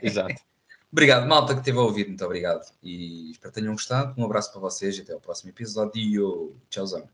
exato. 0.00 0.40
obrigado, 0.92 1.26
malta 1.26 1.54
que 1.54 1.58
esteve 1.58 1.78
a 1.78 1.82
ouvir, 1.82 2.06
muito 2.06 2.24
obrigado. 2.24 2.72
E 2.80 3.32
espero 3.32 3.52
que 3.52 3.60
tenham 3.60 3.74
gostado. 3.74 4.14
Um 4.16 4.24
abraço 4.24 4.52
para 4.52 4.60
vocês 4.60 4.96
e 4.96 5.00
até 5.00 5.12
o 5.12 5.20
próximo 5.20 5.50
episódio. 5.50 6.56
Tchauzão. 6.70 7.08